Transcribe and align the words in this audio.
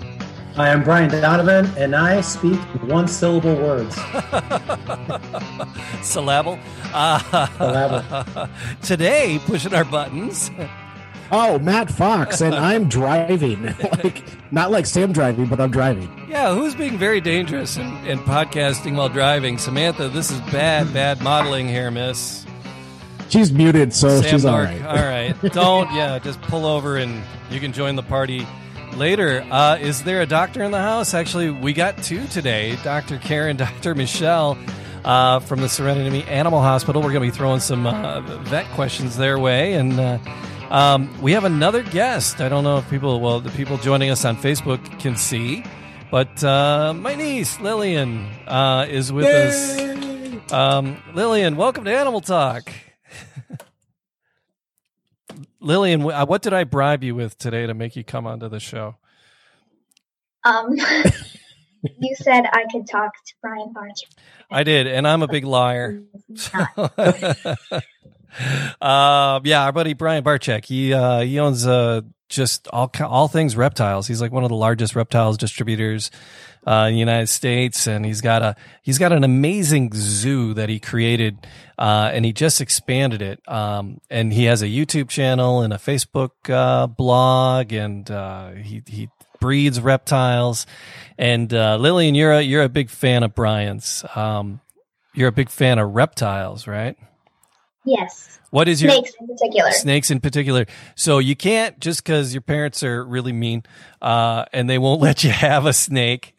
Hi, 0.56 0.72
I'm 0.72 0.84
Brian 0.84 1.10
Donovan, 1.10 1.66
and 1.78 1.96
I 1.96 2.22
speak 2.22 2.60
one 2.84 3.08
syllable 3.08 3.56
words. 3.56 3.96
Syllable. 6.04 6.60
Uh, 6.94 7.48
Syllable. 7.58 8.50
today, 8.84 9.40
pushing 9.48 9.74
our 9.74 9.84
buttons. 9.84 10.52
Oh, 11.32 11.58
Matt 11.58 11.90
Fox, 11.90 12.42
and 12.42 12.54
I'm 12.56 12.88
driving. 12.88 13.66
like 14.04 14.24
not 14.52 14.70
like 14.70 14.86
Sam 14.86 15.12
driving, 15.12 15.48
but 15.48 15.60
I'm 15.60 15.72
driving. 15.72 16.28
Yeah, 16.30 16.54
who's 16.54 16.76
being 16.76 17.00
very 17.00 17.20
dangerous 17.20 17.78
in, 17.78 17.88
in 18.06 18.20
podcasting 18.20 18.96
while 18.96 19.10
driving? 19.10 19.58
Samantha, 19.58 20.08
this 20.08 20.30
is 20.30 20.40
bad, 20.52 20.94
bad 20.94 21.20
modeling 21.22 21.68
here, 21.68 21.90
miss. 21.90 22.46
She's 23.28 23.52
muted, 23.52 23.92
so 23.92 24.22
Sam 24.22 24.30
she's 24.30 24.46
all 24.46 24.58
Dark. 24.58 24.70
right. 24.70 24.86
All 24.86 25.04
right. 25.04 25.34
Don't, 25.52 25.92
yeah, 25.96 26.20
just 26.20 26.40
pull 26.44 26.68
over 26.68 26.98
and 26.98 27.24
you 27.50 27.60
can 27.60 27.74
join 27.74 27.96
the 27.96 28.04
party 28.04 28.46
later. 28.98 29.46
Uh, 29.50 29.78
is 29.80 30.04
there 30.04 30.22
a 30.22 30.26
doctor 30.26 30.64
in 30.64 30.72
the 30.72 30.82
house? 30.82 31.14
Actually, 31.14 31.50
we 31.50 31.74
got 31.74 32.02
two 32.04 32.26
today 32.28 32.78
Dr. 32.84 33.18
Karen, 33.18 33.58
Dr. 33.58 33.96
Michelle. 33.96 34.58
Uh, 35.04 35.40
from 35.42 35.60
the 35.60 35.68
Serenity 35.68 36.24
Animal 36.30 36.62
Hospital, 36.62 37.02
we're 37.02 37.12
going 37.12 37.28
to 37.28 37.32
be 37.32 37.38
throwing 37.38 37.60
some 37.60 37.86
uh, 37.86 38.22
vet 38.44 38.66
questions 38.68 39.18
their 39.18 39.38
way, 39.38 39.74
and 39.74 40.00
uh, 40.00 40.18
um, 40.70 41.22
we 41.22 41.34
have 41.34 41.44
another 41.44 41.84
guest. 41.84 42.40
I 42.40 42.48
don't 42.48 42.64
know 42.64 42.78
if 42.78 42.90
people, 42.90 43.20
well, 43.20 43.42
the 43.42 43.52
people 43.52 43.78
joining 43.78 44.12
us 44.12 44.24
on 44.24 44.38
Facebook 44.38 44.82
can 45.02 45.18
see, 45.18 45.66
but 46.10 46.42
uh, 46.42 46.94
my 46.94 47.16
niece 47.16 47.60
Lillian 47.60 48.28
uh, 48.48 48.86
is 48.90 49.12
with 49.12 49.26
us. 49.26 50.54
Um, 50.54 51.04
Lillian, 51.14 51.58
welcome 51.58 51.84
to 51.84 51.94
Animal 51.94 52.22
Talk. 52.22 52.72
Lillian, 55.64 56.04
uh, 56.04 56.26
what 56.26 56.42
did 56.42 56.54
I 56.54 56.66
bribe 56.66 57.04
you 57.04 57.16
with 57.16 57.38
today 57.38 57.66
to 57.66 57.74
make 57.74 57.96
you 57.96 58.04
come 58.04 58.28
onto 58.28 58.50
the 58.50 58.60
show? 58.60 58.98
Um, 60.44 60.76
you 62.00 62.16
said 62.16 62.46
I 62.52 62.66
could 62.70 62.86
talk 62.86 63.14
to 63.14 63.34
Brian 63.42 63.72
Barger. 63.72 63.94
I 64.52 64.64
did, 64.64 64.88
and 64.88 65.08
I'm 65.08 65.24
a 65.24 65.28
big 65.28 65.46
liar. 65.46 66.02
Not. 66.54 66.94
uh, 68.82 69.40
yeah, 69.46 69.64
our 69.64 69.72
buddy 69.72 69.94
Brian 69.94 70.24
Barczyk. 70.24 70.66
He 70.66 70.94
uh, 70.94 71.22
he 71.22 71.40
owns 71.40 71.66
uh, 71.66 72.02
just 72.34 72.68
all 72.70 72.92
all 73.02 73.28
things 73.28 73.56
reptiles. 73.56 74.08
He's 74.08 74.22
like 74.22 74.32
one 74.32 74.44
of 74.44 74.50
the 74.50 74.56
largest 74.56 74.96
reptiles 74.96 75.38
distributors 75.38 76.12
uh, 76.66 76.86
in 76.88 76.94
the 76.94 77.00
United 77.00 77.28
States, 77.28 77.88
and 77.88 78.06
he's 78.06 78.22
got 78.22 78.42
a 78.42 78.56
he's 78.82 78.98
got 78.98 79.12
an 79.12 79.24
amazing 79.24 79.92
zoo 79.94 80.54
that 80.54 80.70
he 80.70 80.80
created, 80.80 81.46
uh, 81.78 82.12
and 82.14 82.26
he 82.26 82.34
just 82.34 82.62
expanded 82.62 83.22
it. 83.22 83.48
Um, 83.48 84.02
and 84.10 84.34
he 84.34 84.46
has 84.46 84.62
a 84.62 84.68
YouTube 84.68 85.10
channel 85.10 85.62
and 85.62 85.74
a 85.74 85.78
Facebook 85.78 86.50
uh, 86.50 86.88
blog, 86.88 87.74
and 87.74 88.10
uh, 88.10 88.52
he 88.52 88.82
he 88.88 89.10
breeds 89.40 89.80
reptiles. 89.80 90.66
And 91.18 91.54
uh, 91.54 91.78
Lillian, 91.78 92.16
you're 92.16 92.34
a 92.34 92.42
you're 92.42 92.64
a 92.64 92.70
big 92.70 92.90
fan 92.90 93.24
of 93.24 93.36
Brian's. 93.36 94.04
Um, 94.16 94.62
you're 95.14 95.30
a 95.30 95.34
big 95.34 95.50
fan 95.50 95.80
of 95.80 95.94
reptiles, 95.94 96.66
right? 96.66 96.98
Yes, 97.86 98.40
What 98.50 98.68
is 98.68 98.82
your 98.82 98.92
snakes 98.92 99.14
in 99.20 99.28
particular. 99.28 99.72
snakes 99.72 100.12
in 100.12 100.20
particular? 100.20 100.66
So 100.96 101.20
you 101.20 101.36
can't 101.36 101.80
just 101.80 102.04
because 102.04 102.34
your 102.34 102.42
parents 102.42 102.84
are 102.84 103.04
really 103.04 103.34
mean 103.34 103.64
uh, 104.02 104.46
and 104.54 104.70
they 104.70 104.78
won't 104.78 105.02
let 105.08 105.24
you 105.24 105.32
have 105.32 105.66
a 105.66 105.74
snake. 105.74 106.36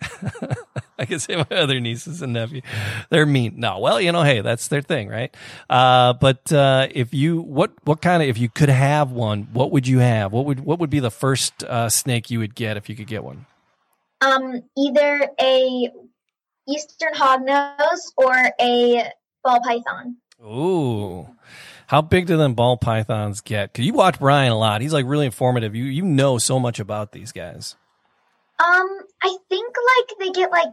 I 0.99 1.07
can 1.07 1.19
say 1.19 1.35
my 1.37 1.57
other 1.57 1.81
nieces 1.81 2.23
and 2.23 2.35
nephew, 2.35 2.63
they're 3.11 3.27
mean. 3.27 3.55
No, 3.57 3.81
well, 3.81 4.01
you 4.01 4.13
know, 4.13 4.23
hey, 4.23 4.43
that's 4.43 4.69
their 4.69 4.81
thing, 4.81 5.09
right? 5.09 5.37
Uh, 5.69 6.13
but 6.13 6.53
uh, 6.53 6.87
if 6.93 7.13
you 7.13 7.41
what 7.41 7.73
what 7.85 8.01
kind 8.01 8.23
of 8.23 8.29
if 8.29 8.39
you 8.39 8.49
could 8.49 8.69
have 8.69 9.11
one, 9.11 9.49
what 9.53 9.73
would 9.73 9.89
you 9.89 9.99
have? 9.99 10.33
What 10.33 10.45
would 10.47 10.61
what 10.61 10.79
would 10.79 10.91
be 10.91 11.01
the 11.01 11.11
first 11.11 11.65
uh, 11.65 11.89
snake 11.89 12.31
you 12.31 12.39
would 12.39 12.55
get 12.55 12.77
if 12.77 12.89
you 12.89 12.95
could 12.95 13.09
get 13.09 13.25
one? 13.25 13.47
Um, 14.21 14.63
either 14.79 15.29
a 15.41 15.91
eastern 16.69 17.13
hognose 17.15 18.13
or 18.17 18.33
a 18.61 19.11
ball 19.43 19.61
python. 19.61 20.17
Ooh. 20.45 21.29
How 21.87 22.01
big 22.03 22.27
do 22.27 22.37
them 22.37 22.55
ball 22.55 22.77
pythons 22.77 23.41
get? 23.41 23.73
Cause 23.75 23.85
you 23.85 23.93
watch 23.93 24.19
Brian 24.19 24.53
a 24.53 24.59
lot. 24.59 24.81
He's 24.81 24.93
like 24.93 25.07
really 25.07 25.27
informative. 25.27 25.75
You 25.75 25.85
you 25.85 26.03
know 26.03 26.39
so 26.39 26.59
much 26.59 26.81
about 26.81 27.13
these 27.13 27.33
guys. 27.33 27.77
Um, 28.59 28.87
I 29.23 29.37
think 29.49 29.75
like 29.77 30.19
they 30.19 30.31
get 30.41 30.51
like 30.51 30.69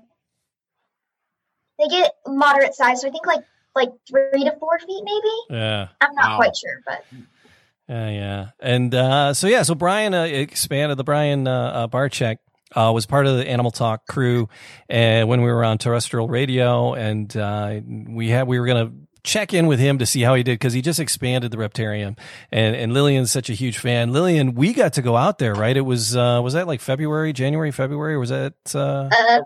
they 1.80 1.88
get 1.88 2.12
moderate 2.28 2.76
size, 2.76 3.02
so 3.02 3.08
I 3.08 3.12
think 3.12 3.26
like 3.26 3.44
like 3.76 3.90
three 4.09 4.44
to 4.44 4.56
four 4.59 4.80
feet, 4.80 5.04
maybe. 5.04 5.59
Yeah. 5.62 5.88
I'm 6.02 6.14
not 6.16 6.32
Wow. 6.32 6.38
quite 6.38 6.56
sure, 6.56 6.82
but 6.86 7.03
Yeah, 7.88 8.09
yeah. 8.09 8.50
And 8.59 8.94
uh, 8.96 9.34
so 9.34 9.48
yeah, 9.48 9.64
so 9.64 9.76
Brian 9.76 10.14
uh, 10.14 10.24
expanded 10.24 10.98
the 10.98 11.03
Brian 11.03 11.48
uh, 11.48 11.52
uh, 11.52 11.88
Barczyk 11.88 12.38
uh, 12.76 12.92
was 12.94 13.06
part 13.06 13.26
of 13.28 13.38
the 13.38 13.48
Animal 13.50 13.72
Talk 13.72 14.06
crew 14.08 14.48
and 14.90 15.28
when 15.28 15.42
we 15.42 15.52
were 15.52 15.64
on 15.66 15.78
terrestrial 15.78 16.28
radio, 16.28 16.94
and 16.94 17.36
uh, 17.36 17.80
we 18.09 18.30
had 18.30 18.48
we 18.48 18.59
were 18.59 18.66
gonna 18.68 18.92
check 19.24 19.54
in 19.54 19.68
with 19.68 19.80
him 19.80 19.98
to 20.00 20.06
see 20.06 20.22
how 20.22 20.36
he 20.36 20.44
did 20.44 20.54
because 20.56 20.74
he 20.74 20.82
just 20.82 21.00
expanded 21.00 21.52
the 21.52 21.58
Reptarium, 21.58 22.18
and 22.52 22.76
and 22.76 22.94
Lillian's 22.94 23.32
such 23.32 23.50
a 23.50 23.54
huge 23.54 23.78
fan. 23.78 24.12
Lillian, 24.12 24.56
we 24.56 24.74
got 24.74 24.94
to 24.94 25.02
go 25.02 25.18
out 25.18 25.38
there, 25.38 25.54
right? 25.54 25.76
It 25.76 25.82
was 25.82 26.16
uh, 26.16 26.42
was 26.44 26.54
that 26.54 26.68
like 26.68 26.82
February, 26.82 27.34
January, 27.34 27.72
February, 27.72 28.16
or 28.16 28.20
was 28.20 28.30
that? 28.30 28.54
Uh, 28.74 29.09
uh, 29.12 29.42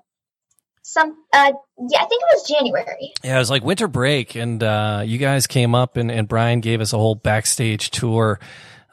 some 0.82 1.18
uh, 1.34 1.52
yeah, 1.90 2.00
I 2.00 2.06
think 2.06 2.22
it 2.22 2.28
was 2.32 2.48
January. 2.48 3.14
Yeah, 3.24 3.36
it 3.36 3.40
was 3.40 3.50
like 3.50 3.64
winter 3.64 3.88
break, 3.88 4.36
and 4.36 4.62
uh, 4.62 5.04
you 5.06 5.18
guys 5.18 5.48
came 5.48 5.76
up, 5.76 5.98
and, 5.98 6.12
and 6.12 6.28
Brian 6.28 6.62
gave 6.62 6.80
us 6.80 6.94
a 6.94 6.98
whole 6.98 7.16
backstage 7.16 7.90
tour 7.92 8.40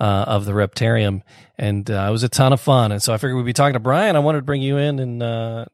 uh, 0.00 0.24
of 0.26 0.46
the 0.46 0.52
Reptarium, 0.52 1.22
and 1.56 1.88
uh, 1.90 2.06
it 2.08 2.10
was 2.10 2.24
a 2.24 2.28
ton 2.28 2.52
of 2.52 2.60
fun. 2.60 2.90
And 2.90 3.02
so 3.02 3.12
I 3.12 3.18
figured 3.18 3.36
we'd 3.36 3.44
be 3.44 3.52
talking 3.52 3.74
to 3.74 3.80
Brian. 3.80 4.16
I 4.16 4.18
wanted 4.18 4.38
to 4.38 4.44
bring 4.44 4.62
you 4.62 4.78
in 4.78 4.98
and 4.98 5.22
uh, 5.22 5.66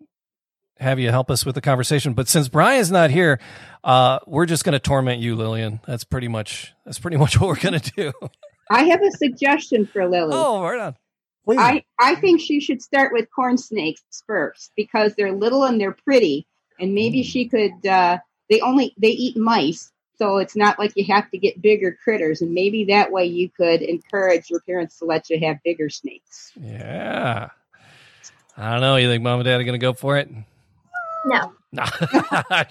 have 0.81 0.99
you 0.99 1.11
help 1.11 1.31
us 1.31 1.45
with 1.45 1.55
the 1.55 1.61
conversation. 1.61 2.15
But 2.15 2.29
since 2.29 2.49
Brian's 2.49 2.91
not 2.91 3.11
here, 3.11 3.41
uh, 3.85 4.19
we're 4.27 4.47
just 4.47 4.65
going 4.65 4.75
to 4.75 4.79
torment 4.79 5.21
you, 5.21 5.37
Lillian. 5.37 5.81
That's 5.87 6.05
pretty 6.05 6.29
much 6.29 6.75
that's 6.85 6.99
pretty 6.99 7.17
much 7.19 7.41
what 7.41 7.49
we're 7.49 7.71
going 7.71 7.81
to 7.81 7.93
do. 7.93 8.13
I 8.71 8.85
have 8.85 9.03
a 9.03 9.11
suggestion 9.13 9.87
for 9.87 10.09
Lily. 10.09 10.33
oh, 10.35 10.63
right 10.63 10.79
on. 10.79 10.97
Please. 11.45 11.59
I, 11.59 11.85
I 11.99 12.15
think 12.17 12.43
she 12.43 12.61
should 12.61 12.83
start 12.83 13.13
with 13.13 13.27
corn 13.35 13.57
snakes 13.57 14.03
first 14.27 14.71
because 14.77 15.15
they're 15.15 15.33
little 15.33 15.65
and 15.65 15.81
they're 15.81 15.97
pretty. 16.05 16.47
And 16.79 16.95
maybe 16.95 17.23
she 17.23 17.49
could, 17.49 17.87
uh, 17.87 18.19
they 18.51 18.61
only, 18.61 18.95
they 18.99 19.09
eat 19.09 19.37
mice. 19.39 19.91
So 20.19 20.37
it's 20.39 20.55
not 20.55 20.79
like 20.79 20.93
you 20.95 21.07
have 21.07 21.31
to 21.31 21.39
get 21.39 21.63
bigger 21.63 21.97
critters. 22.05 22.43
And 22.43 22.53
maybe 22.53 22.85
that 22.87 23.11
way 23.11 23.25
you 23.25 23.49
could 23.49 23.81
encourage 23.81 24.51
your 24.51 24.61
parents 24.61 24.99
to 24.99 25.07
let 25.07 25.31
you 25.31 25.41
have 25.41 25.57
bigger 25.65 25.89
snakes. 25.89 26.53
Yeah. 26.61 27.49
I 28.59 28.73
don't 28.73 28.81
know. 28.83 28.97
You 28.97 29.09
think 29.09 29.23
mom 29.23 29.41
and 29.41 29.47
dad 29.47 29.59
are 29.59 29.65
going 29.65 29.73
to 29.73 29.79
go 29.79 29.95
for 29.95 30.19
it? 30.19 30.29
No, 31.27 31.53
No, 31.73 31.85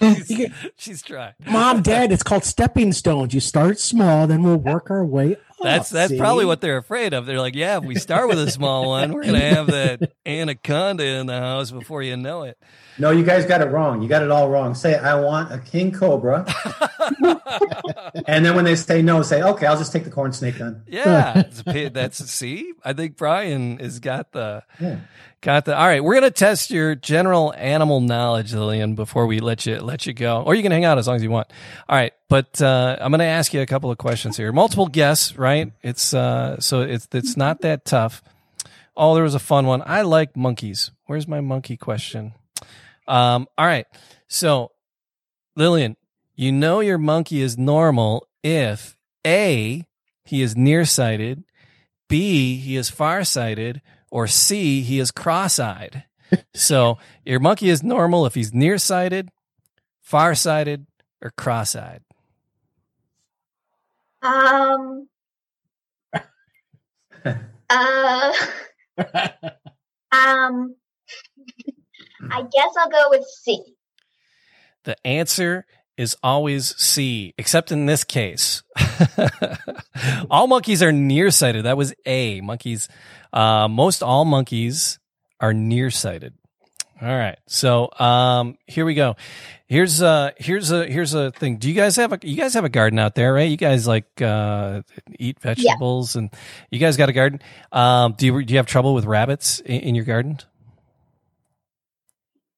she's, 0.00 0.50
she's 0.76 1.02
trying. 1.02 1.34
Mom, 1.46 1.82
Dad, 1.82 2.10
it's 2.12 2.22
called 2.22 2.44
stepping 2.44 2.92
stones. 2.92 3.32
You 3.34 3.40
start 3.40 3.78
small, 3.78 4.26
then 4.26 4.42
we'll 4.42 4.56
work 4.56 4.90
our 4.90 5.04
way 5.04 5.34
up. 5.34 5.38
That's 5.60 5.90
that's 5.90 6.12
see? 6.12 6.18
probably 6.18 6.44
what 6.44 6.60
they're 6.60 6.76
afraid 6.76 7.12
of. 7.12 7.26
They're 7.26 7.40
like, 7.40 7.54
yeah, 7.56 7.78
if 7.78 7.84
we 7.84 7.96
start 7.96 8.28
with 8.28 8.38
a 8.38 8.50
small 8.50 8.88
one, 8.88 9.12
we're 9.12 9.24
gonna 9.24 9.40
have 9.40 9.66
that 9.68 10.12
anaconda 10.26 11.04
in 11.04 11.26
the 11.26 11.38
house 11.38 11.70
before 11.70 12.02
you 12.02 12.16
know 12.16 12.44
it. 12.44 12.58
No, 12.96 13.10
you 13.10 13.24
guys 13.24 13.44
got 13.44 13.60
it 13.60 13.66
wrong. 13.66 14.02
You 14.02 14.08
got 14.08 14.22
it 14.22 14.30
all 14.30 14.48
wrong. 14.50 14.74
Say, 14.74 14.96
I 14.96 15.14
want 15.20 15.52
a 15.52 15.58
king 15.58 15.92
cobra. 15.92 16.44
and 18.26 18.44
then 18.44 18.56
when 18.56 18.64
they 18.64 18.74
say 18.74 19.02
no, 19.02 19.22
say, 19.22 19.42
okay, 19.42 19.66
I'll 19.66 19.78
just 19.78 19.92
take 19.92 20.04
the 20.04 20.10
corn 20.10 20.32
snake 20.32 20.56
then. 20.56 20.82
yeah, 20.86 21.38
it's 21.38 21.62
a 21.66 21.88
that's 21.88 22.18
see. 22.30 22.72
I 22.84 22.92
think 22.92 23.16
Brian 23.16 23.78
has 23.78 23.98
got 24.00 24.32
the 24.32 24.64
Yeah. 24.80 24.98
Got 25.40 25.64
the. 25.64 25.76
All 25.76 25.86
right, 25.86 26.02
we're 26.02 26.14
gonna 26.14 26.30
test 26.30 26.70
your 26.70 26.94
general 26.94 27.54
animal 27.56 28.00
knowledge, 28.00 28.52
Lillian, 28.52 28.94
before 28.94 29.26
we 29.26 29.40
let 29.40 29.66
you 29.66 29.78
let 29.80 30.06
you 30.06 30.12
go, 30.12 30.42
or 30.42 30.54
you 30.54 30.62
can 30.62 30.72
hang 30.72 30.84
out 30.84 30.98
as 30.98 31.06
long 31.06 31.16
as 31.16 31.22
you 31.22 31.30
want. 31.30 31.48
All 31.88 31.96
right, 31.96 32.12
but 32.28 32.60
uh, 32.60 32.96
I'm 33.00 33.10
gonna 33.10 33.24
ask 33.24 33.52
you 33.54 33.60
a 33.60 33.66
couple 33.66 33.90
of 33.90 33.98
questions 33.98 34.36
here. 34.36 34.52
Multiple 34.52 34.88
guess, 34.88 35.36
right? 35.36 35.72
It's 35.82 36.14
uh, 36.14 36.60
so 36.60 36.82
it's 36.82 37.08
it's 37.12 37.36
not 37.36 37.60
that 37.62 37.84
tough. 37.84 38.22
Oh, 38.96 39.14
there 39.14 39.22
was 39.24 39.34
a 39.34 39.40
fun 39.40 39.66
one. 39.66 39.82
I 39.86 40.02
like 40.02 40.36
monkeys. 40.36 40.90
Where's 41.06 41.28
my 41.28 41.40
monkey 41.40 41.76
question? 41.76 42.34
Um, 43.06 43.46
all 43.56 43.66
right. 43.66 43.86
So, 44.26 44.72
Lillian, 45.56 45.96
you 46.34 46.52
know 46.52 46.80
your 46.80 46.98
monkey 46.98 47.40
is 47.40 47.56
normal 47.56 48.28
if 48.42 48.96
A, 49.26 49.84
he 50.24 50.42
is 50.42 50.56
nearsighted, 50.56 51.44
B, 52.08 52.56
he 52.56 52.76
is 52.76 52.90
farsighted, 52.90 53.80
or 54.10 54.26
C, 54.26 54.82
he 54.82 54.98
is 54.98 55.10
cross 55.10 55.58
eyed. 55.58 56.04
so, 56.54 56.98
your 57.24 57.40
monkey 57.40 57.70
is 57.70 57.82
normal 57.82 58.26
if 58.26 58.34
he's 58.34 58.52
nearsighted, 58.52 59.30
farsighted, 60.00 60.86
or 61.22 61.30
cross 61.30 61.74
eyed. 61.74 62.02
Um. 64.22 65.08
uh. 67.70 68.32
Um. 70.10 70.74
I 72.30 72.42
guess 72.42 72.74
I'll 72.76 72.90
go 72.90 73.06
with 73.10 73.24
C. 73.24 73.62
The 74.84 74.96
answer 75.06 75.66
is 75.98 76.16
always 76.22 76.74
C, 76.76 77.34
except 77.36 77.72
in 77.72 77.86
this 77.86 78.04
case. 78.04 78.62
all 80.30 80.46
monkeys 80.46 80.82
are 80.82 80.92
nearsighted. 80.92 81.64
That 81.64 81.76
was 81.76 81.92
A. 82.06 82.40
Monkeys, 82.40 82.88
uh, 83.32 83.68
most 83.68 84.02
all 84.02 84.24
monkeys 84.24 84.98
are 85.40 85.52
nearsighted. 85.52 86.34
All 87.02 87.08
right. 87.08 87.38
So, 87.46 87.90
um, 87.98 88.56
here 88.66 88.84
we 88.84 88.94
go. 88.94 89.16
Here's 89.66 90.00
uh 90.00 90.30
here's 90.38 90.70
a 90.70 90.86
here's 90.86 91.12
a 91.12 91.30
thing. 91.30 91.58
Do 91.58 91.68
you 91.68 91.74
guys 91.74 91.96
have 91.96 92.12
a 92.12 92.18
you 92.22 92.36
guys 92.36 92.54
have 92.54 92.64
a 92.64 92.70
garden 92.70 92.98
out 92.98 93.14
there, 93.14 93.34
right? 93.34 93.50
You 93.50 93.58
guys 93.58 93.86
like 93.86 94.06
uh 94.22 94.80
eat 95.18 95.38
vegetables 95.40 96.16
and 96.16 96.30
you 96.70 96.78
guys 96.78 96.96
got 96.96 97.10
a 97.10 97.12
garden. 97.12 97.40
Um 97.70 98.14
do 98.16 98.24
you 98.24 98.44
do 98.44 98.54
you 98.54 98.58
have 98.58 98.66
trouble 98.66 98.94
with 98.94 99.04
rabbits 99.04 99.60
in, 99.60 99.80
in 99.80 99.94
your 99.94 100.06
garden? 100.06 100.38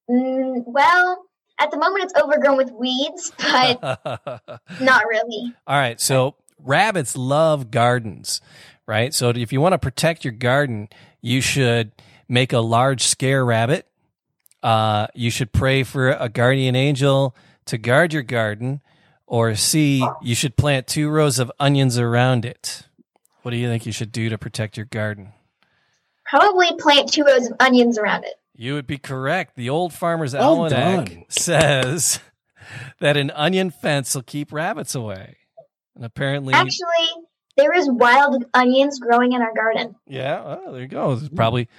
Mm, 0.09 0.63
well, 0.67 1.25
at 1.61 1.71
the 1.71 1.77
moment 1.77 2.03
it's 2.03 2.13
overgrown 2.21 2.57
with 2.57 2.71
weeds, 2.71 3.31
but 3.37 4.59
not 4.81 5.03
really. 5.07 5.53
All 5.67 5.77
right. 5.77 5.99
So 6.01 6.35
rabbits 6.57 7.15
love 7.15 7.71
gardens, 7.71 8.41
right? 8.85 9.13
So 9.13 9.29
if 9.29 9.53
you 9.53 9.61
want 9.61 9.73
to 9.73 9.79
protect 9.79 10.25
your 10.25 10.33
garden, 10.33 10.89
you 11.21 11.39
should 11.41 11.91
make 12.27 12.51
a 12.51 12.59
large 12.59 13.03
scare 13.03 13.45
rabbit. 13.45 13.87
Uh, 14.63 15.07
you 15.13 15.29
should 15.29 15.53
pray 15.53 15.83
for 15.83 16.11
a 16.11 16.29
guardian 16.29 16.75
angel 16.75 17.35
to 17.65 17.77
guard 17.77 18.13
your 18.13 18.23
garden. 18.23 18.81
Or 19.27 19.55
C, 19.55 20.05
you 20.21 20.35
should 20.35 20.57
plant 20.57 20.87
two 20.87 21.09
rows 21.09 21.39
of 21.39 21.51
onions 21.57 21.97
around 21.97 22.43
it. 22.43 22.83
What 23.43 23.51
do 23.51 23.57
you 23.57 23.69
think 23.69 23.85
you 23.85 23.93
should 23.93 24.11
do 24.11 24.29
to 24.29 24.37
protect 24.37 24.75
your 24.75 24.85
garden? 24.85 25.31
Probably 26.25 26.75
plant 26.77 27.13
two 27.13 27.23
rows 27.23 27.47
of 27.47 27.55
onions 27.59 27.97
around 27.97 28.25
it. 28.25 28.35
You 28.61 28.75
would 28.75 28.85
be 28.85 28.99
correct. 28.99 29.55
The 29.55 29.71
old 29.71 29.91
farmer's 29.91 30.35
Well 30.35 30.61
almanac 30.65 31.09
done. 31.09 31.23
says 31.29 32.19
that 32.99 33.17
an 33.17 33.31
onion 33.31 33.71
fence 33.71 34.13
will 34.13 34.21
keep 34.21 34.53
rabbits 34.53 34.93
away. 34.93 35.37
And 35.95 36.05
apparently, 36.05 36.53
Actually, 36.53 37.09
there 37.57 37.73
is 37.73 37.89
wild 37.89 38.45
onions 38.53 38.99
growing 38.99 39.31
in 39.31 39.41
our 39.41 39.51
garden. 39.55 39.95
yeah, 40.05 40.43
oh, 40.45 40.73
there 40.73 40.81
you 40.83 40.87
go. 40.87 41.13
It's 41.13 41.27
probably 41.29 41.69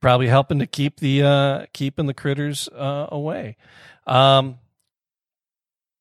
probably 0.00 0.26
helping 0.26 0.58
to 0.58 0.66
keep 0.66 0.98
the 0.98 1.22
uh 1.22 1.66
keeping 1.72 2.06
the 2.06 2.14
critters 2.14 2.68
uh 2.68 3.06
away. 3.12 3.56
Um 4.08 4.58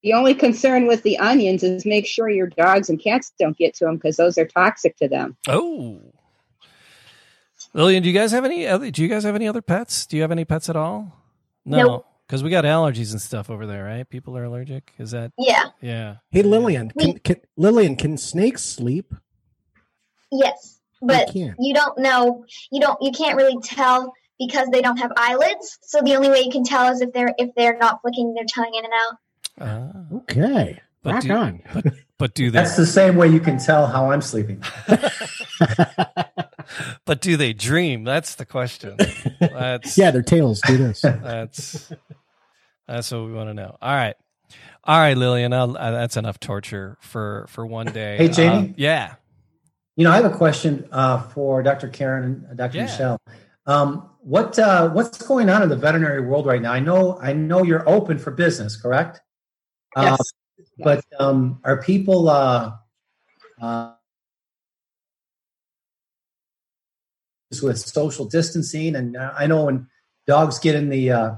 The 0.02 0.14
only 0.14 0.34
concern 0.34 0.88
with 0.88 1.04
the 1.04 1.20
onions 1.20 1.62
is 1.62 1.86
make 1.86 2.08
sure 2.08 2.28
your 2.32 2.48
dogs 2.48 2.90
and 2.90 3.00
cats 3.00 3.32
don't 3.38 3.56
get 3.56 3.76
to 3.76 3.86
them 3.86 3.98
because 3.98 4.18
those 4.18 4.40
are 4.40 4.48
toxic 4.48 4.98
to 4.98 5.08
them. 5.08 5.38
oh. 5.48 6.02
Lillian, 7.73 8.03
do 8.03 8.09
you 8.09 8.15
guys 8.15 8.31
have 8.31 8.44
any 8.45 8.68
other 8.68 8.91
do 8.91 9.01
you 9.01 9.07
guys 9.07 9.23
have 9.23 9.35
any 9.35 9.47
other 9.47 9.62
pets? 9.62 10.06
Do 10.06 10.18
you 10.18 10.21
have 10.23 10.31
any 10.31 10.45
pets 10.45 10.69
at 10.69 10.75
all? 10.75 11.18
No. 11.65 11.77
Nope. 11.77 12.07
Because 12.27 12.44
we 12.44 12.50
got 12.50 12.63
allergies 12.63 13.12
and 13.12 13.21
stuff 13.21 13.50
over 13.50 13.65
there, 13.68 13.83
right? 13.83 14.07
People 14.09 14.38
are 14.38 14.44
allergic. 14.45 14.94
Is 14.97 15.12
that 15.12 15.31
Yeah. 15.38 15.65
yeah. 15.81 16.15
Hey 16.31 16.44
Lillian, 16.44 16.91
can, 16.97 17.19
can 17.19 17.38
Lillian, 17.57 17.95
can 17.95 18.18
snakes 18.18 18.63
sleep? 18.63 19.13
Yes. 20.31 20.79
But 21.01 21.33
you 21.35 21.73
don't 21.73 21.97
know 21.97 22.45
you 22.71 22.79
don't 22.79 23.01
you 23.01 23.12
can't 23.12 23.35
really 23.35 23.57
tell 23.63 24.13
because 24.39 24.69
they 24.69 24.81
don't 24.81 24.97
have 24.97 25.12
eyelids. 25.18 25.77
So 25.81 26.01
the 26.01 26.15
only 26.15 26.29
way 26.29 26.41
you 26.41 26.51
can 26.51 26.63
tell 26.63 26.91
is 26.91 27.01
if 27.01 27.12
they're 27.13 27.33
if 27.38 27.50
they're 27.56 27.77
not 27.77 28.01
flicking 28.01 28.33
their 28.33 28.45
tongue 28.45 28.73
in 28.77 28.83
and 28.85 28.94
out. 28.94 29.18
Ah. 29.59 30.15
Okay, 30.18 30.79
But 31.03 31.13
rock 31.15 31.23
do- 31.23 31.31
on. 31.33 31.62
but 31.73 31.85
but 32.18 32.33
do 32.35 32.50
they 32.51 32.59
That's 32.59 32.75
the 32.77 32.85
same 32.85 33.15
way 33.15 33.27
you 33.29 33.39
can 33.39 33.57
tell 33.57 33.88
how 33.88 34.12
I'm 34.12 34.21
sleeping. 34.21 34.63
but 37.06 37.21
do 37.21 37.38
they 37.38 37.53
dream? 37.53 38.03
That's 38.03 38.35
the 38.35 38.45
question. 38.45 38.97
That's 39.39 39.97
yeah, 39.97 40.12
their 40.12 40.21
tails 40.21 40.62
do 40.62 40.77
this. 40.77 41.01
that's 41.01 41.91
that's 42.88 43.12
what 43.12 43.25
we 43.25 43.33
want 43.33 43.50
to 43.50 43.53
know. 43.53 43.77
All 43.81 43.94
right, 43.94 44.15
all 44.83 45.00
right, 45.00 45.18
Lillian. 45.18 45.53
I'll, 45.53 45.77
uh, 45.77 45.91
that's 45.91 46.18
enough 46.18 46.39
torture 46.39 46.97
for 47.01 47.45
for 47.50 47.65
one 47.65 47.88
day. 47.88 48.18
Hey, 48.18 48.27
Jamie? 48.29 48.69
Uh, 48.69 48.73
yeah. 48.77 49.15
You 49.95 50.06
know, 50.06 50.12
I 50.12 50.15
have 50.15 50.25
a 50.25 50.35
question 50.35 50.88
uh, 50.91 51.21
for 51.21 51.62
Dr. 51.62 51.89
Karen 51.89 52.45
and 52.50 52.57
Dr. 52.57 52.77
Yeah. 52.77 52.83
Michelle. 52.83 53.21
Um, 53.65 54.09
what 54.21 54.57
uh, 54.57 54.89
what's 54.89 55.21
going 55.21 55.50
on 55.50 55.62
in 55.63 55.69
the 55.69 55.75
veterinary 55.75 56.21
world 56.21 56.45
right 56.45 56.62
now? 56.62 56.71
I 56.71 56.79
know 56.79 57.19
I 57.21 57.33
know 57.33 57.63
you're 57.63 57.88
open 57.88 58.18
for 58.18 58.31
business, 58.31 58.75
correct? 58.79 59.21
Uh, 59.95 60.18
Yes. 60.77 61.03
but 61.12 61.21
um, 61.21 61.59
are 61.65 61.81
people 61.83 62.29
uh, 62.29 62.71
with 67.59 67.80
social 67.80 68.25
distancing? 68.25 68.95
And 68.95 69.18
uh, 69.18 69.33
I 69.38 69.48
know 69.48 69.65
when 69.65 69.88
dogs 70.27 70.59
get 70.59 70.75
in 70.75 70.89
the 70.89 71.12
uh, 71.12 71.31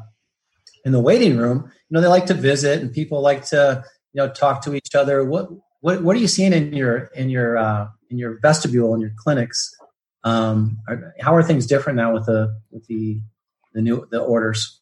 in 0.85 0.91
the 0.91 0.99
waiting 0.99 1.37
room, 1.37 1.71
you 1.89 1.95
know 1.95 2.01
they 2.01 2.07
like 2.07 2.25
to 2.27 2.33
visit, 2.33 2.81
and 2.81 2.91
people 2.91 3.21
like 3.21 3.45
to 3.45 3.83
you 4.13 4.21
know 4.21 4.29
talk 4.29 4.61
to 4.63 4.75
each 4.75 4.95
other. 4.95 5.23
What 5.23 5.49
what 5.79 6.03
what 6.03 6.15
are 6.15 6.19
you 6.19 6.27
seeing 6.27 6.53
in 6.53 6.73
your 6.73 7.05
in 7.15 7.29
your 7.29 7.57
uh, 7.57 7.87
in 8.09 8.17
your 8.17 8.39
vestibule 8.41 8.93
in 8.93 9.01
your 9.01 9.13
clinics? 9.17 9.73
Um, 10.25 10.79
are, 10.87 11.13
how 11.19 11.35
are 11.35 11.43
things 11.43 11.65
different 11.65 11.97
now 11.97 12.13
with 12.13 12.25
the 12.25 12.59
with 12.71 12.85
the 12.87 13.21
the 13.73 13.81
new 13.81 14.07
the 14.11 14.19
orders? 14.19 14.79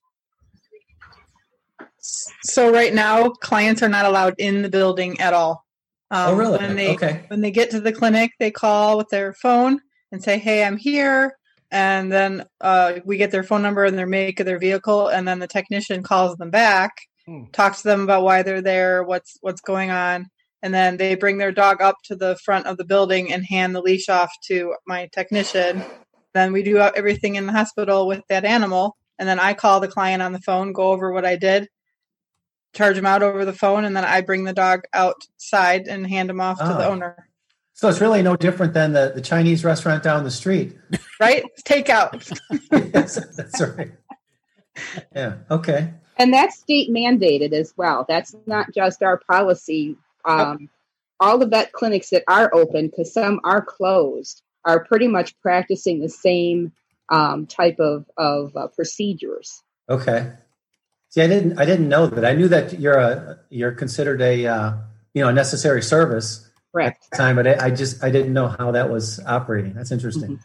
So 2.44 2.72
right 2.72 2.94
now, 2.94 3.30
clients 3.30 3.84
are 3.84 3.90
not 3.90 4.06
allowed 4.06 4.36
in 4.40 4.64
the 4.64 4.70
building 4.70 5.22
at 5.22 5.34
all. 5.34 5.66
Um, 6.10 6.32
oh, 6.32 6.36
really? 6.36 6.58
When 6.58 6.76
they 6.76 6.94
okay. 6.96 7.26
when 7.28 7.42
they 7.42 7.52
get 7.52 7.72
to 7.72 7.80
the 7.80 7.94
clinic, 7.94 8.32
they 8.40 8.52
call 8.52 8.98
with 8.98 9.10
their 9.10 9.34
phone 9.34 9.82
and 10.12 10.24
say, 10.24 10.38
"Hey, 10.38 10.64
I'm 10.64 10.78
here," 10.78 11.38
and 11.72 12.12
then 12.12 12.46
uh, 12.62 13.00
we 13.06 13.18
get 13.18 13.32
their 13.32 13.44
phone 13.44 13.62
number 13.62 13.86
and 13.86 13.98
their 13.98 14.08
make 14.08 14.40
of 14.40 14.46
their 14.46 14.60
vehicle, 14.60 15.08
and 15.08 15.28
then 15.28 15.40
the 15.40 15.48
technician 15.48 16.04
calls 16.04 16.36
them 16.38 16.50
back, 16.52 16.92
Hmm. 17.26 17.44
talks 17.54 17.82
to 17.84 17.88
them 17.88 18.02
about 18.02 18.24
why 18.24 18.42
they're 18.44 18.62
there, 18.62 19.04
what's 19.04 19.38
what's 19.42 19.62
going 19.62 19.92
on, 19.92 20.28
and 20.64 20.74
then 20.74 20.98
they 20.98 21.16
bring 21.16 21.38
their 21.38 21.52
dog 21.52 21.82
up 21.82 21.98
to 22.06 22.16
the 22.16 22.36
front 22.44 22.66
of 22.68 22.78
the 22.78 22.84
building 22.86 23.32
and 23.32 23.46
hand 23.46 23.76
the 23.76 23.82
leash 23.82 24.10
off 24.10 24.32
to 24.48 24.76
my 24.88 25.08
technician. 25.14 25.84
Then 26.34 26.52
we 26.54 26.64
do 26.64 26.78
everything 26.80 27.36
in 27.36 27.46
the 27.46 27.52
hospital 27.54 28.08
with 28.08 28.22
that 28.30 28.46
animal, 28.46 28.98
and 29.20 29.28
then 29.30 29.40
I 29.40 29.54
call 29.54 29.80
the 29.80 29.88
client 29.88 30.22
on 30.24 30.32
the 30.34 30.40
phone, 30.40 30.74
go 30.74 30.92
over 30.92 31.12
what 31.12 31.26
I 31.26 31.36
did, 31.36 31.68
charge 32.74 32.98
him 32.98 33.06
out 33.06 33.22
over 33.22 33.44
the 33.46 33.54
phone, 33.54 33.84
and 33.86 33.96
then 33.96 34.06
I 34.06 34.22
bring 34.22 34.44
the 34.46 34.54
dog 34.54 34.82
outside 34.94 35.88
and 35.88 36.08
hand 36.08 36.30
him 36.30 36.42
off 36.42 36.58
to 36.58 36.64
the 36.66 36.86
Oh. 36.88 36.92
owner. 36.92 37.28
So 37.74 37.90
it's 37.90 38.02
really 38.02 38.22
no 38.22 38.36
different 38.36 38.74
than 38.74 38.94
the, 38.94 39.12
the 39.16 39.22
Chinese 39.22 39.64
restaurant 39.64 40.04
down 40.04 40.24
the 40.24 40.32
street. 40.32 40.78
Right? 41.20 41.44
Takeout. 41.64 42.36
yes, 42.96 43.36
that's 43.36 43.62
right. 43.62 43.92
Yeah. 45.16 45.36
Okay. 45.52 45.94
And 46.18 46.34
that's 46.34 46.58
state 46.58 46.90
mandated 46.90 47.54
as 47.54 47.76
well. 47.78 48.08
That's 48.10 48.36
not 48.48 48.74
just 48.74 49.04
our 49.04 49.20
policy. 49.30 49.98
Um, 50.26 50.68
all 51.20 51.38
the 51.38 51.46
vet 51.46 51.74
clinics 51.74 52.10
that 52.10 52.24
are 52.28 52.50
open, 52.56 52.88
because 52.88 53.14
some 53.14 53.40
are 53.44 53.64
closed, 53.64 54.42
are 54.66 54.84
pretty 54.84 55.08
much 55.08 55.40
practicing 55.42 56.00
the 56.00 56.10
same 56.10 56.72
um, 57.10 57.46
type 57.46 57.80
of, 57.80 58.10
of 58.18 58.58
uh, 58.58 58.68
procedures. 58.70 59.62
Okay. 59.90 60.32
See, 61.10 61.22
I 61.22 61.28
didn't 61.28 61.60
I 61.60 61.66
didn't 61.66 61.90
know 61.90 62.08
that. 62.08 62.24
I 62.26 62.34
knew 62.34 62.48
that 62.48 62.80
you're 62.80 62.98
a 62.98 63.40
you're 63.50 63.74
considered 63.74 64.22
a 64.22 64.46
uh, 64.46 64.74
you 65.14 65.22
know 65.22 65.30
a 65.30 65.34
necessary 65.34 65.84
service 65.84 66.50
at 66.80 66.98
the 67.12 67.18
time, 67.18 67.36
but 67.36 67.48
I, 67.48 67.66
I 67.66 67.70
just 67.72 68.04
I 68.04 68.10
didn't 68.10 68.34
know 68.34 68.48
how 68.48 68.72
that 68.72 68.90
was 68.90 69.20
operating. 69.26 69.74
That's 69.74 69.92
interesting. 69.92 70.40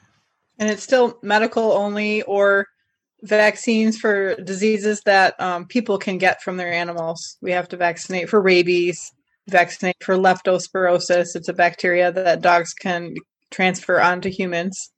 and 0.59 0.71
it's 0.71 0.83
still 0.83 1.19
medical 1.23 1.73
only 1.73 2.23
or 2.23 2.67
vaccines 3.23 3.99
for 3.99 4.35
diseases 4.37 5.01
that 5.05 5.41
um, 5.41 5.67
people 5.67 5.99
can 5.99 6.19
get 6.19 6.43
from 6.43 6.57
their 6.57 6.73
animals. 6.73 7.37
We 7.41 7.53
have 7.53 7.69
to 7.69 7.77
vaccinate 7.77 8.29
for 8.29 8.41
rabies, 8.41 9.13
vaccinate 9.49 9.97
for 10.03 10.17
leptospirosis. 10.17 11.35
It's 11.35 11.49
a 11.49 11.55
bacteria 11.55 12.13
that 12.13 12.43
dogs 12.43 12.73
can 12.75 13.15
transfer 13.51 14.01
onto 14.01 14.31
humans. 14.31 14.91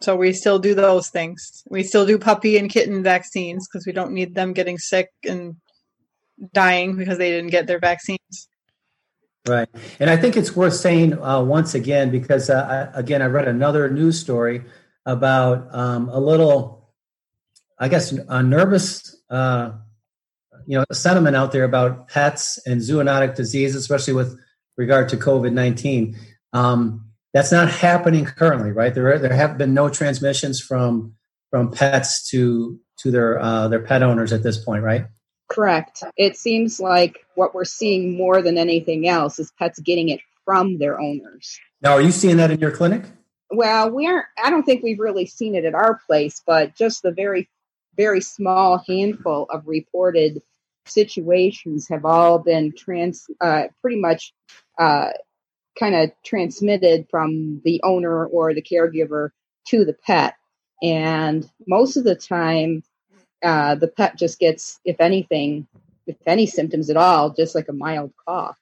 So 0.00 0.16
we 0.16 0.32
still 0.32 0.58
do 0.58 0.74
those 0.74 1.08
things. 1.08 1.62
We 1.70 1.84
still 1.84 2.06
do 2.06 2.18
puppy 2.18 2.56
and 2.56 2.70
kitten 2.70 3.02
vaccines 3.02 3.68
because 3.68 3.86
we 3.86 3.92
don't 3.92 4.12
need 4.12 4.34
them 4.34 4.52
getting 4.52 4.78
sick 4.78 5.10
and 5.28 5.56
dying 6.52 6.96
because 6.96 7.18
they 7.18 7.30
didn't 7.30 7.50
get 7.50 7.66
their 7.66 7.78
vaccines. 7.78 8.48
Right. 9.46 9.68
And 9.98 10.08
I 10.08 10.16
think 10.16 10.36
it's 10.36 10.54
worth 10.54 10.74
saying 10.74 11.20
uh, 11.20 11.42
once 11.42 11.74
again, 11.74 12.10
because 12.10 12.48
uh, 12.48 12.90
I, 12.94 12.98
again, 12.98 13.22
I 13.22 13.26
read 13.26 13.48
another 13.48 13.90
news 13.90 14.20
story 14.20 14.62
about 15.04 15.74
um, 15.74 16.08
a 16.10 16.20
little, 16.20 16.88
I 17.78 17.88
guess, 17.88 18.12
a 18.12 18.42
nervous, 18.42 19.16
uh, 19.30 19.72
you 20.66 20.78
know, 20.78 20.84
sentiment 20.92 21.34
out 21.34 21.50
there 21.50 21.64
about 21.64 22.06
pets 22.06 22.60
and 22.66 22.80
zoonotic 22.80 23.34
disease, 23.34 23.74
especially 23.74 24.14
with 24.14 24.38
regard 24.76 25.08
to 25.08 25.16
COVID 25.16 25.52
19. 25.52 26.16
Um, 26.52 27.08
that's 27.32 27.50
not 27.50 27.68
happening 27.68 28.24
currently, 28.24 28.70
right? 28.70 28.94
There, 28.94 29.12
are, 29.12 29.18
there 29.18 29.32
have 29.32 29.58
been 29.58 29.74
no 29.74 29.88
transmissions 29.88 30.60
from 30.60 31.14
from 31.50 31.70
pets 31.70 32.28
to 32.30 32.78
to 32.98 33.10
their 33.10 33.40
uh, 33.40 33.68
their 33.68 33.80
pet 33.80 34.02
owners 34.02 34.32
at 34.32 34.42
this 34.42 34.62
point, 34.62 34.84
right? 34.84 35.06
Correct. 35.52 36.02
It 36.16 36.36
seems 36.36 36.80
like 36.80 37.26
what 37.34 37.54
we're 37.54 37.64
seeing 37.64 38.16
more 38.16 38.40
than 38.40 38.56
anything 38.56 39.06
else 39.06 39.38
is 39.38 39.52
pets 39.58 39.78
getting 39.80 40.08
it 40.08 40.20
from 40.44 40.78
their 40.78 41.00
owners. 41.00 41.60
Now, 41.82 41.92
are 41.92 42.00
you 42.00 42.10
seeing 42.10 42.38
that 42.38 42.50
in 42.50 42.58
your 42.58 42.70
clinic? 42.70 43.04
Well, 43.50 43.90
we 43.90 44.06
aren't. 44.06 44.26
I 44.42 44.50
don't 44.50 44.62
think 44.64 44.82
we've 44.82 44.98
really 44.98 45.26
seen 45.26 45.54
it 45.54 45.64
at 45.64 45.74
our 45.74 46.00
place, 46.06 46.42
but 46.46 46.74
just 46.74 47.02
the 47.02 47.12
very, 47.12 47.50
very 47.96 48.22
small 48.22 48.82
handful 48.88 49.46
of 49.50 49.66
reported 49.66 50.42
situations 50.86 51.86
have 51.88 52.04
all 52.04 52.38
been 52.38 52.72
trans, 52.76 53.26
uh, 53.40 53.64
pretty 53.82 54.00
much, 54.00 54.32
uh, 54.78 55.10
kind 55.78 55.94
of 55.94 56.10
transmitted 56.24 57.06
from 57.10 57.60
the 57.64 57.80
owner 57.84 58.26
or 58.26 58.54
the 58.54 58.62
caregiver 58.62 59.30
to 59.68 59.84
the 59.84 59.94
pet, 59.94 60.34
and 60.82 61.48
most 61.66 61.96
of 61.96 62.04
the 62.04 62.16
time, 62.16 62.82
uh, 63.42 63.74
the 63.76 63.88
pet 63.88 64.16
just 64.18 64.38
gets, 64.38 64.80
if 64.84 65.00
anything, 65.00 65.66
if 66.06 66.16
any 66.26 66.46
symptoms 66.46 66.90
at 66.90 66.96
all, 66.96 67.30
just 67.30 67.54
like 67.54 67.68
a 67.68 67.72
mild 67.72 68.12
cough. 68.26 68.56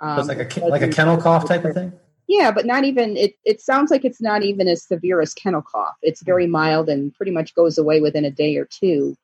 So 0.00 0.20
it's 0.20 0.28
Um, 0.30 0.36
like 0.38 0.56
a 0.56 0.60
like 0.66 0.82
a 0.82 0.88
kennel 0.88 1.18
cough 1.18 1.46
type 1.46 1.64
of 1.64 1.74
thing. 1.74 1.92
yeah, 2.26 2.50
but 2.52 2.64
not 2.66 2.84
even 2.84 3.16
it. 3.16 3.34
It 3.44 3.60
sounds 3.60 3.90
like 3.90 4.04
it's 4.04 4.20
not 4.20 4.42
even 4.42 4.68
as 4.68 4.82
severe 4.84 5.20
as 5.20 5.34
kennel 5.34 5.62
cough. 5.62 5.96
It's 6.02 6.22
very 6.22 6.46
mild 6.46 6.88
and 6.88 7.14
pretty 7.14 7.32
much 7.32 7.54
goes 7.54 7.76
away 7.78 8.00
within 8.00 8.24
a 8.24 8.30
day 8.30 8.56
or 8.56 8.66
two. 8.66 9.16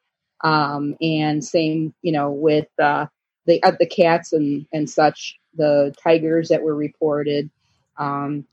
Um, 0.44 0.96
and 1.00 1.42
same, 1.44 1.94
you 2.02 2.12
know, 2.12 2.30
with 2.30 2.68
uh, 2.78 3.06
the 3.46 3.62
uh, 3.62 3.72
the 3.78 3.86
cats 3.86 4.32
and 4.34 4.66
and 4.72 4.88
such, 4.88 5.38
the 5.54 5.94
tigers 6.02 6.48
that 6.50 6.62
were 6.62 6.74
reported. 6.74 7.48
Um, 7.96 8.46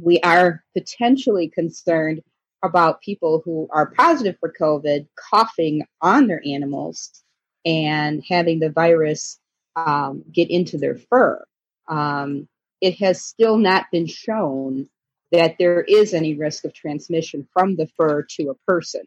we 0.00 0.20
are 0.20 0.62
potentially 0.74 1.48
concerned 1.48 2.22
about 2.62 3.02
people 3.02 3.42
who 3.44 3.68
are 3.70 3.90
positive 3.90 4.36
for 4.38 4.52
COVID 4.52 5.06
coughing 5.16 5.84
on 6.00 6.26
their 6.26 6.42
animals 6.46 7.22
and 7.64 8.22
having 8.28 8.60
the 8.60 8.70
virus 8.70 9.38
um, 9.76 10.24
get 10.30 10.50
into 10.50 10.78
their 10.78 10.96
fur. 10.96 11.44
Um, 11.88 12.48
it 12.80 12.98
has 12.98 13.22
still 13.22 13.56
not 13.56 13.86
been 13.92 14.06
shown 14.06 14.88
that 15.30 15.56
there 15.58 15.80
is 15.80 16.14
any 16.14 16.34
risk 16.34 16.64
of 16.64 16.74
transmission 16.74 17.48
from 17.52 17.76
the 17.76 17.88
fur 17.96 18.22
to 18.22 18.50
a 18.50 18.54
person, 18.70 19.02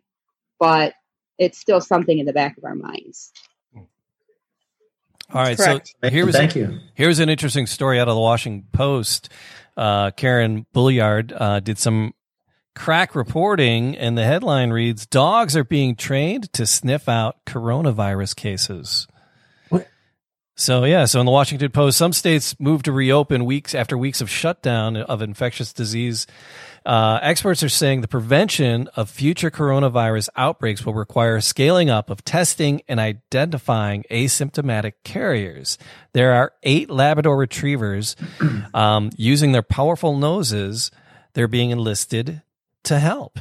but 0.59 0.93
it's 1.37 1.59
still 1.59 1.81
something 1.81 2.17
in 2.17 2.25
the 2.25 2.33
back 2.33 2.57
of 2.57 2.63
our 2.63 2.75
minds. 2.75 3.31
All 5.33 5.41
right, 5.41 5.57
Correct. 5.57 5.95
so 6.03 6.09
here 6.09 6.25
was 6.25 6.35
Thank 6.35 6.55
you. 6.55 6.79
Here's 6.93 7.19
an 7.19 7.29
interesting 7.29 7.65
story 7.65 7.99
out 7.99 8.07
of 8.07 8.15
the 8.15 8.21
Washington 8.21 8.67
Post. 8.71 9.29
Uh, 9.75 10.11
Karin 10.11 10.65
Brulliard 10.73 11.33
uh, 11.35 11.59
did 11.59 11.79
some 11.79 12.13
crack 12.75 13.15
reporting, 13.15 13.97
and 13.97 14.17
the 14.17 14.25
headline 14.25 14.71
reads 14.71 15.05
Dogs 15.05 15.55
are 15.55 15.63
being 15.63 15.95
trained 15.95 16.51
to 16.53 16.65
sniff 16.65 17.09
out 17.09 17.37
coronavirus 17.45 18.35
cases. 18.35 19.07
What? 19.69 19.87
So, 20.55 20.83
yeah, 20.83 21.05
so 21.05 21.19
in 21.19 21.25
the 21.25 21.31
Washington 21.31 21.71
Post, 21.71 21.97
some 21.97 22.13
states 22.13 22.59
moved 22.59 22.85
to 22.85 22.91
reopen 22.91 23.45
weeks 23.45 23.73
after 23.73 23.97
weeks 23.97 24.21
of 24.21 24.29
shutdown 24.29 24.97
of 24.97 25.21
infectious 25.21 25.73
disease. 25.73 26.27
Uh, 26.85 27.17
experts 27.23 27.63
are 27.63 27.69
saying 27.69 28.01
the 28.01 28.07
prevention 28.07 28.87
of 28.95 29.09
future 29.09 29.49
coronavirus 29.49 30.29
outbreaks 30.35 30.85
will 30.85 30.93
require 30.93 31.41
scaling 31.41 31.89
up 31.89 32.11
of 32.11 32.23
testing 32.23 32.83
and 32.87 32.99
identifying 32.99 34.03
asymptomatic 34.11 34.93
carriers. 35.03 35.79
There 36.13 36.33
are 36.33 36.53
eight 36.61 36.91
Labrador 36.91 37.37
retrievers 37.37 38.15
um, 38.75 39.09
using 39.17 39.51
their 39.51 39.63
powerful 39.63 40.15
noses. 40.15 40.91
They're 41.33 41.47
being 41.47 41.71
enlisted 41.71 42.43
to 42.85 42.99
help. 42.99 43.39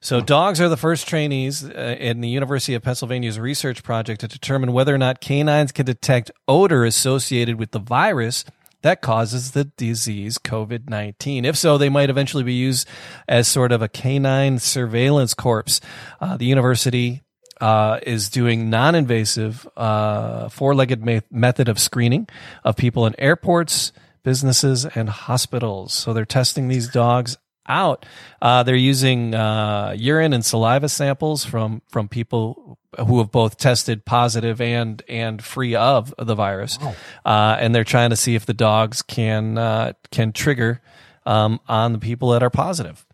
So, 0.00 0.20
dogs 0.20 0.60
are 0.60 0.68
the 0.68 0.76
first 0.76 1.08
trainees 1.08 1.64
uh, 1.64 1.96
in 1.98 2.20
the 2.20 2.28
University 2.28 2.74
of 2.74 2.82
Pennsylvania's 2.82 3.38
research 3.38 3.82
project 3.82 4.20
to 4.20 4.28
determine 4.28 4.72
whether 4.72 4.94
or 4.94 4.98
not 4.98 5.20
canines 5.20 5.72
can 5.72 5.86
detect 5.86 6.30
odor 6.46 6.84
associated 6.84 7.58
with 7.58 7.72
the 7.72 7.80
virus 7.80 8.44
that 8.82 9.02
causes 9.02 9.52
the 9.52 9.64
disease 9.64 10.38
COVID 10.38 10.88
19. 10.88 11.44
If 11.44 11.56
so, 11.56 11.78
they 11.78 11.88
might 11.88 12.10
eventually 12.10 12.44
be 12.44 12.54
used 12.54 12.86
as 13.26 13.48
sort 13.48 13.72
of 13.72 13.82
a 13.82 13.88
canine 13.88 14.60
surveillance 14.60 15.34
corpse. 15.34 15.80
Uh, 16.20 16.36
the 16.36 16.46
university 16.46 17.22
uh, 17.60 17.98
is 18.02 18.30
doing 18.30 18.70
non-invasive 18.70 19.66
uh, 19.76 20.48
four-legged 20.48 21.04
ma- 21.04 21.20
method 21.30 21.68
of 21.68 21.80
screening 21.80 22.28
of 22.62 22.76
people 22.76 23.04
in 23.04 23.18
airports, 23.18 23.92
businesses, 24.22 24.86
and 24.86 25.08
hospitals. 25.08 25.92
So 25.92 26.12
they're 26.12 26.24
testing 26.24 26.68
these 26.68 26.88
dogs 26.88 27.36
out. 27.68 28.06
Uh, 28.40 28.62
they're 28.62 28.74
using 28.74 29.34
uh, 29.34 29.94
urine 29.96 30.32
and 30.32 30.44
saliva 30.44 30.88
samples 30.88 31.44
from 31.44 31.82
from 31.88 32.08
people 32.08 32.78
who 33.06 33.18
have 33.18 33.30
both 33.30 33.56
tested 33.58 34.04
positive 34.04 34.60
and 34.60 35.02
and 35.08 35.42
free 35.44 35.74
of 35.74 36.14
the 36.18 36.34
virus, 36.34 36.78
uh, 37.24 37.56
and 37.60 37.74
they're 37.74 37.84
trying 37.84 38.10
to 38.10 38.16
see 38.16 38.34
if 38.34 38.46
the 38.46 38.54
dogs 38.54 39.02
can 39.02 39.58
uh, 39.58 39.92
can 40.10 40.32
trigger 40.32 40.80
um, 41.26 41.60
on 41.68 41.92
the 41.92 41.98
people 41.98 42.30
that 42.30 42.42
are 42.42 42.50
positive. 42.50 43.04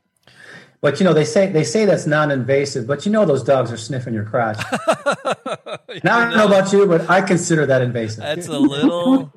But 0.80 1.00
you 1.00 1.04
know, 1.04 1.14
they 1.14 1.24
say 1.24 1.50
they 1.50 1.64
say 1.64 1.86
that's 1.86 2.06
non-invasive, 2.06 2.86
but 2.86 3.06
you 3.06 3.12
know 3.12 3.24
those 3.24 3.42
dogs 3.42 3.72
are 3.72 3.76
sniffing 3.78 4.12
your 4.12 4.24
crotch. 4.24 4.58
now 6.04 6.18
I 6.18 6.24
don't 6.24 6.36
know 6.36 6.46
about 6.46 6.74
you, 6.74 6.86
but 6.86 7.08
I 7.08 7.22
consider 7.22 7.64
that 7.64 7.80
invasive. 7.80 8.18
That's 8.18 8.48
a 8.48 8.58
little 8.58 9.32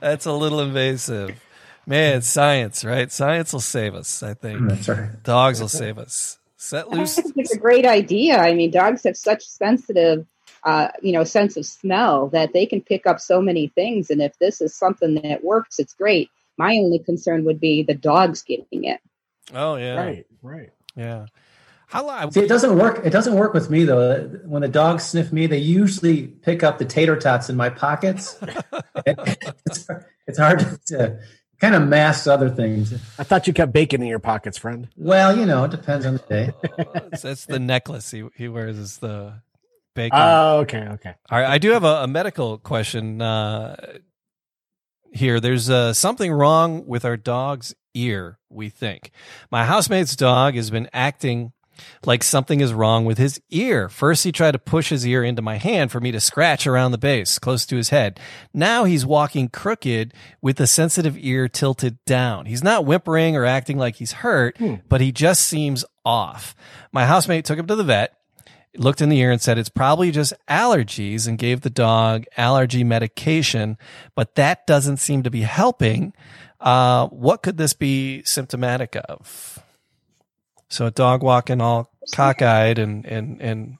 that's 0.00 0.26
a 0.26 0.32
little 0.32 0.60
invasive. 0.60 1.40
Man, 1.88 2.20
science, 2.20 2.84
right? 2.84 3.10
Science 3.10 3.50
will 3.54 3.60
save 3.60 3.94
us, 3.94 4.22
I 4.22 4.34
think. 4.34 4.68
That's 4.68 4.88
right. 4.88 5.22
Dogs 5.22 5.58
will 5.58 5.68
save 5.68 5.96
us. 5.96 6.38
Set 6.58 6.84
I 6.92 6.96
loose. 6.96 7.14
think 7.14 7.34
it's 7.38 7.54
a 7.54 7.58
great 7.58 7.86
idea. 7.86 8.38
I 8.38 8.52
mean, 8.52 8.70
dogs 8.70 9.04
have 9.04 9.16
such 9.16 9.42
sensitive, 9.42 10.26
uh, 10.64 10.88
you 11.02 11.12
know, 11.12 11.24
sense 11.24 11.56
of 11.56 11.64
smell 11.64 12.28
that 12.28 12.52
they 12.52 12.66
can 12.66 12.82
pick 12.82 13.06
up 13.06 13.20
so 13.20 13.40
many 13.40 13.68
things. 13.68 14.10
And 14.10 14.20
if 14.20 14.38
this 14.38 14.60
is 14.60 14.74
something 14.74 15.14
that 15.22 15.42
works, 15.42 15.78
it's 15.78 15.94
great. 15.94 16.28
My 16.58 16.72
only 16.76 16.98
concern 16.98 17.44
would 17.44 17.58
be 17.58 17.82
the 17.84 17.94
dogs 17.94 18.42
getting 18.42 18.84
it. 18.84 19.00
Oh 19.54 19.76
yeah. 19.76 19.94
Right, 19.94 20.26
right. 20.42 20.70
Yeah. 20.94 21.24
How 21.86 22.06
long 22.06 22.30
See, 22.32 22.40
it 22.40 22.48
doesn't 22.48 22.76
work. 22.76 23.00
It 23.06 23.10
doesn't 23.10 23.34
work 23.34 23.54
with 23.54 23.70
me 23.70 23.84
though. 23.84 24.24
When 24.44 24.60
the 24.60 24.68
dogs 24.68 25.04
sniff 25.04 25.32
me, 25.32 25.46
they 25.46 25.56
usually 25.56 26.26
pick 26.26 26.62
up 26.62 26.76
the 26.76 26.84
tater 26.84 27.16
tots 27.16 27.48
in 27.48 27.56
my 27.56 27.70
pockets. 27.70 28.38
it's, 29.06 29.88
it's 30.26 30.38
hard 30.38 30.78
to 30.88 31.18
kind 31.60 31.74
of 31.74 31.86
mask 31.86 32.26
other 32.26 32.50
things. 32.50 32.92
I 33.18 33.24
thought 33.24 33.46
you 33.46 33.52
kept 33.52 33.72
bacon 33.72 34.02
in 34.02 34.08
your 34.08 34.18
pockets, 34.18 34.58
friend. 34.58 34.88
Well, 34.96 35.36
you 35.36 35.46
know, 35.46 35.64
it 35.64 35.70
depends 35.70 36.06
on 36.06 36.14
the 36.14 36.18
day. 36.20 36.52
that's, 36.94 37.22
that's 37.22 37.44
the 37.46 37.58
necklace 37.58 38.10
he, 38.10 38.24
he 38.36 38.48
wears 38.48 38.78
is 38.78 38.98
the 38.98 39.34
bacon. 39.94 40.18
Oh, 40.20 40.58
okay, 40.60 40.88
okay. 40.92 41.14
All 41.30 41.40
right, 41.40 41.48
I 41.48 41.58
do 41.58 41.70
have 41.70 41.84
a, 41.84 42.04
a 42.04 42.06
medical 42.06 42.58
question 42.58 43.20
uh, 43.20 43.76
here. 45.12 45.40
There's 45.40 45.68
uh, 45.68 45.92
something 45.92 46.32
wrong 46.32 46.86
with 46.86 47.04
our 47.04 47.16
dog's 47.16 47.74
ear, 47.94 48.38
we 48.48 48.68
think. 48.68 49.10
My 49.50 49.64
housemate's 49.64 50.14
dog 50.14 50.54
has 50.54 50.70
been 50.70 50.88
acting 50.92 51.52
like 52.04 52.22
something 52.22 52.60
is 52.60 52.72
wrong 52.72 53.04
with 53.04 53.18
his 53.18 53.40
ear. 53.50 53.88
First, 53.88 54.24
he 54.24 54.32
tried 54.32 54.52
to 54.52 54.58
push 54.58 54.88
his 54.88 55.06
ear 55.06 55.22
into 55.22 55.42
my 55.42 55.56
hand 55.56 55.90
for 55.90 56.00
me 56.00 56.12
to 56.12 56.20
scratch 56.20 56.66
around 56.66 56.92
the 56.92 56.98
base, 56.98 57.38
close 57.38 57.66
to 57.66 57.76
his 57.76 57.90
head. 57.90 58.20
Now 58.52 58.84
he's 58.84 59.06
walking 59.06 59.48
crooked 59.48 60.14
with 60.40 60.56
the 60.56 60.66
sensitive 60.66 61.16
ear 61.18 61.48
tilted 61.48 62.04
down. 62.04 62.46
He's 62.46 62.64
not 62.64 62.84
whimpering 62.84 63.36
or 63.36 63.44
acting 63.44 63.78
like 63.78 63.96
he's 63.96 64.12
hurt, 64.12 64.56
but 64.88 65.00
he 65.00 65.12
just 65.12 65.44
seems 65.44 65.84
off. 66.04 66.54
My 66.92 67.06
housemate 67.06 67.44
took 67.44 67.58
him 67.58 67.66
to 67.66 67.76
the 67.76 67.84
vet 67.84 68.14
looked 68.76 69.00
in 69.00 69.08
the 69.08 69.18
ear 69.18 69.30
and 69.30 69.40
said 69.40 69.58
it's 69.58 69.68
probably 69.68 70.10
just 70.10 70.32
allergies 70.48 71.26
and 71.26 71.38
gave 71.38 71.62
the 71.62 71.70
dog 71.70 72.24
allergy 72.36 72.84
medication, 72.84 73.76
but 74.14 74.34
that 74.34 74.66
doesn't 74.66 74.98
seem 74.98 75.22
to 75.22 75.30
be 75.30 75.42
helping. 75.42 76.12
Uh, 76.60 77.08
what 77.08 77.42
could 77.42 77.56
this 77.56 77.72
be 77.72 78.22
symptomatic 78.24 78.96
of? 79.08 79.58
So 80.68 80.86
a 80.86 80.90
dog 80.90 81.22
walking 81.22 81.60
all 81.60 81.90
cockeyed 82.14 82.78
and, 82.78 83.04
and, 83.06 83.40
and 83.40 83.78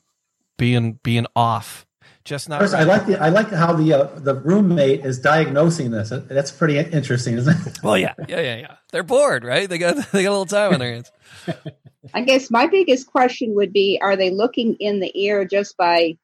being, 0.57 0.99
being 1.02 1.26
off. 1.37 1.87
Just 2.25 2.49
not. 2.49 2.61
First, 2.61 2.75
I 2.75 2.83
like 2.83 3.07
the 3.07 3.18
I 3.18 3.30
like 3.30 3.49
how 3.49 3.73
the 3.73 3.90
uh, 3.95 4.04
the 4.16 4.35
roommate 4.35 5.02
is 5.02 5.18
diagnosing 5.18 5.92
this. 5.92 6.11
That's 6.11 6.52
pretty 6.52 6.76
interesting, 6.78 7.38
isn't 7.38 7.66
it? 7.66 7.83
well, 7.83 7.97
yeah, 7.97 8.12
yeah, 8.28 8.40
yeah, 8.40 8.57
yeah. 8.57 8.75
They're 8.92 9.02
bored, 9.02 9.45
right? 9.45 9.66
They 9.66 9.78
got, 9.78 9.97
they 10.12 10.25
got 10.25 10.28
a 10.28 10.37
little 10.37 10.45
time 10.45 10.75
on 10.75 10.78
their 10.78 10.92
hands. 10.92 11.11
I 12.14 12.21
guess 12.21 12.50
my 12.50 12.66
biggest 12.66 13.07
question 13.07 13.54
would 13.54 13.73
be 13.73 13.99
are 14.02 14.14
they 14.14 14.28
looking 14.28 14.75
in 14.78 15.00
the 15.00 15.11
ear 15.18 15.47
just 15.47 15.78
by 15.78 16.18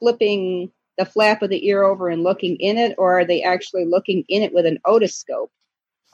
flipping 0.00 0.72
the 0.98 1.04
flap 1.04 1.42
of 1.42 1.50
the 1.50 1.66
ear 1.66 1.84
over 1.84 2.08
and 2.08 2.24
looking 2.24 2.56
in 2.56 2.76
it, 2.76 2.96
or 2.98 3.20
are 3.20 3.24
they 3.24 3.42
actually 3.42 3.84
looking 3.84 4.24
in 4.28 4.42
it 4.42 4.52
with 4.52 4.66
an 4.66 4.78
otoscope? 4.84 5.50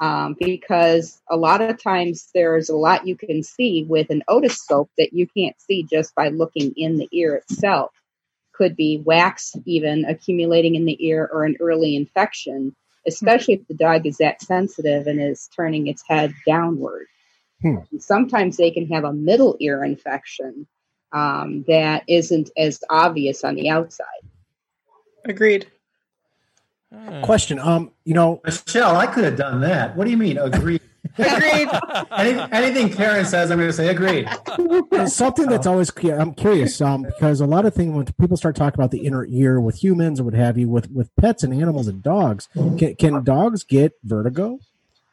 Um, 0.01 0.35
because 0.41 1.21
a 1.29 1.37
lot 1.37 1.61
of 1.61 1.83
times 1.83 2.31
there's 2.35 2.71
a 2.71 2.77
lot 2.77 3.07
you 3.07 3.17
can 3.17 3.43
see 3.43 3.85
with 3.87 4.09
an 4.09 4.23
otoscope 4.31 4.89
that 4.97 5.13
you 5.13 5.27
can't 5.27 5.61
see 5.61 5.83
just 5.83 6.15
by 6.15 6.29
looking 6.29 6.73
in 6.77 6.97
the 6.97 7.09
ear 7.13 7.35
itself. 7.37 7.91
Could 8.55 8.77
be 8.77 9.03
wax 9.05 9.55
even 9.67 10.07
accumulating 10.07 10.75
in 10.75 10.87
the 10.87 10.97
ear 11.07 11.29
or 11.31 11.45
an 11.45 11.57
early 11.61 11.97
infection, 11.97 12.75
especially 13.07 13.55
if 13.55 13.69
the 13.69 13.75
dog 13.75 14.07
is 14.07 14.17
that 14.19 14.41
sensitive 14.43 15.07
and 15.07 15.21
is 15.21 15.51
turning 15.55 15.87
its 15.87 16.03
head 16.09 16.35
downward. 16.47 17.07
Sometimes 17.99 18.57
they 18.57 18.71
can 18.71 18.87
have 18.89 19.05
a 19.05 19.13
middle 19.13 19.57
ear 19.61 19.85
infection 19.85 20.67
um, 21.13 21.65
that 21.69 22.05
isn't 22.09 22.51
as 22.57 22.83
obvious 22.89 23.45
on 23.45 23.55
the 23.55 23.69
outside. 23.69 24.07
Agreed. 25.27 25.71
Hmm. 26.93 27.23
Question. 27.23 27.59
Um, 27.59 27.93
you 28.05 28.15
know, 28.15 28.41
Michelle, 28.45 28.97
I 28.97 29.07
could 29.07 29.25
have 29.25 29.37
done 29.37 29.61
that. 29.61 29.97
What 29.97 30.05
do 30.05 30.11
you 30.11 30.17
mean? 30.17 30.39
Agreed. 30.39 30.81
Agreed. 31.19 31.69
Any, 32.13 32.39
anything 32.53 32.93
Karen 32.93 33.25
says, 33.25 33.51
I'm 33.51 33.59
going 33.59 33.71
to 33.71 33.73
say 33.73 33.89
agreed. 33.89 34.29
It's 34.93 35.15
something 35.15 35.47
that's 35.47 35.67
always 35.67 35.91
I'm 36.05 36.35
curious 36.35 36.81
um, 36.81 37.03
because 37.03 37.41
a 37.41 37.47
lot 37.47 37.65
of 37.65 37.75
things 37.75 37.95
when 37.95 38.05
people 38.05 38.37
start 38.37 38.55
talking 38.55 38.79
about 38.79 38.91
the 38.91 39.07
inner 39.07 39.25
ear 39.27 39.61
with 39.61 39.83
humans 39.83 40.21
or 40.21 40.25
what 40.25 40.35
have 40.35 40.59
you 40.59 40.69
with 40.69 40.91
with 40.91 41.15
pets 41.17 41.43
and 41.43 41.55
animals 41.55 41.89
and 41.89 42.03
dogs, 42.03 42.49
can, 42.55 42.95
can 42.97 43.25
dogs 43.25 43.65
get 43.65 43.93
vertigo? 44.05 44.59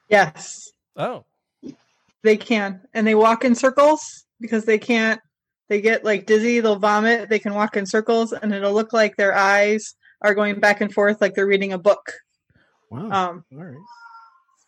yes, 0.08 0.72
Oh, 0.98 1.24
they 2.22 2.36
can, 2.36 2.80
and 2.92 3.06
they 3.06 3.14
walk 3.14 3.44
in 3.44 3.54
circles 3.54 4.24
because 4.40 4.64
they 4.64 4.78
can't. 4.78 5.20
They 5.68 5.80
get 5.80 6.04
like 6.04 6.26
dizzy. 6.26 6.58
They'll 6.60 6.76
vomit. 6.76 7.28
They 7.28 7.38
can 7.38 7.54
walk 7.54 7.76
in 7.76 7.86
circles, 7.86 8.32
and 8.32 8.52
it'll 8.52 8.72
look 8.72 8.92
like 8.92 9.16
their 9.16 9.34
eyes 9.34 9.94
are 10.22 10.34
going 10.34 10.60
back 10.60 10.80
and 10.80 10.92
forth, 10.92 11.20
like 11.20 11.34
they're 11.34 11.46
reading 11.46 11.72
a 11.72 11.78
book. 11.78 12.12
Wow. 12.90 13.10
Um, 13.10 13.44
All 13.52 13.64
right. 13.64 13.76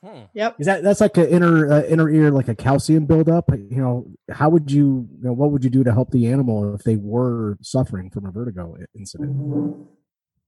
Hmm. 0.02 0.22
yep. 0.32 0.56
Is 0.58 0.64
that 0.66 0.82
that's 0.82 1.02
like 1.02 1.18
an 1.18 1.28
inner 1.28 1.70
uh, 1.70 1.82
inner 1.82 2.08
ear 2.08 2.30
like 2.30 2.48
a 2.48 2.54
calcium 2.54 3.04
buildup? 3.04 3.50
You 3.50 3.76
know, 3.76 4.06
how 4.30 4.48
would 4.48 4.70
you, 4.70 5.06
you 5.18 5.24
know, 5.24 5.32
what 5.32 5.50
would 5.50 5.62
you 5.62 5.68
do 5.68 5.84
to 5.84 5.92
help 5.92 6.10
the 6.10 6.26
animal 6.28 6.74
if 6.74 6.84
they 6.84 6.96
were 6.96 7.58
suffering 7.60 8.08
from 8.08 8.24
a 8.24 8.30
vertigo 8.30 8.76
incident? 8.96 9.88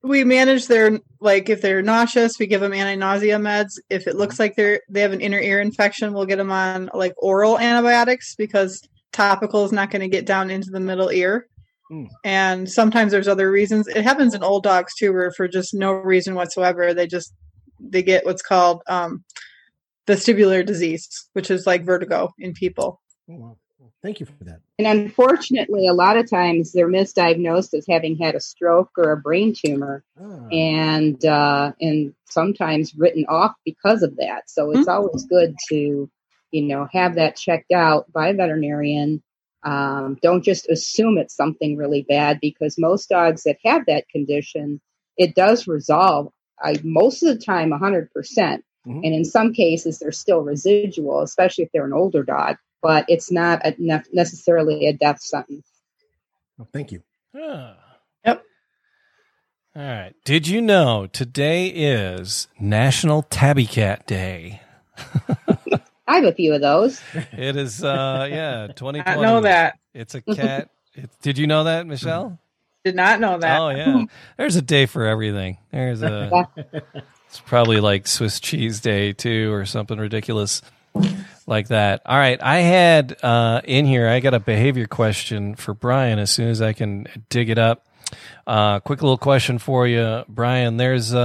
we 0.02 0.24
manage 0.24 0.66
their 0.66 0.98
like 1.20 1.48
if 1.48 1.62
they're 1.62 1.82
nauseous 1.82 2.38
we 2.38 2.46
give 2.46 2.60
them 2.60 2.72
anti-nausea 2.72 3.38
meds 3.38 3.78
if 3.88 4.06
it 4.06 4.16
looks 4.16 4.38
like 4.38 4.56
they're 4.56 4.80
they 4.88 5.00
have 5.00 5.12
an 5.12 5.20
inner 5.20 5.38
ear 5.38 5.60
infection 5.60 6.12
we'll 6.12 6.26
get 6.26 6.36
them 6.36 6.50
on 6.50 6.90
like 6.92 7.14
oral 7.18 7.58
antibiotics 7.58 8.34
because 8.34 8.82
topical 9.12 9.64
is 9.64 9.72
not 9.72 9.90
going 9.90 10.00
to 10.00 10.08
get 10.08 10.26
down 10.26 10.50
into 10.50 10.70
the 10.70 10.80
middle 10.80 11.10
ear 11.10 11.46
Hmm. 11.92 12.04
and 12.24 12.70
sometimes 12.70 13.12
there's 13.12 13.28
other 13.28 13.50
reasons 13.50 13.86
it 13.86 14.02
happens 14.02 14.32
in 14.34 14.42
old 14.42 14.62
dogs 14.62 14.94
too 14.98 15.12
where 15.12 15.30
for 15.30 15.46
just 15.46 15.74
no 15.74 15.92
reason 15.92 16.34
whatsoever 16.34 16.94
they 16.94 17.06
just 17.06 17.34
they 17.78 18.02
get 18.02 18.24
what's 18.24 18.40
called 18.40 18.80
um 18.88 19.22
vestibular 20.06 20.64
disease 20.64 21.28
which 21.34 21.50
is 21.50 21.66
like 21.66 21.84
vertigo 21.84 22.32
in 22.38 22.54
people 22.54 22.98
Oh, 23.30 23.34
wow. 23.36 23.56
Thank 24.02 24.18
you 24.18 24.26
for 24.26 24.44
that. 24.44 24.60
And 24.78 24.86
unfortunately, 24.88 25.86
a 25.86 25.92
lot 25.92 26.16
of 26.16 26.28
times 26.28 26.72
they're 26.72 26.88
misdiagnosed 26.88 27.72
as 27.72 27.86
having 27.88 28.16
had 28.18 28.34
a 28.34 28.40
stroke 28.40 28.90
or 28.96 29.12
a 29.12 29.16
brain 29.16 29.54
tumor, 29.54 30.02
Ah. 30.20 30.48
and 30.50 31.24
uh, 31.24 31.72
and 31.80 32.12
sometimes 32.28 32.94
written 32.96 33.24
off 33.28 33.52
because 33.64 34.02
of 34.02 34.16
that. 34.16 34.50
So 34.50 34.72
it's 34.72 34.88
always 34.88 35.24
good 35.26 35.54
to, 35.68 36.10
you 36.50 36.62
know, 36.62 36.88
have 36.92 37.14
that 37.14 37.36
checked 37.36 37.70
out 37.70 38.10
by 38.12 38.28
a 38.28 38.34
veterinarian. 38.34 39.22
Um, 39.64 40.18
don't 40.22 40.42
just 40.42 40.68
assume 40.68 41.18
it's 41.18 41.34
something 41.36 41.76
really 41.76 42.02
bad 42.02 42.38
because 42.40 42.76
most 42.78 43.08
dogs 43.08 43.44
that 43.44 43.58
have 43.64 43.86
that 43.86 44.08
condition, 44.08 44.80
it 45.16 45.34
does 45.34 45.66
resolve. 45.68 46.32
I 46.60 46.76
most 46.82 47.22
of 47.22 47.28
the 47.28 47.44
time, 47.44 47.70
hundred 47.72 48.10
percent, 48.12 48.64
Mhm. 48.86 49.04
and 49.04 49.14
in 49.14 49.24
some 49.24 49.52
cases, 49.52 49.98
they're 50.00 50.10
still 50.12 50.40
residual, 50.40 51.20
especially 51.22 51.64
if 51.64 51.70
they're 51.72 51.84
an 51.86 51.92
older 51.92 52.22
dog. 52.24 52.56
But 52.82 53.04
it's 53.08 53.30
not 53.30 53.64
a, 53.64 53.74
ne- 53.78 54.02
necessarily 54.12 54.86
a 54.88 54.92
death 54.92 55.20
sentence. 55.20 55.68
Oh, 56.60 56.66
thank 56.72 56.90
you. 56.90 57.02
Ah. 57.36 57.76
Yep. 58.24 58.42
All 59.76 59.82
right. 59.82 60.12
Did 60.24 60.48
you 60.48 60.60
know 60.60 61.06
today 61.06 61.68
is 61.68 62.48
National 62.58 63.22
Tabby 63.22 63.66
Cat 63.66 64.06
Day? 64.06 64.60
I 66.12 66.16
have 66.16 66.24
a 66.24 66.32
few 66.32 66.52
of 66.52 66.60
those. 66.60 67.00
It 67.32 67.56
is, 67.56 67.82
uh, 67.82 68.28
yeah, 68.30 68.66
2020. 68.66 69.00
i 69.00 69.22
know 69.22 69.40
that 69.40 69.78
It's 69.94 70.14
a 70.14 70.20
cat. 70.20 70.68
It, 70.94 71.08
did 71.22 71.38
you 71.38 71.46
know 71.46 71.64
that, 71.64 71.86
Michelle? 71.86 72.38
did 72.84 72.94
not 72.94 73.18
know 73.18 73.38
that 73.38 73.60
Oh, 73.60 73.70
yeah. 73.70 74.04
There's 74.36 74.56
a 74.56 74.62
day 74.62 74.84
for 74.84 75.06
everything. 75.06 75.56
There's 75.70 76.02
a, 76.02 76.48
it's 77.28 77.40
probably 77.46 77.80
like 77.80 78.06
Swiss 78.06 78.40
cheese 78.40 78.80
day 78.80 79.14
too, 79.14 79.50
or 79.54 79.64
something 79.64 79.98
ridiculous 79.98 80.60
like 81.46 81.68
that. 81.68 82.02
All 82.04 82.18
right. 82.18 82.42
I 82.42 82.58
had, 82.58 83.16
uh, 83.22 83.62
in 83.64 83.86
here, 83.86 84.06
I 84.06 84.20
got 84.20 84.34
a 84.34 84.40
behavior 84.40 84.86
question 84.86 85.54
for 85.54 85.72
Brian 85.72 86.18
as 86.18 86.30
soon 86.30 86.48
as 86.48 86.60
I 86.60 86.74
can 86.74 87.06
dig 87.30 87.48
it 87.48 87.58
up. 87.58 87.86
Uh, 88.46 88.80
quick 88.80 89.02
little 89.02 89.18
question 89.18 89.58
for 89.58 89.86
you, 89.86 90.24
Brian. 90.28 90.76
There's, 90.76 91.14
uh, 91.14 91.20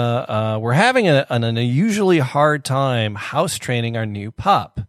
uh, 0.56 0.60
we're 0.62 0.73
having 0.73 1.08
a, 1.08 1.26
an 1.30 1.43
unusually 1.43 2.19
hard 2.19 2.63
time 2.63 3.15
house 3.15 3.58
training 3.58 3.97
our 3.97 4.06
new 4.06 4.32
pup. 4.32 4.82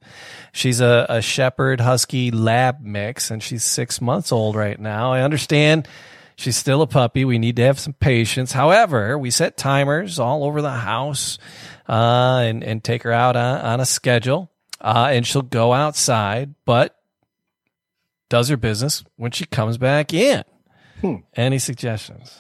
She's 0.52 0.80
a, 0.80 1.06
a 1.08 1.22
shepherd 1.22 1.80
husky 1.80 2.30
lab 2.30 2.80
mix 2.80 3.30
and 3.30 3.42
she's 3.42 3.64
six 3.64 4.00
months 4.00 4.32
old 4.32 4.56
right 4.56 4.78
now. 4.78 5.12
I 5.12 5.22
understand 5.22 5.88
she's 6.36 6.56
still 6.56 6.82
a 6.82 6.86
puppy. 6.86 7.24
We 7.24 7.38
need 7.38 7.56
to 7.56 7.62
have 7.62 7.78
some 7.78 7.94
patience. 7.94 8.52
However, 8.52 9.18
we 9.18 9.30
set 9.30 9.56
timers 9.56 10.18
all 10.18 10.44
over 10.44 10.62
the 10.62 10.70
house, 10.70 11.38
uh, 11.88 12.42
and, 12.44 12.62
and 12.62 12.84
take 12.84 13.02
her 13.02 13.12
out 13.12 13.36
on, 13.36 13.60
on 13.60 13.80
a 13.80 13.86
schedule. 13.86 14.50
Uh, 14.80 15.08
and 15.10 15.26
she'll 15.26 15.42
go 15.42 15.72
outside, 15.72 16.54
but 16.64 16.94
does 18.28 18.48
her 18.48 18.56
business 18.56 19.02
when 19.16 19.30
she 19.30 19.44
comes 19.46 19.78
back 19.78 20.12
in. 20.12 20.44
Hmm. 21.00 21.16
Any 21.34 21.58
suggestions? 21.58 22.34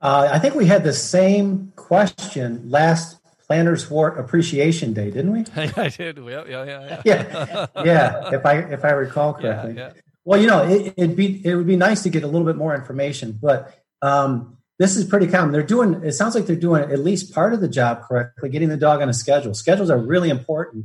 Uh, 0.00 0.28
I 0.30 0.38
think 0.38 0.54
we 0.54 0.66
had 0.66 0.84
the 0.84 0.92
same 0.92 1.72
question 1.76 2.68
last 2.70 3.16
Plantar's 3.48 3.90
Wart 3.90 4.18
Appreciation 4.18 4.92
Day, 4.92 5.10
didn't 5.10 5.32
we? 5.32 5.44
I 5.56 5.88
did. 5.88 6.18
Yeah, 6.18 6.44
yeah, 6.46 6.64
yeah. 6.64 7.02
Yeah, 7.04 7.66
yeah. 7.84 8.30
If 8.34 8.44
I 8.46 8.58
if 8.58 8.84
I 8.84 8.90
recall 8.90 9.36
Yeah, 9.40 9.54
correctly. 9.62 9.74
yeah. 9.76 9.92
Well, 10.24 10.40
you 10.40 10.46
know, 10.46 10.62
it, 10.64 10.94
it'd 10.96 11.16
be 11.16 11.40
it 11.44 11.54
would 11.54 11.66
be 11.66 11.76
nice 11.76 12.02
to 12.02 12.10
get 12.10 12.22
a 12.22 12.26
little 12.26 12.46
bit 12.46 12.56
more 12.56 12.74
information, 12.74 13.38
but 13.40 13.74
um, 14.02 14.58
this 14.78 14.96
is 14.96 15.04
pretty 15.06 15.26
common. 15.26 15.50
They're 15.52 15.62
doing. 15.62 15.94
It 16.04 16.12
sounds 16.12 16.34
like 16.34 16.46
they're 16.46 16.54
doing 16.56 16.82
at 16.92 16.98
least 17.00 17.34
part 17.34 17.54
of 17.54 17.60
the 17.60 17.68
job 17.68 18.02
correctly, 18.02 18.50
getting 18.50 18.68
the 18.68 18.76
dog 18.76 19.00
on 19.02 19.08
a 19.08 19.14
schedule. 19.14 19.54
Schedules 19.54 19.88
are 19.90 19.98
really 19.98 20.28
important 20.28 20.84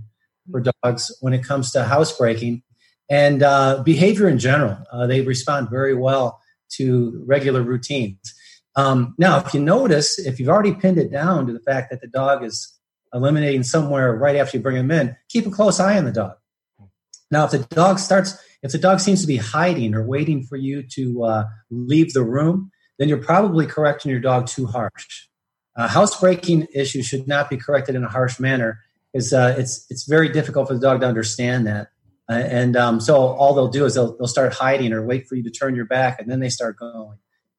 for 0.49 0.61
dogs 0.83 1.15
when 1.21 1.33
it 1.33 1.43
comes 1.43 1.71
to 1.71 1.83
housebreaking 1.83 2.63
and 3.09 3.43
uh, 3.43 3.83
behavior 3.83 4.27
in 4.29 4.39
general. 4.39 4.77
Uh, 4.91 5.05
they 5.05 5.21
respond 5.21 5.69
very 5.69 5.93
well 5.93 6.39
to 6.77 7.23
regular 7.25 7.61
routines. 7.61 8.33
Um, 8.75 9.13
now, 9.17 9.37
if 9.39 9.53
you 9.53 9.59
notice, 9.59 10.17
if 10.19 10.39
you've 10.39 10.49
already 10.49 10.73
pinned 10.73 10.97
it 10.97 11.11
down 11.11 11.47
to 11.47 11.53
the 11.53 11.59
fact 11.59 11.91
that 11.91 12.01
the 12.01 12.07
dog 12.07 12.43
is 12.43 12.73
eliminating 13.13 13.63
somewhere 13.63 14.15
right 14.15 14.35
after 14.35 14.57
you 14.57 14.63
bring 14.63 14.77
him 14.77 14.91
in, 14.91 15.15
keep 15.29 15.45
a 15.45 15.51
close 15.51 15.79
eye 15.79 15.97
on 15.97 16.05
the 16.05 16.11
dog. 16.11 16.33
Now, 17.29 17.45
if 17.45 17.51
the 17.51 17.59
dog 17.59 17.99
starts, 17.99 18.37
if 18.61 18.71
the 18.71 18.77
dog 18.77 18.99
seems 18.99 19.21
to 19.21 19.27
be 19.27 19.37
hiding 19.37 19.93
or 19.93 20.05
waiting 20.05 20.43
for 20.43 20.55
you 20.55 20.83
to 20.93 21.23
uh, 21.23 21.43
leave 21.69 22.13
the 22.13 22.23
room, 22.23 22.71
then 22.97 23.09
you're 23.09 23.17
probably 23.17 23.65
correcting 23.65 24.11
your 24.11 24.19
dog 24.19 24.47
too 24.47 24.65
harsh. 24.65 25.27
Uh, 25.75 25.87
housebreaking 25.87 26.67
issues 26.73 27.07
should 27.07 27.27
not 27.27 27.49
be 27.49 27.57
corrected 27.57 27.95
in 27.95 28.03
a 28.03 28.09
harsh 28.09 28.39
manner 28.39 28.79
because 29.11 29.33
uh, 29.33 29.55
it's 29.57 29.85
it's 29.89 30.03
very 30.03 30.29
difficult 30.29 30.67
for 30.67 30.75
the 30.75 30.79
dog 30.79 31.01
to 31.01 31.07
understand 31.07 31.65
that. 31.65 31.87
Uh, 32.29 32.33
and 32.33 32.77
um, 32.77 32.99
so 32.99 33.15
all 33.15 33.53
they'll 33.53 33.67
do 33.67 33.85
is 33.85 33.95
they'll, 33.95 34.15
they'll 34.17 34.27
start 34.27 34.53
hiding 34.53 34.93
or 34.93 35.05
wait 35.05 35.27
for 35.27 35.35
you 35.35 35.43
to 35.43 35.51
turn 35.51 35.75
your 35.75 35.85
back, 35.85 36.19
and 36.19 36.29
then 36.31 36.39
they 36.39 36.49
start 36.49 36.77
going. 36.77 37.17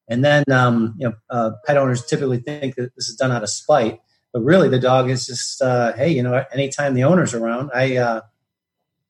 And 0.09 0.25
then 0.25 0.45
um, 0.51 0.95
you 0.99 1.09
know, 1.09 1.15
uh, 1.31 1.51
pet 1.67 1.77
owners 1.77 2.05
typically 2.07 2.39
think 2.39 2.77
that 2.77 2.95
this 2.95 3.09
is 3.09 3.17
done 3.17 3.33
out 3.33 3.43
of 3.43 3.51
spite, 3.51 4.01
but 4.33 4.43
really 4.43 4.69
the 4.69 4.79
dog 4.79 5.11
is 5.11 5.27
just, 5.27 5.63
uh, 5.63 5.93
hey, 5.95 6.11
you 6.11 6.23
know, 6.23 6.45
anytime 6.53 6.95
the 6.95 7.05
owner's 7.05 7.35
around, 7.35 7.71
I, 7.75 7.97
uh, 7.97 8.21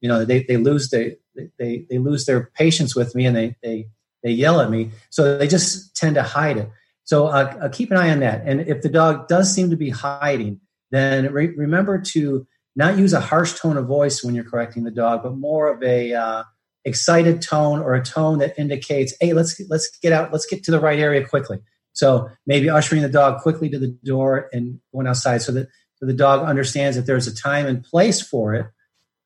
you 0.01 0.09
know, 0.09 0.25
they, 0.25 0.43
they 0.43 0.57
lose 0.57 0.91
they, 0.91 1.17
they 1.59 1.87
they 1.89 1.99
lose 1.99 2.27
their 2.27 2.51
patience 2.55 2.95
with 2.95 3.15
me, 3.15 3.27
and 3.27 3.37
they 3.37 3.57
they 3.63 3.87
they 4.23 4.31
yell 4.31 4.61
at 4.61 4.71
me, 4.71 4.91
so 5.11 5.39
they 5.39 5.49
just 5.49 5.97
tend 5.97 6.17
to 6.17 6.23
hide 6.23 6.57
it. 6.57 6.71
So 7.05 7.27
uh, 7.27 7.69
keep 7.69 7.91
an 7.91 7.97
eye 7.97 8.11
on 8.11 8.21
that. 8.21 8.43
And 8.47 8.63
if 8.63 8.83
the 8.83 8.89
dog 8.89 9.29
does 9.29 9.55
seem 9.55 9.71
to 9.71 9.77
be 9.77 9.91
hiding, 9.91 10.61
then 10.91 11.33
re- 11.33 11.55
remember 11.57 11.99
to 11.99 12.47
not 12.77 12.99
use 12.99 13.13
a 13.13 13.21
harsh 13.21 13.55
tone 13.55 13.77
of 13.77 13.87
voice 13.87 14.25
when 14.25 14.35
you're 14.35 14.45
correcting 14.45 14.85
the 14.85 14.91
dog, 14.91 15.23
but 15.23 15.37
more 15.37 15.73
of 15.73 15.83
a 15.83 16.13
uh, 16.13 16.43
excited 16.85 17.41
tone 17.41 17.81
or 17.81 17.95
a 17.95 18.05
tone 18.05 18.39
that 18.39 18.59
indicates, 18.59 19.15
"Hey, 19.21 19.33
let's 19.33 19.61
let's 19.69 19.91
get 20.03 20.13
out, 20.13 20.33
let's 20.33 20.47
get 20.47 20.65
to 20.65 20.71
the 20.71 20.81
right 20.81 20.99
area 20.99 21.27
quickly." 21.27 21.59
So 21.93 22.29
maybe 22.47 22.69
ushering 22.69 23.03
the 23.03 23.09
dog 23.09 23.41
quickly 23.41 23.69
to 23.71 23.79
the 23.79 23.97
door 24.05 24.49
and 24.53 24.81
going 24.93 25.07
outside, 25.07 25.43
so 25.43 25.53
that 25.53 25.69
so 25.97 26.07
the 26.07 26.13
dog 26.13 26.47
understands 26.47 26.97
that 26.97 27.07
there's 27.07 27.27
a 27.27 27.35
time 27.35 27.67
and 27.67 27.85
place 27.85 28.21
for 28.21 28.55
it. 28.55 28.67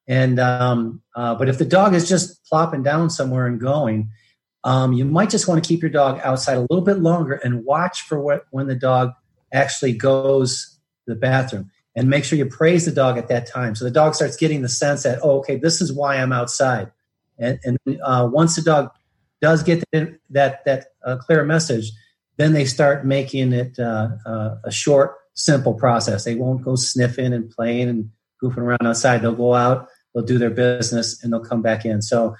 And 0.06 0.38
um, 0.38 1.02
uh, 1.16 1.34
but 1.34 1.48
if 1.48 1.58
the 1.58 1.64
dog 1.64 1.94
is 1.94 2.08
just 2.08 2.44
plopping 2.44 2.82
down 2.82 3.11
somewhere 3.11 3.46
and 3.46 3.58
going, 3.58 4.11
um, 4.64 4.92
you 4.92 5.04
might 5.04 5.30
just 5.30 5.48
want 5.48 5.62
to 5.62 5.66
keep 5.66 5.80
your 5.80 5.90
dog 5.90 6.20
outside 6.22 6.56
a 6.56 6.66
little 6.68 6.82
bit 6.82 6.98
longer 6.98 7.34
and 7.34 7.64
watch 7.64 8.02
for 8.02 8.20
what 8.20 8.44
when 8.50 8.66
the 8.66 8.74
dog 8.74 9.12
actually 9.52 9.92
goes 9.92 10.78
to 11.06 11.14
the 11.14 11.18
bathroom 11.18 11.70
and 11.98 12.08
make 12.08 12.24
sure 12.24 12.38
you 12.38 12.46
praise 12.46 12.84
the 12.84 12.92
dog 12.92 13.18
at 13.18 13.28
that 13.28 13.46
time. 13.46 13.74
So 13.74 13.84
the 13.84 13.90
dog 13.90 14.14
starts 14.14 14.37
getting 14.37 14.62
the 14.62 14.68
sense 14.68 15.02
that 15.02 15.18
oh 15.22 15.38
okay 15.38 15.56
this 15.56 15.80
is 15.80 15.92
why 15.92 16.16
i'm 16.16 16.32
outside. 16.32 16.92
And, 17.38 17.58
and 17.64 17.78
uh, 18.02 18.28
once 18.32 18.56
the 18.56 18.62
dog 18.62 18.90
does 19.40 19.62
get 19.62 19.84
that 19.92 20.18
that, 20.30 20.64
that 20.64 20.87
uh, 21.04 21.16
clear 21.16 21.44
message 21.44 21.90
then 22.37 22.52
they 22.52 22.64
start 22.64 23.04
making 23.04 23.52
it 23.52 23.78
uh, 23.80 24.11
uh, 24.24 24.54
a 24.62 24.70
short 24.70 25.16
simple 25.34 25.74
process. 25.74 26.24
They 26.24 26.37
won't 26.37 26.62
go 26.62 26.76
sniffing 26.76 27.32
and 27.32 27.50
playing 27.50 27.88
and 27.88 28.11
goofing 28.40 28.58
around 28.58 28.87
outside. 28.87 29.22
They'll 29.22 29.32
go 29.32 29.54
out 29.54 29.88
they'll 30.14 30.24
do 30.24 30.38
their 30.38 30.50
business 30.50 31.22
and 31.22 31.32
they'll 31.32 31.44
come 31.44 31.62
back 31.62 31.84
in. 31.84 32.02
So 32.02 32.37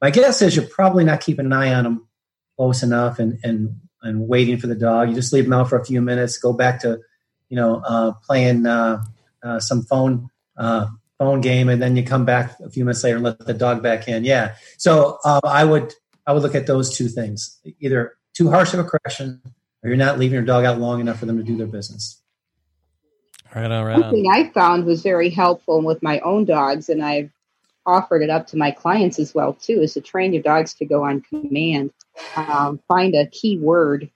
my 0.00 0.10
guess 0.10 0.40
is 0.42 0.56
you're 0.56 0.64
probably 0.64 1.04
not 1.04 1.20
keeping 1.20 1.46
an 1.46 1.52
eye 1.52 1.74
on 1.74 1.84
them 1.84 2.08
close 2.56 2.82
enough 2.82 3.18
and 3.18 3.38
and 3.42 3.74
and 4.02 4.28
waiting 4.28 4.56
for 4.56 4.66
the 4.66 4.74
dog. 4.74 5.08
You 5.08 5.14
just 5.14 5.32
leave 5.32 5.44
them 5.44 5.52
out 5.52 5.68
for 5.68 5.78
a 5.78 5.84
few 5.84 6.00
minutes, 6.00 6.38
go 6.38 6.52
back 6.52 6.80
to 6.80 7.00
you 7.50 7.56
know, 7.56 7.82
uh, 7.86 8.12
playing 8.24 8.64
uh, 8.64 9.04
uh, 9.42 9.60
some 9.60 9.82
phone 9.82 10.30
uh, 10.56 10.86
phone 11.18 11.42
game, 11.42 11.68
and 11.68 11.82
then 11.82 11.96
you 11.96 12.04
come 12.04 12.24
back 12.24 12.58
a 12.60 12.70
few 12.70 12.84
minutes 12.84 13.04
later 13.04 13.16
and 13.16 13.24
let 13.24 13.38
the 13.40 13.52
dog 13.52 13.82
back 13.82 14.08
in. 14.08 14.24
Yeah. 14.24 14.54
So 14.78 15.18
um, 15.24 15.40
I 15.44 15.64
would 15.64 15.92
I 16.26 16.32
would 16.32 16.42
look 16.42 16.54
at 16.54 16.66
those 16.66 16.96
two 16.96 17.08
things: 17.08 17.60
either 17.80 18.16
too 18.32 18.50
harsh 18.50 18.72
of 18.72 18.80
a 18.80 18.84
correction, 18.84 19.42
or 19.82 19.88
you're 19.88 19.96
not 19.96 20.18
leaving 20.18 20.34
your 20.34 20.44
dog 20.44 20.64
out 20.64 20.78
long 20.78 21.00
enough 21.00 21.18
for 21.18 21.26
them 21.26 21.36
to 21.36 21.44
do 21.44 21.56
their 21.56 21.66
business. 21.66 22.22
Right 23.54 23.70
on, 23.70 23.84
right 23.84 23.94
One 23.94 24.04
on. 24.04 24.12
thing 24.12 24.30
I 24.32 24.48
found 24.50 24.86
was 24.86 25.02
very 25.02 25.28
helpful 25.28 25.82
with 25.82 26.02
my 26.02 26.20
own 26.20 26.44
dogs, 26.44 26.88
and 26.88 27.04
I've 27.04 27.30
offered 27.84 28.22
it 28.22 28.30
up 28.30 28.46
to 28.48 28.56
my 28.56 28.70
clients 28.70 29.18
as 29.18 29.34
well 29.34 29.54
too, 29.54 29.80
is 29.80 29.94
to 29.94 30.00
train 30.00 30.32
your 30.32 30.42
dogs 30.42 30.74
to 30.74 30.84
go 30.84 31.04
on 31.04 31.20
command. 31.22 31.90
Um, 32.36 32.80
find 32.86 33.14
a 33.14 33.26
key 33.26 33.58
word 33.58 34.08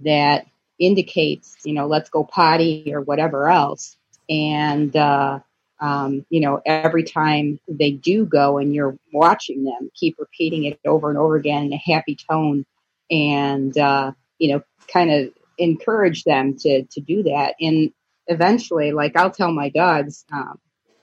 that 0.00 0.46
indicates, 0.80 1.56
you 1.64 1.74
know, 1.74 1.86
let's 1.86 2.10
go 2.10 2.24
potty 2.24 2.92
or 2.92 3.02
whatever 3.02 3.48
else, 3.48 3.96
and 4.28 4.96
uh, 4.96 5.38
um, 5.80 6.26
you 6.28 6.40
know, 6.40 6.60
every 6.66 7.04
time 7.04 7.58
they 7.68 7.92
do 7.92 8.26
go 8.26 8.58
and 8.58 8.74
you're 8.74 8.96
watching 9.12 9.64
them, 9.64 9.90
keep 9.94 10.16
repeating 10.18 10.64
it 10.64 10.78
over 10.86 11.08
and 11.08 11.18
over 11.18 11.36
again 11.36 11.64
in 11.64 11.72
a 11.72 11.78
happy 11.78 12.16
tone, 12.30 12.66
and 13.10 13.76
uh, 13.78 14.12
you 14.38 14.52
know, 14.52 14.62
kind 14.92 15.10
of 15.10 15.32
encourage 15.58 16.24
them 16.24 16.56
to 16.58 16.84
to 16.84 17.00
do 17.00 17.22
that. 17.24 17.54
And 17.60 17.92
eventually, 18.26 18.92
like 18.92 19.16
I'll 19.16 19.30
tell 19.30 19.52
my 19.52 19.70
dogs, 19.70 20.24
um, 20.32 20.58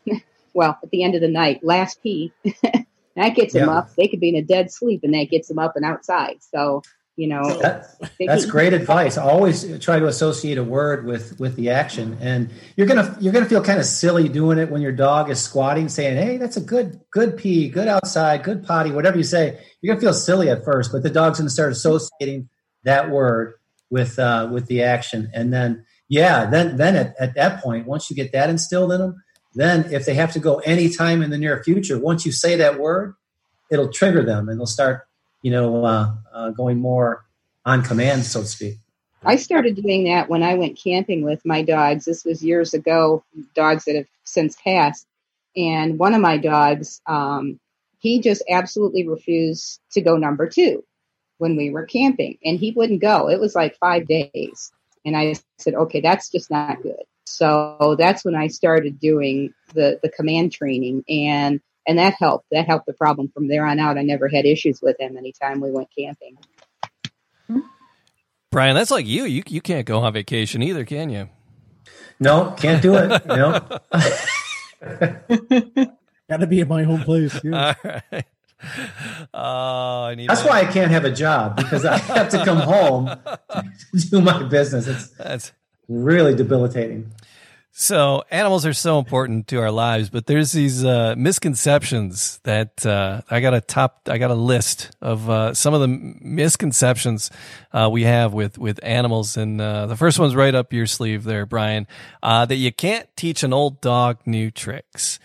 well, 0.53 0.77
at 0.81 0.89
the 0.91 1.03
end 1.03 1.15
of 1.15 1.21
the 1.21 1.27
night, 1.27 1.63
last 1.63 2.01
pee, 2.03 2.31
that 3.15 3.35
gets 3.35 3.53
them 3.53 3.69
up. 3.69 3.93
They 3.95 4.07
could 4.07 4.19
be 4.19 4.29
in 4.29 4.35
a 4.35 4.43
dead 4.43 4.71
sleep, 4.71 5.01
and 5.03 5.13
that 5.13 5.29
gets 5.31 5.47
them 5.47 5.59
up 5.59 5.75
and 5.75 5.85
outside. 5.85 6.37
So 6.41 6.83
you 7.17 7.27
know, 7.27 7.41
That, 7.61 7.87
that's 8.19 8.45
great 8.45 8.73
advice. 8.73 9.17
Always 9.17 9.79
try 9.79 9.97
to 9.97 10.05
associate 10.05 10.59
a 10.59 10.63
word 10.63 11.03
with 11.03 11.39
with 11.39 11.55
the 11.55 11.71
action, 11.71 12.15
and 12.21 12.51
you're 12.75 12.85
gonna 12.85 13.17
you're 13.19 13.33
gonna 13.33 13.47
feel 13.47 13.63
kind 13.63 13.79
of 13.79 13.85
silly 13.85 14.29
doing 14.29 14.59
it 14.59 14.69
when 14.69 14.83
your 14.83 14.91
dog 14.91 15.31
is 15.31 15.41
squatting, 15.41 15.89
saying, 15.89 16.15
"Hey, 16.15 16.37
that's 16.37 16.57
a 16.57 16.61
good 16.61 17.01
good 17.09 17.35
pee, 17.35 17.69
good 17.69 17.87
outside, 17.87 18.43
good 18.43 18.63
potty," 18.63 18.91
whatever 18.91 19.17
you 19.17 19.23
say. 19.23 19.59
You're 19.81 19.95
gonna 19.95 20.01
feel 20.01 20.13
silly 20.13 20.47
at 20.51 20.63
first, 20.63 20.91
but 20.91 21.01
the 21.01 21.09
dog's 21.09 21.39
gonna 21.39 21.49
start 21.49 21.71
associating 21.71 22.49
that 22.83 23.09
word 23.09 23.55
with 23.89 24.19
uh, 24.19 24.49
with 24.51 24.67
the 24.67 24.83
action, 24.83 25.31
and 25.33 25.51
then 25.51 25.85
yeah, 26.09 26.45
then 26.45 26.77
then 26.77 26.95
at, 26.95 27.15
at 27.19 27.33
that 27.33 27.63
point, 27.63 27.87
once 27.87 28.11
you 28.11 28.15
get 28.15 28.31
that 28.33 28.51
instilled 28.51 28.91
in 28.91 29.01
them, 29.01 29.23
then 29.55 29.91
if 29.91 30.05
they 30.05 30.13
have 30.13 30.33
to 30.33 30.39
go 30.39 30.59
anytime 30.59 31.23
in 31.23 31.31
the 31.31 31.37
near 31.39 31.63
future, 31.63 31.97
once 31.97 32.27
you 32.27 32.31
say 32.31 32.55
that 32.57 32.79
word, 32.79 33.15
it'll 33.71 33.91
trigger 33.91 34.23
them, 34.23 34.49
and 34.49 34.59
they'll 34.59 34.67
start 34.67 35.06
you 35.47 35.51
know, 35.51 35.85
uh, 35.85 36.11
uh, 36.33 36.49
going 36.49 36.77
more 36.77 37.23
on 37.65 37.81
command, 37.81 38.25
so 38.25 38.41
to 38.41 38.45
speak. 38.45 38.79
I 39.23 39.37
started 39.37 39.81
doing 39.81 40.03
that 40.03 40.27
when 40.27 40.43
I 40.43 40.55
went 40.55 40.77
camping 40.77 41.23
with 41.23 41.45
my 41.45 41.61
dogs. 41.61 42.03
This 42.03 42.25
was 42.25 42.43
years 42.43 42.73
ago, 42.73 43.23
dogs 43.55 43.85
that 43.85 43.95
have 43.95 44.07
since 44.25 44.57
passed. 44.61 45.07
And 45.55 45.97
one 45.97 46.13
of 46.13 46.19
my 46.19 46.35
dogs, 46.35 47.01
um, 47.07 47.61
he 47.99 48.19
just 48.19 48.43
absolutely 48.49 49.07
refused 49.07 49.79
to 49.91 50.01
go 50.01 50.17
number 50.17 50.49
two 50.49 50.83
when 51.37 51.55
we 51.55 51.69
were 51.69 51.85
camping, 51.85 52.37
and 52.43 52.59
he 52.59 52.71
wouldn't 52.71 52.99
go. 52.99 53.29
It 53.29 53.39
was 53.39 53.55
like 53.55 53.77
five 53.77 54.05
days. 54.05 54.73
And 55.05 55.15
I 55.15 55.35
said, 55.59 55.75
okay, 55.75 56.01
that's 56.01 56.29
just 56.29 56.51
not 56.51 56.83
good. 56.83 57.03
So 57.25 57.95
that's 57.97 58.25
when 58.25 58.35
I 58.35 58.47
started 58.47 58.99
doing 58.99 59.53
the, 59.73 59.97
the 60.03 60.09
command 60.09 60.51
training 60.51 61.05
and 61.07 61.61
and 61.87 61.97
that 61.97 62.15
helped. 62.19 62.47
That 62.51 62.67
helped 62.67 62.85
the 62.85 62.93
problem 62.93 63.29
from 63.29 63.47
there 63.47 63.65
on 63.65 63.79
out. 63.79 63.97
I 63.97 64.03
never 64.03 64.27
had 64.27 64.45
issues 64.45 64.81
with 64.81 64.99
him 64.99 65.17
anytime 65.17 65.61
we 65.61 65.71
went 65.71 65.89
camping. 65.97 66.37
Brian, 68.51 68.75
that's 68.75 68.91
like 68.91 69.05
you. 69.05 69.25
You 69.25 69.43
you 69.47 69.61
can't 69.61 69.85
go 69.85 69.99
on 69.99 70.13
vacation 70.13 70.61
either, 70.63 70.85
can 70.85 71.09
you? 71.09 71.29
No, 72.19 72.51
can't 72.57 72.81
do 72.81 72.95
it. 72.95 73.25
no. 73.25 73.59
Got 76.29 76.37
to 76.41 76.47
be 76.47 76.61
at 76.61 76.67
my 76.67 76.83
home 76.83 77.01
place. 77.01 77.39
Yeah. 77.43 77.73
All 77.83 77.91
right. 78.11 78.25
Oh, 79.33 80.03
I 80.05 80.15
need. 80.15 80.29
that's 80.29 80.41
that. 80.41 80.49
why 80.49 80.61
I 80.61 80.65
can't 80.65 80.91
have 80.91 81.05
a 81.05 81.11
job 81.11 81.57
because 81.57 81.85
I 81.85 81.97
have 81.97 82.29
to 82.29 82.43
come 82.43 82.57
home 82.57 83.05
to 83.07 84.09
do 84.09 84.21
my 84.21 84.43
business. 84.43 84.87
It's 84.87 85.07
That's 85.17 85.51
really 85.87 86.33
debilitating. 86.35 87.11
So. 87.79 88.23
Animals 88.31 88.65
are 88.65 88.73
so 88.73 88.99
important 88.99 89.47
to 89.49 89.59
our 89.59 89.71
lives, 89.71 90.09
but 90.09 90.25
there's 90.25 90.51
these 90.51 90.83
uh, 90.83 91.15
misconceptions 91.17 92.39
that 92.43 92.85
uh, 92.85 93.21
I 93.29 93.39
got 93.39 93.53
a 93.53 93.61
top. 93.61 94.01
I 94.07 94.17
got 94.17 94.31
a 94.31 94.35
list 94.35 94.91
of 95.01 95.29
uh, 95.29 95.53
some 95.53 95.73
of 95.73 95.81
the 95.81 95.87
misconceptions 95.87 97.29
uh, 97.71 97.89
we 97.91 98.03
have 98.03 98.33
with 98.33 98.57
with 98.57 98.79
animals, 98.83 99.37
and 99.37 99.61
uh, 99.61 99.85
the 99.85 99.95
first 99.95 100.19
one's 100.19 100.35
right 100.35 100.55
up 100.55 100.73
your 100.73 100.87
sleeve 100.87 101.23
there, 101.23 101.45
Brian. 101.45 101.87
Uh, 102.23 102.45
that 102.45 102.55
you 102.55 102.71
can't 102.71 103.07
teach 103.15 103.43
an 103.43 103.53
old 103.53 103.79
dog 103.81 104.19
new 104.25 104.51
tricks. 104.51 105.19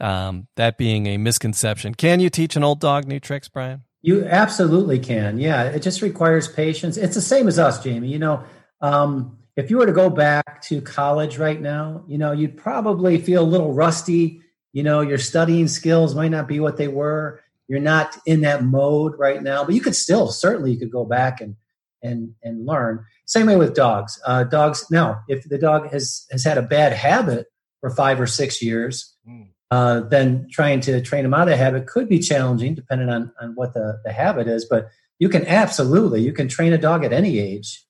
Um, 0.00 0.46
that 0.56 0.78
being 0.78 1.06
a 1.06 1.18
misconception. 1.18 1.94
Can 1.94 2.20
you 2.20 2.30
teach 2.30 2.56
an 2.56 2.64
old 2.64 2.80
dog 2.80 3.06
new 3.06 3.20
tricks, 3.20 3.48
Brian? 3.48 3.82
You 4.00 4.24
absolutely 4.24 4.98
can. 4.98 5.38
Yeah, 5.38 5.64
it 5.64 5.80
just 5.80 6.00
requires 6.00 6.48
patience. 6.48 6.96
It's 6.96 7.14
the 7.14 7.20
same 7.20 7.48
as 7.48 7.58
us, 7.58 7.82
Jamie. 7.82 8.08
You 8.08 8.18
know, 8.18 8.44
um, 8.80 9.36
if 9.60 9.70
you 9.70 9.78
were 9.78 9.86
to 9.86 9.92
go 9.92 10.10
back 10.10 10.62
to 10.62 10.80
college 10.80 11.38
right 11.38 11.60
now, 11.60 12.04
you 12.08 12.18
know, 12.18 12.32
you'd 12.32 12.56
probably 12.56 13.18
feel 13.18 13.42
a 13.42 13.44
little 13.44 13.72
rusty. 13.72 14.40
You 14.72 14.82
know, 14.82 15.00
your 15.00 15.18
studying 15.18 15.68
skills 15.68 16.14
might 16.14 16.30
not 16.30 16.48
be 16.48 16.60
what 16.60 16.76
they 16.76 16.88
were. 16.88 17.40
You're 17.68 17.80
not 17.80 18.16
in 18.26 18.40
that 18.40 18.64
mode 18.64 19.18
right 19.18 19.42
now, 19.42 19.64
but 19.64 19.74
you 19.74 19.80
could 19.80 19.94
still 19.94 20.28
certainly 20.28 20.72
you 20.72 20.78
could 20.78 20.90
go 20.90 21.04
back 21.04 21.40
and 21.40 21.56
and 22.02 22.34
and 22.42 22.66
learn. 22.66 23.04
Same 23.26 23.46
way 23.46 23.56
with 23.56 23.74
dogs. 23.74 24.20
Uh, 24.26 24.44
dogs. 24.44 24.86
Now, 24.90 25.22
if 25.28 25.48
the 25.48 25.58
dog 25.58 25.90
has 25.90 26.26
has 26.30 26.44
had 26.44 26.58
a 26.58 26.62
bad 26.62 26.92
habit 26.92 27.46
for 27.80 27.90
five 27.90 28.20
or 28.20 28.26
six 28.26 28.60
years, 28.62 29.14
uh, 29.70 30.00
then 30.00 30.48
trying 30.50 30.80
to 30.80 31.00
train 31.00 31.22
them 31.22 31.34
out 31.34 31.48
of 31.48 31.56
habit 31.56 31.86
could 31.86 32.08
be 32.08 32.18
challenging 32.18 32.74
depending 32.74 33.08
on, 33.08 33.32
on 33.40 33.52
what 33.54 33.72
the, 33.72 34.00
the 34.04 34.12
habit 34.12 34.48
is. 34.48 34.66
But 34.68 34.88
you 35.18 35.28
can 35.28 35.46
absolutely 35.46 36.22
you 36.22 36.32
can 36.32 36.48
train 36.48 36.72
a 36.72 36.78
dog 36.78 37.04
at 37.04 37.12
any 37.12 37.38
age. 37.38 37.84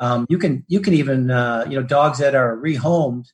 Um, 0.00 0.26
you 0.28 0.38
can 0.38 0.64
you 0.68 0.80
can 0.80 0.94
even 0.94 1.30
uh, 1.30 1.64
you 1.68 1.78
know 1.80 1.86
dogs 1.86 2.18
that 2.18 2.34
are 2.34 2.56
rehomed 2.56 3.26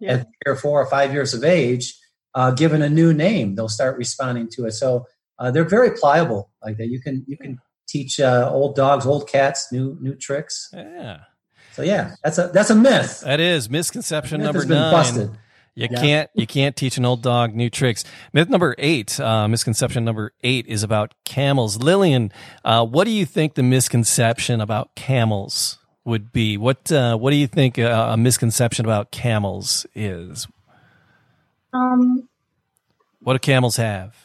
Yeah. 0.00 0.12
at 0.14 0.20
three 0.22 0.52
or 0.52 0.56
four 0.56 0.80
or 0.82 0.86
five 0.86 1.12
years 1.12 1.32
of 1.34 1.42
age, 1.44 1.94
uh, 2.34 2.50
given 2.52 2.82
a 2.82 2.88
new 2.90 3.12
name, 3.14 3.54
they'll 3.54 3.68
start 3.68 3.96
responding 3.96 4.48
to 4.52 4.66
it. 4.66 4.72
So 4.72 5.06
uh, 5.38 5.50
they're 5.50 5.68
very 5.68 5.90
pliable 5.92 6.50
like 6.64 6.76
that. 6.78 6.88
You 6.88 7.00
can 7.00 7.24
you 7.26 7.36
can 7.36 7.58
teach 7.88 8.20
uh, 8.20 8.48
old 8.52 8.74
dogs, 8.76 9.06
old 9.06 9.28
cats 9.28 9.70
new 9.72 9.96
new 10.00 10.14
tricks. 10.14 10.70
Yeah, 10.72 11.20
So 11.72 11.82
yeah, 11.82 12.14
that's 12.22 12.38
a 12.38 12.48
that's 12.48 12.70
a 12.70 12.74
myth. 12.74 13.20
that 13.20 13.40
is 13.40 13.68
misconception 13.70 14.38
Myth 14.40 14.46
number 14.52 14.64
nine. 14.66 14.92
busted. 14.92 15.30
You 15.74 15.88
Yeah. 15.90 16.00
can't 16.00 16.30
you 16.34 16.46
can't 16.46 16.76
teach 16.76 16.98
an 16.98 17.06
old 17.06 17.22
dog 17.22 17.54
new 17.54 17.70
tricks. 17.70 18.04
Myth 18.34 18.50
number 18.50 18.74
eight, 18.78 19.18
uh, 19.18 19.48
misconception 19.48 20.04
number 20.04 20.32
eight 20.42 20.66
is 20.66 20.82
about 20.82 21.14
camels. 21.24 21.78
Lillian, 21.78 22.30
uh, 22.64 22.84
what 22.84 23.04
do 23.04 23.10
you 23.10 23.24
think 23.24 23.54
the 23.54 23.62
misconception 23.62 24.60
about 24.60 24.94
camels 24.94 25.78
would 26.04 26.32
be? 26.32 26.56
What 26.56 26.90
uh, 26.92 27.16
what 27.16 27.30
do 27.30 27.36
you 27.36 27.46
think 27.46 27.78
uh, 27.78 28.08
a 28.12 28.16
misconception 28.16 28.84
about 28.84 29.10
camels 29.10 29.86
is? 29.94 30.46
Um, 31.72 32.28
What 33.20 33.34
do 33.34 33.38
camels 33.38 33.76
have? 33.76 34.16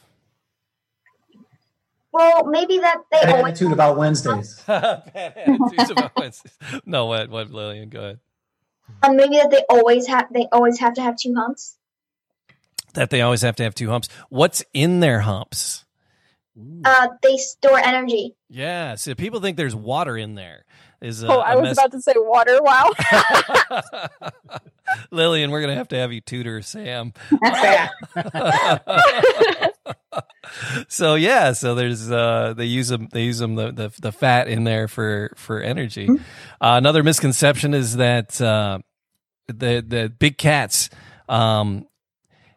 well, 2.11 2.45
maybe 2.45 2.79
that 2.79 2.97
they 3.11 3.19
Bad 3.21 3.35
always 3.35 3.53
attitude 3.53 3.71
about 3.73 3.97
Wednesdays. 3.97 4.61
Bad 4.67 5.11
attitudes 5.15 5.91
about 5.91 6.11
Wednesdays. 6.15 6.57
No, 6.85 7.05
what 7.05 7.29
what 7.29 7.51
Lillian? 7.51 7.89
Go 7.89 7.99
ahead. 7.99 8.19
um, 9.03 9.15
maybe 9.15 9.37
that 9.37 9.51
they 9.51 9.63
always 9.69 10.07
have 10.07 10.27
they 10.33 10.47
always 10.51 10.79
have 10.79 10.95
to 10.95 11.01
have 11.01 11.15
two 11.17 11.35
humps. 11.35 11.77
That 12.93 13.11
they 13.11 13.21
always 13.21 13.41
have 13.41 13.55
to 13.57 13.63
have 13.63 13.75
two 13.75 13.89
humps. 13.89 14.09
What's 14.29 14.63
in 14.73 14.99
their 15.01 15.19
humps? 15.21 15.85
Uh, 16.83 17.09
they 17.21 17.37
store 17.37 17.77
energy. 17.77 18.35
Yeah, 18.49 18.95
so 18.95 19.13
people 19.13 19.39
think 19.39 19.57
there's 19.57 19.75
water 19.75 20.17
in 20.17 20.33
there. 20.33 20.65
Is 20.99 21.21
a, 21.21 21.27
oh, 21.27 21.39
I 21.39 21.53
a 21.53 21.59
was 21.59 21.69
mis- 21.69 21.77
about 21.77 21.91
to 21.91 22.01
say 22.01 22.13
water. 22.15 22.57
Wow. 22.61 22.91
Lillian, 25.11 25.51
we're 25.51 25.61
gonna 25.61 25.75
have 25.75 25.89
to 25.89 25.95
have 25.97 26.11
you 26.11 26.21
tutor 26.21 26.61
Sam. 26.61 27.13
so 30.87 31.15
yeah, 31.15 31.53
so 31.53 31.75
there's 31.75 32.11
uh 32.11 32.53
they 32.55 32.65
use 32.65 32.87
them 32.87 33.09
they 33.11 33.23
use 33.23 33.37
them 33.37 33.55
the, 33.55 33.71
the 33.71 33.93
the 34.01 34.11
fat 34.11 34.47
in 34.47 34.63
there 34.63 34.87
for 34.87 35.31
for 35.35 35.61
energy. 35.61 36.07
Uh, 36.09 36.75
another 36.77 37.03
misconception 37.03 37.73
is 37.73 37.97
that 37.97 38.39
uh, 38.41 38.79
the 39.47 39.83
the 39.85 40.13
big 40.17 40.37
cats 40.37 40.89
um 41.29 41.87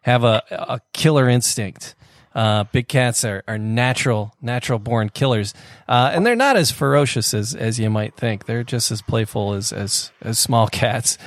have 0.01 0.23
a 0.23 0.41
a 0.51 0.81
killer 0.93 1.29
instinct. 1.29 1.95
Uh, 2.33 2.63
big 2.71 2.87
cats 2.87 3.25
are, 3.25 3.43
are 3.47 3.57
natural 3.57 4.33
natural 4.41 4.79
born 4.79 5.09
killers, 5.09 5.53
uh, 5.87 6.11
and 6.13 6.25
they're 6.25 6.35
not 6.35 6.55
as 6.55 6.71
ferocious 6.71 7.33
as, 7.33 7.53
as 7.53 7.77
you 7.79 7.89
might 7.89 8.15
think. 8.15 8.45
They're 8.45 8.63
just 8.63 8.89
as 8.91 9.01
playful 9.01 9.53
as 9.53 9.73
as, 9.73 10.11
as 10.21 10.39
small 10.39 10.67
cats. 10.71 11.17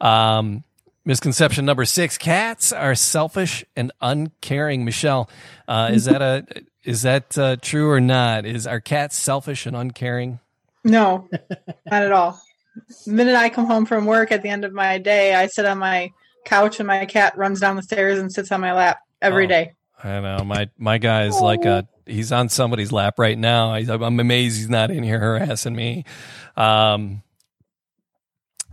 Um, 0.00 0.64
misconception 1.04 1.64
number 1.66 1.84
six: 1.84 2.16
cats 2.16 2.72
are 2.72 2.94
selfish 2.94 3.64
and 3.76 3.92
uncaring. 4.00 4.84
Michelle, 4.84 5.28
uh, 5.68 5.90
is 5.92 6.06
that 6.06 6.22
a 6.22 6.46
is 6.84 7.02
that 7.02 7.36
uh, 7.36 7.56
true 7.60 7.90
or 7.90 8.00
not? 8.00 8.46
Is 8.46 8.66
are 8.66 8.80
cats 8.80 9.16
selfish 9.16 9.66
and 9.66 9.76
uncaring? 9.76 10.38
No, 10.82 11.28
not 11.86 12.02
at 12.02 12.12
all. 12.12 12.40
the 13.06 13.12
minute 13.12 13.34
I 13.36 13.48
come 13.48 13.66
home 13.66 13.86
from 13.86 14.04
work 14.06 14.32
at 14.32 14.42
the 14.42 14.48
end 14.50 14.64
of 14.64 14.72
my 14.72 14.98
day, 14.98 15.34
I 15.34 15.46
sit 15.46 15.64
on 15.64 15.78
my 15.78 16.10
couch 16.44 16.78
and 16.80 16.86
my 16.86 17.06
cat 17.06 17.36
runs 17.38 17.60
down 17.60 17.76
the 17.76 17.82
stairs 17.82 18.18
and 18.18 18.30
sits 18.30 18.52
on 18.52 18.60
my 18.60 18.72
lap 18.74 18.98
every 19.22 19.44
Oh. 19.44 19.48
day. 19.48 19.72
I 20.02 20.20
know 20.20 20.44
my 20.44 20.68
my 20.78 20.98
guy's 20.98 21.40
like 21.40 21.64
a 21.64 21.88
he's 22.06 22.32
on 22.32 22.48
somebody's 22.48 22.92
lap 22.92 23.18
right 23.18 23.38
now. 23.38 23.70
I, 23.70 23.80
I'm 23.80 24.20
amazed 24.20 24.58
he's 24.58 24.68
not 24.68 24.90
in 24.90 25.02
here 25.02 25.18
harassing 25.18 25.74
me. 25.74 26.04
Um, 26.56 27.22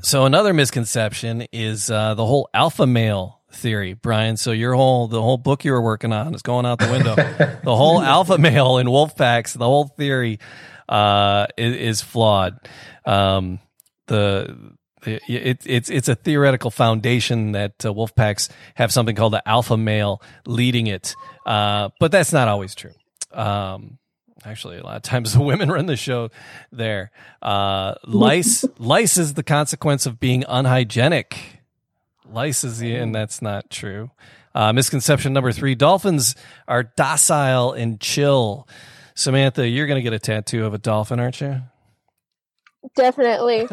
so 0.02 0.26
another 0.26 0.54
misconception 0.54 1.46
is 1.52 1.92
uh, 1.92 2.16
the 2.16 2.26
whole 2.26 2.50
alpha 2.54 2.88
male 2.88 3.42
theory, 3.52 3.94
Brian. 3.94 4.38
So 4.38 4.52
your 4.52 4.74
whole 4.74 5.08
the 5.08 5.22
whole 5.22 5.38
book 5.38 5.64
you 5.64 5.72
were 5.72 5.82
working 5.82 6.12
on 6.12 6.34
is 6.34 6.42
going 6.42 6.66
out 6.66 6.80
the 6.80 6.92
window. 6.92 7.16
the 7.64 7.76
whole 7.76 8.02
alpha 8.02 8.38
male 8.38 8.78
in 8.78 8.90
wolf 8.90 9.16
packs, 9.16 9.54
the 9.54 9.66
whole 9.66 9.88
theory 9.88 10.40
uh, 10.90 11.48
is, 11.58 11.76
is 11.76 12.02
flawed. 12.02 12.58
Um, 13.06 13.60
the 14.08 14.76
it, 15.06 15.22
it, 15.28 15.62
it's 15.66 15.90
it's 15.90 16.08
a 16.08 16.16
theoretical 16.16 16.72
foundation 16.72 17.54
that 17.54 17.86
uh, 17.86 17.94
wolf 17.94 18.16
packs 18.16 18.50
have 18.76 18.92
something 18.92 19.16
called 19.16 19.34
the 19.34 19.48
alpha 19.48 19.78
male 19.78 20.22
leading 20.46 20.88
it, 20.88 21.16
uh, 21.46 21.90
but 22.00 22.12
that's 22.12 22.34
not 22.34 22.48
always 22.48 22.76
true. 22.76 22.94
Um, 23.34 23.98
actually, 24.46 24.78
a 24.78 24.84
lot 24.84 24.98
of 24.98 25.04
times 25.04 25.34
the 25.36 25.42
women 25.42 25.72
run 25.72 25.86
the 25.86 25.96
show 25.96 26.30
there. 26.72 27.12
Uh, 27.42 27.96
lice 28.06 28.66
lice 28.78 29.18
is 29.18 29.34
the 29.34 29.44
consequence 29.44 30.06
of 30.06 30.20
being 30.20 30.44
unhygienic. 30.48 31.62
Lice 32.26 32.64
is 32.64 32.80
the, 32.80 32.96
and 32.96 33.14
that's 33.14 33.42
not 33.42 33.70
true. 33.70 34.12
Uh, 34.54 34.72
misconception 34.74 35.34
number 35.34 35.52
three: 35.52 35.76
dolphins 35.76 36.36
are 36.68 36.84
docile 36.84 37.74
and 37.74 38.00
chill. 38.00 38.68
Samantha, 39.14 39.68
you're 39.68 39.88
going 39.88 39.98
to 39.98 40.02
get 40.02 40.14
a 40.14 40.20
tattoo 40.20 40.66
of 40.66 40.74
a 40.74 40.78
dolphin, 40.78 41.20
aren't 41.20 41.42
you? 41.42 41.62
Definitely. 42.96 43.68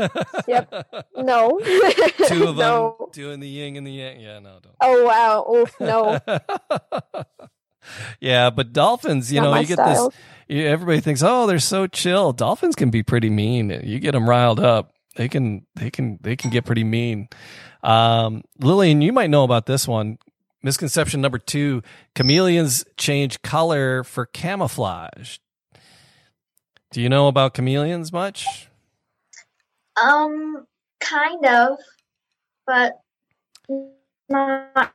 Yep. 0.46 0.86
No. 1.16 1.58
Two 2.26 2.48
of 2.48 2.56
them 2.56 2.58
no. 2.58 3.08
doing 3.12 3.40
the 3.40 3.48
yin 3.48 3.76
and 3.76 3.86
the 3.86 3.92
yang. 3.92 4.20
Yeah, 4.20 4.38
no, 4.38 4.58
don't. 4.62 4.74
Oh 4.80 5.04
wow. 5.04 5.46
Oof, 5.54 5.74
no. 5.80 6.18
yeah, 8.20 8.50
but 8.50 8.72
dolphins, 8.72 9.32
you 9.32 9.40
Not 9.40 9.50
know, 9.54 9.60
you 9.60 9.66
get 9.66 9.74
style. 9.74 10.10
this. 10.10 10.18
You, 10.48 10.66
everybody 10.66 11.00
thinks, 11.00 11.22
oh, 11.22 11.46
they're 11.46 11.58
so 11.58 11.86
chill. 11.86 12.32
Dolphins 12.32 12.74
can 12.74 12.90
be 12.90 13.02
pretty 13.02 13.30
mean. 13.30 13.70
You 13.82 13.98
get 13.98 14.12
them 14.12 14.28
riled 14.28 14.60
up, 14.60 14.92
they 15.16 15.28
can, 15.28 15.66
they 15.74 15.90
can, 15.90 16.18
they 16.22 16.36
can 16.36 16.50
get 16.50 16.64
pretty 16.64 16.84
mean. 16.84 17.28
Um, 17.82 18.42
Lillian, 18.58 19.02
you 19.02 19.12
might 19.12 19.30
know 19.30 19.44
about 19.44 19.66
this 19.66 19.86
one. 19.86 20.18
Misconception 20.62 21.20
number 21.20 21.38
two: 21.38 21.82
chameleons 22.16 22.84
change 22.96 23.40
color 23.42 24.02
for 24.02 24.26
camouflage. 24.26 25.38
Do 26.90 27.00
you 27.00 27.08
know 27.08 27.28
about 27.28 27.54
chameleons 27.54 28.12
much? 28.12 28.67
Um, 30.04 30.66
kind 31.00 31.44
of, 31.46 31.78
but 32.66 33.00
not, 34.28 34.92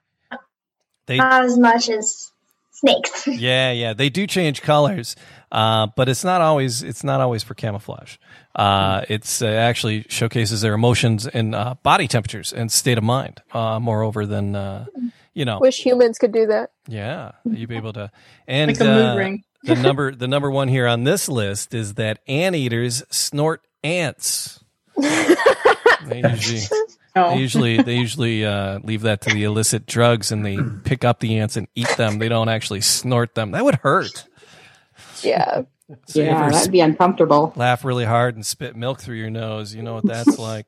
They 1.07 1.17
not 1.17 1.43
as 1.45 1.57
much 1.57 1.89
as 1.89 2.31
snakes. 2.71 3.27
yeah, 3.27 3.71
yeah, 3.71 3.93
they 3.93 4.09
do 4.09 4.27
change 4.27 4.61
colors, 4.61 5.15
uh, 5.51 5.87
but 5.95 6.09
it's 6.09 6.23
not 6.23 6.41
always 6.41 6.83
it's 6.83 7.03
not 7.03 7.21
always 7.21 7.43
for 7.43 7.53
camouflage. 7.55 8.17
Uh, 8.55 9.03
it's 9.09 9.41
uh, 9.41 9.47
actually 9.47 10.05
showcases 10.09 10.61
their 10.61 10.73
emotions 10.73 11.25
and 11.27 11.55
uh, 11.55 11.75
body 11.83 12.07
temperatures 12.07 12.53
and 12.53 12.71
state 12.71 12.97
of 12.97 13.03
mind. 13.03 13.41
Uh, 13.51 13.79
moreover 13.79 14.25
than 14.25 14.55
uh, 14.55 14.85
you 15.33 15.45
know, 15.45 15.59
Wish 15.59 15.83
humans 15.83 16.17
could 16.19 16.31
do 16.31 16.45
that. 16.47 16.71
yeah, 16.87 17.31
you'd 17.45 17.69
be 17.69 17.75
able 17.77 17.93
to. 17.93 18.11
And 18.47 18.69
Like 18.71 18.79
a 18.81 18.83
mood 18.85 19.05
uh, 19.05 19.15
ring. 19.17 19.43
the 19.63 19.75
number 19.75 20.13
the 20.13 20.27
number 20.27 20.51
one 20.51 20.67
here 20.67 20.87
on 20.87 21.03
this 21.05 21.27
list 21.27 21.73
is 21.73 21.95
that 21.95 22.19
anteaters 22.27 23.03
snort 23.09 23.61
ants. 23.83 24.62
They 24.97 26.21
usually 26.29 26.61
No. 27.15 27.29
they 27.29 27.37
usually 27.37 27.81
they 27.81 27.95
usually 27.95 28.43
uh, 28.43 28.79
leave 28.83 29.01
that 29.01 29.21
to 29.21 29.33
the 29.33 29.43
illicit 29.43 29.85
drugs 29.85 30.31
and 30.31 30.43
they 30.43 30.57
pick 30.83 31.05
up 31.05 31.19
the 31.19 31.37
ants 31.37 31.55
and 31.57 31.67
eat 31.75 31.89
them. 31.95 32.17
They 32.17 32.27
don't 32.27 32.49
actually 32.49 32.81
snort 32.81 33.35
them. 33.35 33.51
That 33.51 33.63
would 33.63 33.75
hurt. 33.75 34.25
Yeah. 35.21 35.63
So 36.07 36.21
yeah, 36.21 36.49
that'd 36.49 36.71
be 36.71 36.79
uncomfortable. 36.79 37.53
laugh 37.55 37.85
really 37.85 38.05
hard 38.05 38.35
and 38.35 38.43
spit 38.43 38.75
milk 38.75 38.99
through 38.99 39.17
your 39.17 39.29
nose. 39.29 39.75
You 39.75 39.83
know 39.83 39.93
what 39.93 40.05
that's 40.05 40.39
like. 40.39 40.65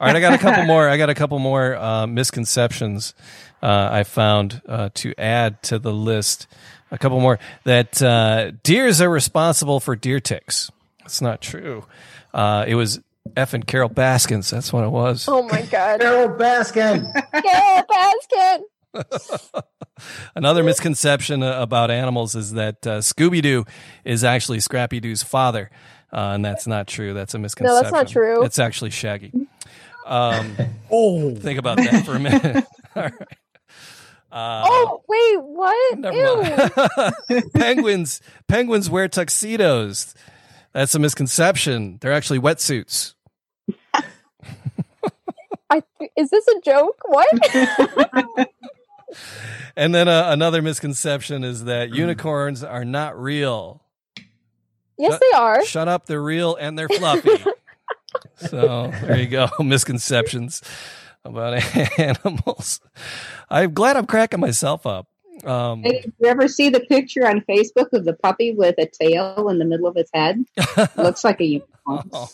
All 0.00 0.06
right, 0.06 0.14
I 0.14 0.20
got 0.20 0.34
a 0.34 0.38
couple 0.38 0.64
more. 0.64 0.88
I 0.88 0.96
got 0.96 1.10
a 1.10 1.14
couple 1.14 1.38
more 1.38 1.74
uh, 1.74 2.06
misconceptions 2.06 3.14
uh, 3.62 3.88
I 3.90 4.04
found 4.04 4.60
uh, 4.68 4.90
to 4.94 5.14
add 5.18 5.62
to 5.64 5.78
the 5.78 5.92
list. 5.92 6.46
A 6.90 6.98
couple 6.98 7.20
more 7.20 7.38
that 7.64 8.00
uh, 8.02 8.52
deers 8.62 9.00
are 9.00 9.10
responsible 9.10 9.80
for 9.80 9.96
deer 9.96 10.20
ticks. 10.20 10.70
That's 11.00 11.20
not 11.20 11.40
true. 11.40 11.84
Uh, 12.32 12.64
it 12.68 12.74
was 12.76 13.00
F 13.36 13.54
and 13.54 13.66
Carol 13.66 13.88
Baskins. 13.88 14.50
That's 14.50 14.72
what 14.72 14.84
it 14.84 14.90
was. 14.90 15.26
Oh 15.28 15.42
my 15.42 15.62
god. 15.62 16.00
Carol 16.00 16.28
Baskin. 16.36 17.12
Carol 17.42 17.84
Baskin. 17.90 18.62
Another 20.34 20.62
misconception 20.62 21.42
uh, 21.42 21.60
about 21.60 21.90
animals 21.90 22.34
is 22.34 22.52
that 22.52 22.86
uh, 22.86 22.98
Scooby 22.98 23.42
Doo 23.42 23.64
is 24.04 24.22
actually 24.24 24.60
Scrappy 24.60 25.00
Doo's 25.00 25.22
father, 25.22 25.70
uh, 26.12 26.32
and 26.34 26.44
that's 26.44 26.66
not 26.66 26.86
true. 26.86 27.14
That's 27.14 27.34
a 27.34 27.38
misconception. 27.38 27.74
No, 27.76 27.82
that's 27.82 27.92
not 27.92 28.08
true. 28.08 28.44
It's 28.44 28.58
actually 28.58 28.90
Shaggy. 28.90 29.32
Um, 30.06 30.56
oh, 30.90 31.34
think 31.34 31.58
about 31.58 31.78
that 31.78 32.04
for 32.06 32.14
a 32.14 32.20
minute. 32.20 32.64
All 32.96 33.02
right. 33.02 33.12
Uh, 34.30 34.62
Oh 34.66 35.02
wait, 35.08 35.42
what? 35.42 35.98
never 35.98 36.16
Ew. 36.16 36.42
mind. 37.40 37.52
penguins, 37.54 38.20
penguins 38.46 38.90
wear 38.90 39.08
tuxedos. 39.08 40.14
That's 40.74 40.94
a 40.94 40.98
misconception. 40.98 41.96
They're 42.00 42.12
actually 42.12 42.38
wetsuits. 42.40 43.14
I 45.70 45.82
is 46.16 46.30
this 46.30 46.46
a 46.48 46.60
joke? 46.64 47.00
What? 47.06 47.28
And 49.76 49.94
then 49.94 50.08
uh, 50.08 50.24
another 50.28 50.60
misconception 50.60 51.44
is 51.44 51.64
that 51.64 51.94
unicorns 51.94 52.64
are 52.64 52.84
not 52.84 53.18
real. 53.18 53.82
yes, 54.98 55.18
they 55.18 55.36
are. 55.38 55.64
Shut 55.64 55.86
up, 55.88 56.06
they're 56.06 56.22
real 56.22 56.56
and 56.56 56.76
they're 56.76 56.88
fluffy. 56.88 57.44
so 58.36 58.92
there 59.02 59.16
you 59.18 59.28
go, 59.28 59.48
misconceptions 59.60 60.62
about 61.24 61.54
animals. 61.98 62.80
I'm 63.48 63.72
glad 63.72 63.96
I'm 63.96 64.06
cracking 64.06 64.40
myself 64.40 64.84
up. 64.84 65.06
Um, 65.44 65.84
Hey, 65.84 66.00
Did 66.02 66.12
you 66.18 66.26
ever 66.28 66.48
see 66.48 66.68
the 66.68 66.80
picture 66.80 67.26
on 67.26 67.40
Facebook 67.48 67.92
of 67.92 68.04
the 68.04 68.14
puppy 68.14 68.52
with 68.52 68.74
a 68.78 68.86
tail 68.86 69.48
in 69.48 69.58
the 69.58 69.64
middle 69.64 69.86
of 69.86 69.96
its 69.96 70.10
head? 70.12 70.44
Looks 70.96 71.22
like 71.24 71.40
a 71.40 71.44
unicorn. 71.46 72.10
oh, 72.12 72.28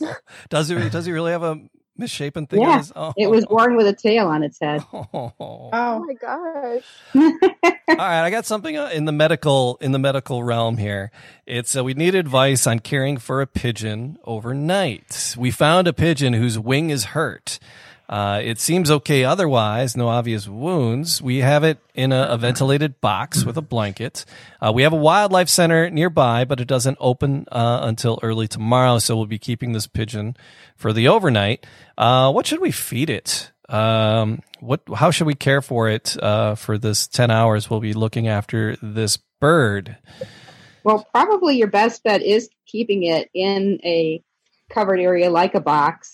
does 0.48 0.70
it? 0.70 0.90
Does 0.90 1.04
he 1.06 1.12
really 1.12 1.32
have 1.32 1.42
a 1.42 1.60
misshapen 1.96 2.46
thing? 2.46 2.60
Yeah, 2.62 2.78
his- 2.78 2.92
oh, 2.94 3.12
It 3.16 3.28
was 3.30 3.46
born 3.46 3.76
with 3.76 3.86
a 3.86 3.92
tail 3.94 4.28
on 4.28 4.42
its 4.42 4.58
head. 4.60 4.84
Oh. 4.92 5.32
Oh 5.40 5.70
Oh, 5.72 6.04
my 6.04 6.14
gosh. 6.14 6.82
All 7.88 7.96
right, 7.96 8.24
I 8.24 8.30
got 8.30 8.46
something 8.46 8.76
uh, 8.76 8.90
in 8.92 9.04
the 9.04 9.12
medical 9.12 9.76
in 9.80 9.92
the 9.92 9.98
medical 9.98 10.42
realm 10.42 10.76
here. 10.78 11.10
It's 11.46 11.76
uh, 11.76 11.84
we 11.84 11.94
need 11.94 12.14
advice 12.14 12.66
on 12.66 12.78
caring 12.80 13.18
for 13.18 13.40
a 13.40 13.46
pigeon 13.46 14.18
overnight. 14.24 15.34
We 15.38 15.50
found 15.50 15.86
a 15.88 15.92
pigeon 15.92 16.32
whose 16.32 16.58
wing 16.58 16.90
is 16.90 17.04
hurt. 17.06 17.58
Uh, 18.08 18.40
it 18.44 18.60
seems 18.60 18.90
okay 18.90 19.24
otherwise, 19.24 19.96
no 19.96 20.08
obvious 20.08 20.46
wounds. 20.46 21.22
We 21.22 21.38
have 21.38 21.64
it 21.64 21.78
in 21.94 22.12
a, 22.12 22.22
a 22.30 22.36
ventilated 22.36 23.00
box 23.00 23.44
with 23.44 23.56
a 23.56 23.62
blanket. 23.62 24.26
Uh, 24.60 24.72
we 24.72 24.82
have 24.82 24.92
a 24.92 24.96
wildlife 24.96 25.48
center 25.48 25.88
nearby, 25.88 26.44
but 26.44 26.60
it 26.60 26.68
doesn't 26.68 26.98
open 27.00 27.46
uh, 27.50 27.80
until 27.82 28.18
early 28.22 28.46
tomorrow, 28.46 28.98
so 28.98 29.16
we'll 29.16 29.26
be 29.26 29.38
keeping 29.38 29.72
this 29.72 29.86
pigeon 29.86 30.36
for 30.76 30.92
the 30.92 31.08
overnight. 31.08 31.64
Uh, 31.96 32.30
what 32.30 32.46
should 32.46 32.60
we 32.60 32.70
feed 32.70 33.08
it? 33.08 33.50
Um, 33.68 34.42
what? 34.60 34.82
How 34.94 35.10
should 35.10 35.26
we 35.26 35.34
care 35.34 35.62
for 35.62 35.88
it 35.88 36.16
uh, 36.22 36.54
for 36.54 36.76
this 36.76 37.08
ten 37.08 37.30
hours? 37.30 37.70
We'll 37.70 37.80
be 37.80 37.94
looking 37.94 38.28
after 38.28 38.76
this 38.82 39.16
bird. 39.40 39.96
Well, 40.84 41.08
probably 41.14 41.56
your 41.56 41.68
best 41.68 42.02
bet 42.04 42.20
is 42.20 42.50
keeping 42.66 43.04
it 43.04 43.30
in 43.32 43.80
a 43.82 44.22
covered 44.70 45.00
area 45.00 45.30
like 45.30 45.54
a 45.54 45.60
box, 45.60 46.13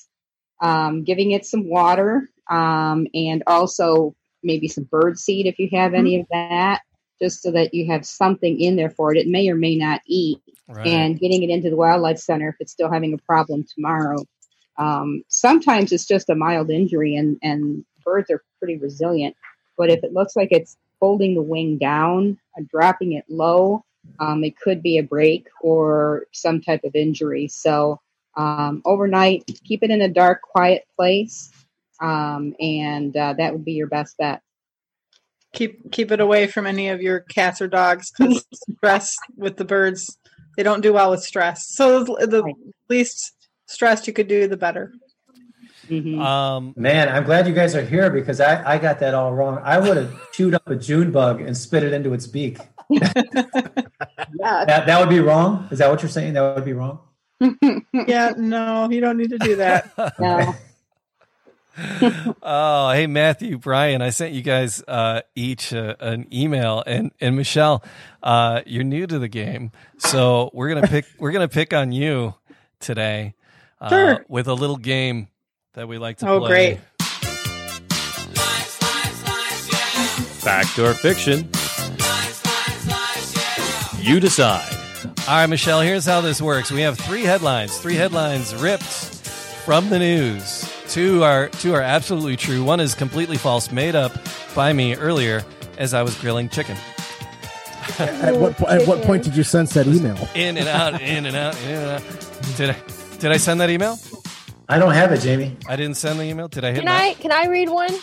um, 0.60 1.04
giving 1.04 1.30
it 1.32 1.46
some 1.46 1.68
water, 1.68 2.28
um, 2.50 3.06
and 3.14 3.42
also 3.46 4.14
maybe 4.42 4.68
some 4.68 4.84
bird 4.84 5.18
seed 5.18 5.46
if 5.46 5.58
you 5.58 5.68
have 5.72 5.94
any 5.94 6.20
of 6.20 6.26
that, 6.30 6.80
just 7.20 7.42
so 7.42 7.50
that 7.50 7.74
you 7.74 7.90
have 7.90 8.06
something 8.06 8.60
in 8.60 8.76
there 8.76 8.90
for 8.90 9.12
it. 9.14 9.18
It 9.18 9.28
may 9.28 9.48
or 9.48 9.54
may 9.54 9.76
not 9.76 10.00
eat, 10.06 10.38
Right. 10.68 10.86
and 10.86 11.18
getting 11.18 11.42
it 11.42 11.50
into 11.50 11.68
the 11.68 11.76
wildlife 11.76 12.18
center 12.18 12.48
if 12.48 12.56
it's 12.60 12.72
still 12.72 12.90
having 12.90 13.12
a 13.12 13.18
problem 13.18 13.64
tomorrow. 13.74 14.24
Um, 14.78 15.24
sometimes 15.28 15.92
it's 15.92 16.06
just 16.06 16.30
a 16.30 16.34
mild 16.34 16.70
injury, 16.70 17.16
and, 17.16 17.38
and 17.42 17.84
birds 18.04 18.30
are 18.30 18.42
pretty 18.58 18.78
resilient. 18.78 19.36
But 19.76 19.90
if 19.90 20.02
it 20.04 20.12
looks 20.12 20.36
like 20.36 20.48
it's 20.52 20.76
folding 21.00 21.34
the 21.34 21.42
wing 21.42 21.78
down, 21.78 22.38
and 22.56 22.68
dropping 22.68 23.12
it 23.12 23.24
low, 23.28 23.84
um, 24.18 24.44
it 24.44 24.58
could 24.58 24.82
be 24.82 24.98
a 24.98 25.02
break 25.02 25.48
or 25.62 26.26
some 26.32 26.60
type 26.60 26.84
of 26.84 26.94
injury. 26.94 27.48
So 27.48 28.00
um, 28.36 28.82
overnight, 28.84 29.44
keep 29.64 29.82
it 29.82 29.90
in 29.90 30.00
a 30.00 30.08
dark, 30.08 30.42
quiet 30.42 30.84
place, 30.96 31.50
um, 32.00 32.54
and 32.60 33.16
uh, 33.16 33.34
that 33.38 33.52
would 33.52 33.64
be 33.64 33.72
your 33.72 33.86
best 33.88 34.16
bet. 34.18 34.42
keep 35.52 35.90
keep 35.90 36.12
it 36.12 36.20
away 36.20 36.46
from 36.46 36.66
any 36.66 36.88
of 36.88 37.02
your 37.02 37.20
cats 37.20 37.60
or 37.60 37.66
dogs 37.68 38.10
because 38.12 38.46
stress 38.76 39.16
with 39.36 39.56
the 39.56 39.64
birds 39.64 40.16
they 40.56 40.62
don't 40.62 40.80
do 40.80 40.92
well 40.92 41.10
with 41.10 41.22
stress. 41.22 41.68
So 41.68 42.04
the, 42.04 42.26
the 42.26 42.42
Right. 42.42 42.54
least 42.88 43.32
stressed 43.66 44.06
you 44.06 44.12
could 44.12 44.28
do, 44.28 44.46
the 44.48 44.56
better. 44.56 44.92
Mhm. 45.88 46.20
Um, 46.20 46.72
Man, 46.76 47.08
I'm 47.08 47.24
glad 47.24 47.46
you 47.48 47.54
guys 47.54 47.74
are 47.74 47.84
here 47.84 48.10
because 48.10 48.40
I, 48.40 48.74
I 48.74 48.78
got 48.78 48.98
that 49.00 49.14
all 49.14 49.32
wrong. 49.34 49.58
I 49.64 49.78
would 49.78 49.96
have 49.96 50.32
chewed 50.32 50.54
up 50.54 50.68
a 50.68 50.76
June 50.76 51.10
bug 51.10 51.40
and 51.40 51.56
spit 51.56 51.82
it 51.82 51.92
into 51.92 52.12
its 52.14 52.26
beak. 52.26 52.58
yeah. 52.90 53.12
That, 54.38 54.86
that 54.86 55.00
would 55.00 55.08
be 55.08 55.20
wrong. 55.20 55.68
Is 55.70 55.78
that 55.78 55.90
what 55.90 56.02
you're 56.02 56.08
saying? 56.10 56.34
That 56.34 56.54
would 56.54 56.64
be 56.64 56.72
wrong. 56.74 57.00
Yeah, 57.40 58.34
no, 58.36 58.88
you 58.90 59.00
don't 59.00 59.16
need 59.16 59.30
to 59.30 59.38
do 59.38 59.56
that. 59.56 59.92
No. 60.20 60.54
oh, 62.42 62.90
hey 62.92 63.06
Matthew, 63.06 63.56
Brian, 63.56 64.02
I 64.02 64.10
sent 64.10 64.34
you 64.34 64.42
guys 64.42 64.82
uh, 64.86 65.22
each 65.34 65.72
uh, 65.72 65.94
an 66.00 66.26
email, 66.32 66.82
and 66.86 67.10
and 67.20 67.36
Michelle, 67.36 67.82
uh, 68.22 68.60
you're 68.66 68.84
new 68.84 69.06
to 69.06 69.18
the 69.18 69.28
game, 69.28 69.70
so 69.96 70.50
we're 70.52 70.68
gonna 70.74 70.86
pick 70.88 71.06
we're 71.18 71.30
gonna 71.32 71.48
pick 71.48 71.72
on 71.72 71.92
you 71.92 72.34
today 72.80 73.34
uh, 73.80 73.88
Sure. 73.88 74.26
with 74.28 74.46
a 74.48 74.54
little 74.54 74.76
game 74.76 75.28
that 75.74 75.88
we 75.88 75.96
like 75.96 76.18
to 76.18 76.28
Oh, 76.28 76.40
play. 76.40 76.46
Oh, 76.46 76.48
great. 76.48 76.80
Fact 80.42 80.78
or 80.78 80.92
fiction? 80.92 81.48
You 84.02 84.20
decide. 84.20 84.76
All 85.30 85.36
right, 85.36 85.46
Michelle, 85.46 85.80
here's 85.80 86.04
how 86.04 86.20
this 86.20 86.42
works. 86.42 86.72
We 86.72 86.80
have 86.80 86.98
three 86.98 87.22
headlines, 87.22 87.78
three 87.78 87.94
headlines 87.94 88.52
ripped 88.52 88.82
from 88.82 89.88
the 89.88 89.96
news. 90.00 90.68
Two 90.88 91.22
are 91.22 91.48
two 91.50 91.72
are 91.72 91.80
absolutely 91.80 92.34
true. 92.36 92.64
One 92.64 92.80
is 92.80 92.96
completely 92.96 93.36
false, 93.36 93.70
made 93.70 93.94
up 93.94 94.10
by 94.56 94.72
me 94.72 94.96
earlier 94.96 95.44
as 95.78 95.94
I 95.94 96.02
was 96.02 96.16
grilling 96.20 96.48
chicken. 96.48 96.76
At 98.00 98.34
what, 98.40 98.56
po- 98.56 98.66
at 98.66 98.88
what 98.88 99.02
point 99.04 99.22
did 99.22 99.36
you 99.36 99.44
send 99.44 99.68
that 99.68 99.86
email? 99.86 100.18
In 100.34 100.56
and 100.56 100.66
out, 100.66 101.00
in 101.00 101.24
and 101.26 101.36
out, 101.36 101.56
in 101.62 101.76
and 101.76 101.90
out. 101.90 102.02
Did 102.56 102.70
I 102.70 102.76
did 103.20 103.30
I 103.30 103.36
send 103.36 103.60
that 103.60 103.70
email? 103.70 104.00
I 104.68 104.80
don't 104.80 104.94
have 104.94 105.12
it, 105.12 105.20
Jamie. 105.20 105.56
I 105.68 105.76
didn't 105.76 105.94
send 105.96 106.18
the 106.18 106.24
email. 106.24 106.48
Did 106.48 106.64
I 106.64 106.70
hit 106.72 106.78
Can 106.78 106.86
that? 106.86 107.00
I 107.00 107.14
can 107.14 107.30
I 107.30 107.46
read 107.46 107.68
one? 107.68 107.94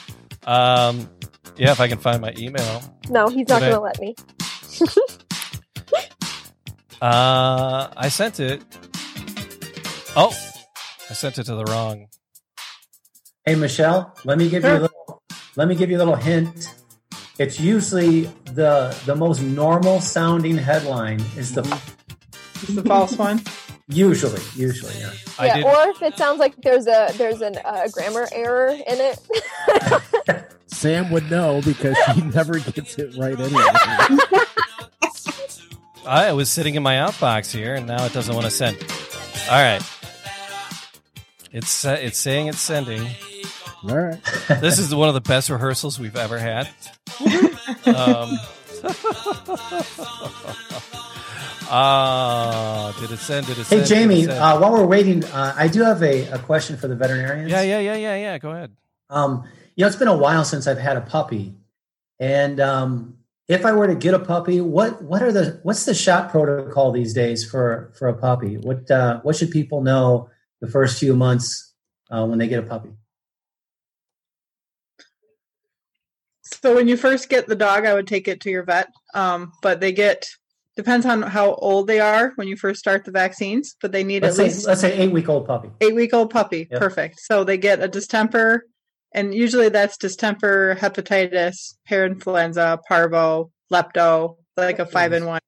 Um, 0.45 1.09
yeah, 1.57 1.71
if 1.73 1.81
I 1.81 1.89
can 1.89 1.97
find 1.97 2.21
my 2.21 2.33
email. 2.37 2.81
No, 3.09 3.27
he's 3.27 3.49
not 3.49 3.59
Did 3.59 3.67
I- 3.67 3.71
going 3.71 3.73
to 3.73 3.79
let 3.81 3.99
me. 3.99 4.15
Uh, 7.01 7.87
I 7.95 8.09
sent 8.09 8.39
it. 8.39 8.61
Oh, 10.15 10.33
I 11.09 11.13
sent 11.13 11.37
it 11.37 11.43
to 11.45 11.55
the 11.55 11.65
wrong. 11.65 12.07
Hey, 13.45 13.55
Michelle, 13.55 14.15
let 14.25 14.37
me 14.37 14.49
give 14.49 14.63
you 14.63 14.71
a 14.71 14.79
little. 14.79 15.21
Let 15.55 15.67
me 15.67 15.75
give 15.75 15.89
you 15.89 15.97
a 15.97 15.99
little 15.99 16.15
hint. 16.15 16.73
It's 17.39 17.59
usually 17.59 18.23
the 18.53 18.97
the 19.05 19.15
most 19.15 19.41
normal 19.41 20.01
sounding 20.01 20.57
headline 20.57 21.21
is 21.37 21.53
the 21.53 21.61
It's 22.55 22.73
the 22.73 22.83
false 22.83 23.15
one. 23.17 23.41
usually 23.87 24.41
usually 24.55 24.93
yeah. 24.99 25.11
I 25.39 25.45
yeah, 25.47 25.55
did. 25.57 25.65
or 25.65 25.87
if 25.89 26.01
it 26.01 26.17
sounds 26.17 26.39
like 26.39 26.55
there's 26.63 26.87
a 26.87 27.09
there's 27.17 27.41
an 27.41 27.55
uh, 27.63 27.87
grammar 27.93 28.27
error 28.31 28.69
in 28.69 28.81
it. 28.87 29.19
Sam 30.67 31.09
would 31.11 31.29
know 31.31 31.61
because 31.63 31.95
she 32.13 32.21
never 32.21 32.59
gets 32.59 32.97
it 32.97 33.15
right 33.17 33.39
anyway. 33.39 33.63
I 36.07 36.31
was 36.33 36.49
sitting 36.49 36.75
in 36.75 36.83
my 36.83 36.95
outbox 36.95 37.51
here, 37.51 37.75
and 37.75 37.85
now 37.87 38.05
it 38.05 38.13
doesn't 38.13 38.33
want 38.33 38.45
to 38.45 38.51
send. 38.51 38.77
All 39.49 39.61
right, 39.61 39.81
it's 41.51 41.85
uh, 41.85 41.97
it's 42.01 42.17
saying 42.17 42.47
it's 42.47 42.59
sending. 42.59 43.07
All 43.87 43.95
right. 43.95 44.19
This 44.61 44.79
is 44.79 44.93
one 44.95 45.07
of 45.07 45.13
the 45.13 45.21
best 45.21 45.49
rehearsals 45.49 45.99
we've 45.99 46.15
ever 46.15 46.39
had. 46.39 46.67
um, 47.85 48.37
Ah, 51.69 52.95
did 52.99 53.11
it 53.11 53.19
send? 53.19 53.45
Did 53.45 53.57
it 53.57 53.67
Hey, 53.67 53.79
send? 53.79 53.81
It 53.81 53.87
Jamie, 53.87 54.27
uh, 54.27 54.57
while 54.59 54.71
we're 54.71 54.85
waiting, 54.85 55.23
uh, 55.25 55.53
I 55.55 55.67
do 55.67 55.83
have 55.83 56.01
a, 56.01 56.25
a 56.29 56.39
question 56.39 56.77
for 56.77 56.87
the 56.87 56.95
veterinarians. 56.95 57.51
yeah, 57.51 57.61
yeah, 57.61 57.79
yeah, 57.79 57.95
yeah, 57.95 58.15
yeah. 58.15 58.37
Go 58.37 58.51
ahead. 58.51 58.71
Um, 59.09 59.43
you 59.75 59.81
know, 59.83 59.87
it's 59.87 59.97
been 59.97 60.07
a 60.07 60.15
while 60.15 60.45
since 60.45 60.65
I've 60.65 60.77
had 60.77 60.95
a 60.95 61.01
puppy, 61.01 61.55
and 62.19 62.59
um, 62.61 63.16
if 63.47 63.65
I 63.65 63.71
were 63.71 63.87
to 63.87 63.95
get 63.95 64.13
a 64.13 64.19
puppy, 64.19 64.59
what 64.59 65.01
what 65.01 65.23
are 65.23 65.31
the 65.31 65.59
what's 65.63 65.85
the 65.85 65.93
shot 65.93 66.29
protocol 66.31 66.91
these 66.91 67.13
days 67.13 67.49
for 67.49 67.93
for 67.97 68.07
a 68.09 68.13
puppy? 68.13 68.57
What 68.57 68.89
uh, 68.91 69.21
what 69.21 69.35
should 69.35 69.51
people 69.51 69.81
know 69.81 70.29
the 70.59 70.67
first 70.67 70.99
few 70.99 71.15
months 71.15 71.73
uh, 72.11 72.25
when 72.25 72.39
they 72.39 72.47
get 72.47 72.59
a 72.59 72.67
puppy? 72.67 72.89
So 76.61 76.75
when 76.75 76.87
you 76.87 76.97
first 76.97 77.29
get 77.29 77.47
the 77.47 77.55
dog, 77.55 77.85
I 77.85 77.93
would 77.93 78.07
take 78.07 78.27
it 78.27 78.41
to 78.41 78.49
your 78.49 78.63
vet. 78.63 78.89
Um, 79.13 79.53
but 79.61 79.79
they 79.79 79.91
get 79.91 80.27
depends 80.75 81.05
on 81.05 81.21
how 81.21 81.55
old 81.55 81.87
they 81.87 81.99
are 81.99 82.33
when 82.35 82.47
you 82.47 82.55
first 82.57 82.79
start 82.79 83.05
the 83.05 83.11
vaccines. 83.11 83.75
But 83.81 83.93
they 83.93 84.03
need 84.03 84.23
Let's 84.23 84.35
at 84.35 84.37
say 84.37 84.43
least 84.43 84.67
let's 84.67 84.81
say 84.81 84.97
eight 84.97 85.11
week 85.11 85.29
old 85.29 85.47
puppy. 85.47 85.69
eight 85.79 85.95
week 85.95 86.13
old 86.13 86.31
puppy. 86.31 86.67
Yep. 86.69 86.79
Perfect. 86.81 87.19
So 87.21 87.45
they 87.45 87.57
get 87.57 87.81
a 87.81 87.87
distemper, 87.87 88.65
and 89.13 89.33
usually 89.33 89.69
that's 89.69 89.97
distemper, 89.97 90.77
hepatitis, 90.77 91.75
parainfluenza, 91.89 92.79
parvo, 92.87 93.51
lepto, 93.71 94.37
like 94.55 94.79
a 94.79 94.85
five 94.85 95.13
in 95.13 95.25
one. 95.25 95.41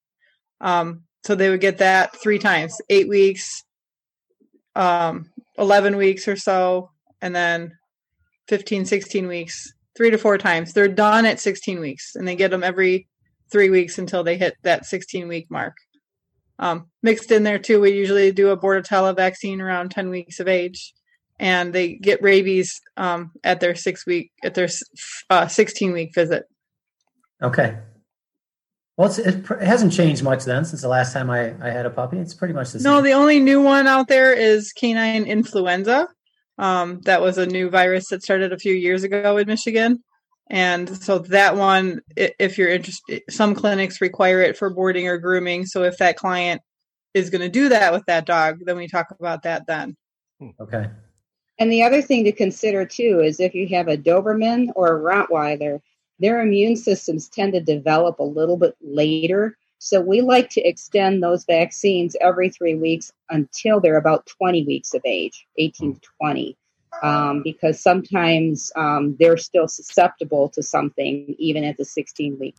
Um, 0.61 1.03
so 1.23 1.35
they 1.35 1.49
would 1.49 1.61
get 1.61 1.79
that 1.79 2.15
three 2.15 2.39
times, 2.39 2.79
eight 2.89 3.09
weeks, 3.09 3.63
um, 4.75 5.29
11 5.57 5.97
weeks 5.97 6.27
or 6.27 6.35
so, 6.35 6.91
and 7.21 7.35
then 7.35 7.77
15, 8.47 8.85
16 8.85 9.27
weeks, 9.27 9.73
three 9.95 10.09
to 10.09 10.17
four 10.17 10.37
times. 10.37 10.73
They're 10.73 10.87
done 10.87 11.25
at 11.25 11.39
16 11.39 11.79
weeks, 11.79 12.15
and 12.15 12.27
they 12.27 12.35
get 12.35 12.51
them 12.51 12.63
every 12.63 13.07
three 13.51 13.69
weeks 13.69 13.97
until 13.97 14.23
they 14.23 14.37
hit 14.37 14.55
that 14.63 14.85
16 14.85 15.27
week 15.27 15.47
mark. 15.49 15.75
Um, 16.59 16.87
mixed 17.03 17.31
in 17.31 17.43
there 17.43 17.59
too, 17.59 17.79
we 17.79 17.91
usually 17.91 18.31
do 18.31 18.49
a 18.49 18.57
Bordetella 18.57 19.15
vaccine 19.15 19.61
around 19.61 19.91
10 19.91 20.09
weeks 20.09 20.39
of 20.39 20.47
age, 20.47 20.93
and 21.39 21.73
they 21.73 21.93
get 21.93 22.21
rabies 22.21 22.81
um, 22.97 23.31
at 23.43 23.59
their 23.59 23.75
six 23.75 24.05
week 24.05 24.31
at 24.43 24.53
their 24.53 24.67
uh, 25.29 25.47
16 25.47 25.91
week 25.93 26.13
visit. 26.13 26.45
Okay. 27.41 27.77
Well, 28.97 29.07
it's, 29.07 29.17
it, 29.17 29.49
it 29.49 29.61
hasn't 29.61 29.93
changed 29.93 30.23
much 30.23 30.43
then 30.43 30.65
since 30.65 30.81
the 30.81 30.89
last 30.89 31.13
time 31.13 31.29
I, 31.29 31.55
I 31.65 31.69
had 31.69 31.85
a 31.85 31.89
puppy. 31.89 32.17
It's 32.17 32.33
pretty 32.33 32.53
much 32.53 32.71
the 32.71 32.79
same. 32.79 32.91
No, 32.91 33.01
the 33.01 33.13
only 33.13 33.39
new 33.39 33.61
one 33.61 33.87
out 33.87 34.09
there 34.09 34.33
is 34.33 34.73
canine 34.73 35.23
influenza. 35.23 36.09
Um, 36.57 36.99
that 37.05 37.21
was 37.21 37.37
a 37.37 37.45
new 37.45 37.69
virus 37.69 38.09
that 38.09 38.23
started 38.23 38.51
a 38.51 38.59
few 38.59 38.73
years 38.73 39.03
ago 39.03 39.37
in 39.37 39.47
Michigan. 39.47 40.03
And 40.49 41.01
so 41.01 41.19
that 41.19 41.55
one, 41.55 42.01
if 42.17 42.57
you're 42.57 42.69
interested, 42.69 43.21
some 43.29 43.55
clinics 43.55 44.01
require 44.01 44.41
it 44.41 44.57
for 44.57 44.69
boarding 44.69 45.07
or 45.07 45.17
grooming. 45.17 45.65
So 45.65 45.83
if 45.83 45.97
that 45.99 46.17
client 46.17 46.61
is 47.13 47.29
going 47.29 47.41
to 47.41 47.49
do 47.49 47.69
that 47.69 47.93
with 47.93 48.03
that 48.07 48.25
dog, 48.25 48.59
then 48.65 48.75
we 48.75 48.89
talk 48.89 49.11
about 49.17 49.43
that 49.43 49.65
then. 49.65 49.95
okay. 50.59 50.89
And 51.59 51.71
the 51.71 51.83
other 51.83 52.01
thing 52.01 52.23
to 52.23 52.31
consider 52.31 52.85
too 52.85 53.19
is 53.19 53.39
if 53.39 53.53
you 53.53 53.67
have 53.67 53.89
a 53.89 53.97
Doberman 53.97 54.69
or 54.75 54.95
a 54.95 54.99
Rottweiler, 54.99 55.81
their 56.19 56.41
immune 56.41 56.77
systems 56.77 57.27
tend 57.27 57.53
to 57.53 57.61
develop 57.61 58.19
a 58.19 58.23
little 58.23 58.57
bit 58.57 58.75
later. 58.81 59.57
So 59.77 60.01
we 60.01 60.21
like 60.21 60.49
to 60.51 60.61
extend 60.61 61.21
those 61.21 61.45
vaccines 61.45 62.15
every 62.21 62.49
three 62.49 62.75
weeks 62.75 63.11
until 63.29 63.79
they're 63.79 63.97
about 63.97 64.25
20 64.25 64.65
weeks 64.65 64.93
of 64.93 65.01
age, 65.05 65.45
18 65.57 65.95
to 65.95 66.01
20, 66.21 66.57
um, 67.03 67.43
because 67.43 67.81
sometimes 67.81 68.71
um, 68.75 69.15
they're 69.19 69.37
still 69.37 69.67
susceptible 69.67 70.49
to 70.49 70.63
something 70.63 71.35
even 71.37 71.63
at 71.63 71.77
the 71.77 71.85
16 71.85 72.37
week 72.39 72.55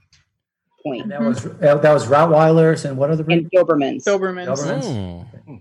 point. 0.82 1.02
And 1.02 1.10
that 1.10 1.22
was 1.22 1.46
uh, 1.46 1.76
that 1.76 1.92
was 1.92 2.06
Rottweilers 2.06 2.88
and 2.88 2.96
what 2.96 3.10
other 3.10 3.24
breed? 3.24 3.38
And 3.38 3.50
Dobermans. 3.50 4.04
Dobermans. 4.04 4.46
Dobermans. 4.46 5.44
Hmm. 5.44 5.56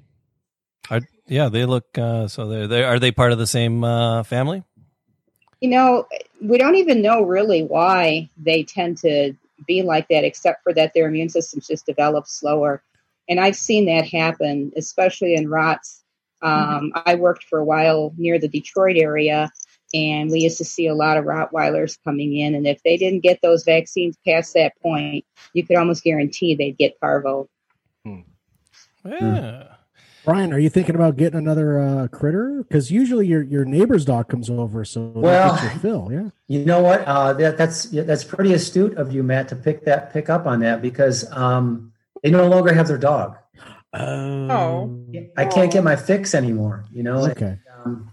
Are, 0.90 1.02
yeah, 1.28 1.50
they 1.50 1.66
look. 1.66 1.98
Uh, 1.98 2.28
so 2.28 2.48
they're, 2.48 2.68
they 2.68 2.84
are 2.84 3.00
they 3.00 3.12
part 3.12 3.32
of 3.32 3.38
the 3.38 3.48
same 3.48 3.84
uh, 3.84 4.24
family? 4.24 4.64
You 5.62 5.70
know, 5.70 6.08
we 6.42 6.58
don't 6.58 6.76
even 6.76 7.02
know 7.02 7.22
really 7.22 7.64
why 7.64 8.30
they 8.38 8.64
tend 8.64 8.98
to 9.00 9.34
be 9.68 9.82
like 9.82 10.08
that, 10.08 10.24
except 10.24 10.64
for 10.64 10.74
that 10.74 10.94
their 10.94 11.08
immune 11.08 11.30
systems 11.30 11.68
just 11.68 11.86
develop 11.86 12.28
slower. 12.28 12.82
And 13.28 13.40
I've 13.40 13.56
seen 13.56 13.86
that 13.86 14.08
happen, 14.08 14.72
especially 14.76 15.36
in 15.36 15.50
rots. 15.50 16.04
Um, 16.42 16.94
I 17.06 17.16
worked 17.16 17.44
for 17.44 17.60
a 17.60 17.66
while 17.66 18.14
near 18.18 18.40
the 18.40 18.48
Detroit 18.48 18.96
area, 18.96 19.52
and 19.94 20.32
we 20.32 20.40
used 20.40 20.58
to 20.60 20.66
see 20.66 20.88
a 20.88 20.96
lot 20.96 21.18
of 21.18 21.26
Rottweilers 21.26 21.98
coming 22.04 22.38
in. 22.38 22.56
And 22.56 22.66
if 22.66 22.82
they 22.84 22.96
didn't 22.96 23.20
get 23.20 23.42
those 23.42 23.66
vaccines 23.66 24.18
past 24.26 24.54
that 24.54 24.74
point, 24.82 25.26
you 25.54 25.66
could 25.66 25.76
almost 25.76 26.04
guarantee 26.04 26.56
they'd 26.56 26.78
get 26.78 27.00
parvo. 27.00 27.50
Yeah. 29.06 29.76
Brian, 30.30 30.54
are 30.54 30.60
you 30.60 30.70
thinking 30.70 30.94
about 30.94 31.18
getting 31.18 31.40
another 31.40 31.80
uh, 31.80 32.08
critter? 32.08 32.58
Because 32.62 32.92
usually 32.92 33.26
your 33.26 33.42
your 33.42 33.66
neighbor's 33.66 34.06
dog 34.06 34.28
comes 34.28 34.48
over, 34.48 34.86
so 34.86 35.08
that 35.08 35.20
Well- 35.20 35.56
gets 35.56 35.64
your 35.64 35.72
fill. 35.80 36.10
Yeah. 36.12 36.30
You 36.48 36.66
know 36.66 36.82
what? 36.82 37.04
Uh, 37.06 37.34
that, 37.34 37.58
that's 37.58 37.86
that's 37.86 38.24
pretty 38.24 38.54
astute 38.54 38.96
of 38.96 39.12
you, 39.12 39.24
Matt, 39.24 39.48
to 39.48 39.56
pick 39.56 39.86
that 39.86 40.14
pick 40.14 40.30
up 40.30 40.46
on 40.46 40.60
that 40.60 40.84
because 40.84 41.26
um, 41.32 41.94
they 42.22 42.30
no 42.30 42.48
longer 42.48 42.72
have 42.76 42.88
their 42.88 43.00
dog. 43.00 43.38
Oh. 43.92 45.04
I 45.36 45.46
can't 45.46 45.74
get 45.74 45.84
my 45.84 45.96
fix 45.96 46.36
anymore. 46.36 46.86
You 46.94 47.02
know. 47.02 47.26
Okay. 47.32 47.58
Um, 47.84 48.12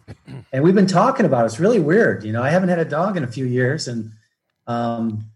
and 0.55 0.65
we've 0.65 0.75
been 0.75 0.87
talking 0.87 1.27
about 1.27 1.43
it. 1.43 1.49
It's 1.49 1.61
really 1.61 1.81
weird. 1.81 2.25
You 2.25 2.33
know, 2.33 2.43
I 2.43 2.49
haven't 2.49 2.71
had 2.71 2.79
a 2.79 2.87
dog 2.87 3.19
in 3.19 3.25
a 3.25 3.29
few 3.29 3.45
years, 3.45 3.89
and 3.89 4.13
um, 4.67 5.27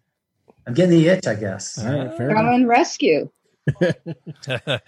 I'm 0.67 0.73
getting 0.73 0.99
the 0.99 1.09
itch. 1.09 1.27
I 1.27 1.35
guess. 1.35 1.77
All 1.77 1.93
right. 1.93 2.17
Fair 2.17 2.29
Come 2.31 2.47
enough. 2.47 2.55
and 2.55 2.69
rescue. 2.69 3.31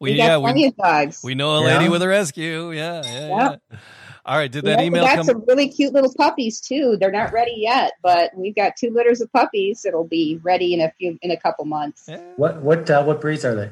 we 0.00 0.12
We 0.12 0.16
got 0.18 0.24
yeah 0.26 0.38
plenty 0.38 0.62
we 0.62 0.66
of 0.68 0.76
dogs. 0.76 1.20
we 1.24 1.34
know 1.34 1.56
a 1.56 1.60
lady 1.60 1.84
Yeah. 1.84 1.90
with 1.90 2.02
a 2.02 2.08
rescue. 2.08 2.70
Yeah, 2.72 3.02
yeah, 3.04 3.28
Yeah. 3.28 3.56
yeah. 3.70 3.78
All 4.26 4.36
right. 4.36 4.50
Did 4.52 4.64
that 4.66 4.80
Yeah, 4.80 4.84
email 4.84 5.02
we 5.04 5.08
got 5.08 5.16
come? 5.16 5.24
some 5.24 5.44
really 5.48 5.68
cute 5.68 5.92
little 5.94 6.12
puppies 6.12 6.60
too. 6.60 6.96
They're 7.00 7.10
not 7.10 7.32
ready 7.32 7.54
yet, 7.56 7.92
but 8.02 8.30
we've 8.36 8.54
got 8.54 8.76
two 8.76 8.90
litters 8.90 9.20
of 9.22 9.32
puppies. 9.32 9.86
It'll 9.86 10.06
be 10.06 10.38
ready 10.42 10.74
in 10.74 10.80
a 10.82 10.90
few 10.98 11.18
in 11.22 11.30
a 11.30 11.36
couple 11.36 11.64
months. 11.64 12.08
What 12.36 12.60
what 12.62 12.90
uh, 12.90 13.02
what 13.04 13.20
breeds 13.20 13.44
are 13.44 13.54
they? 13.54 13.70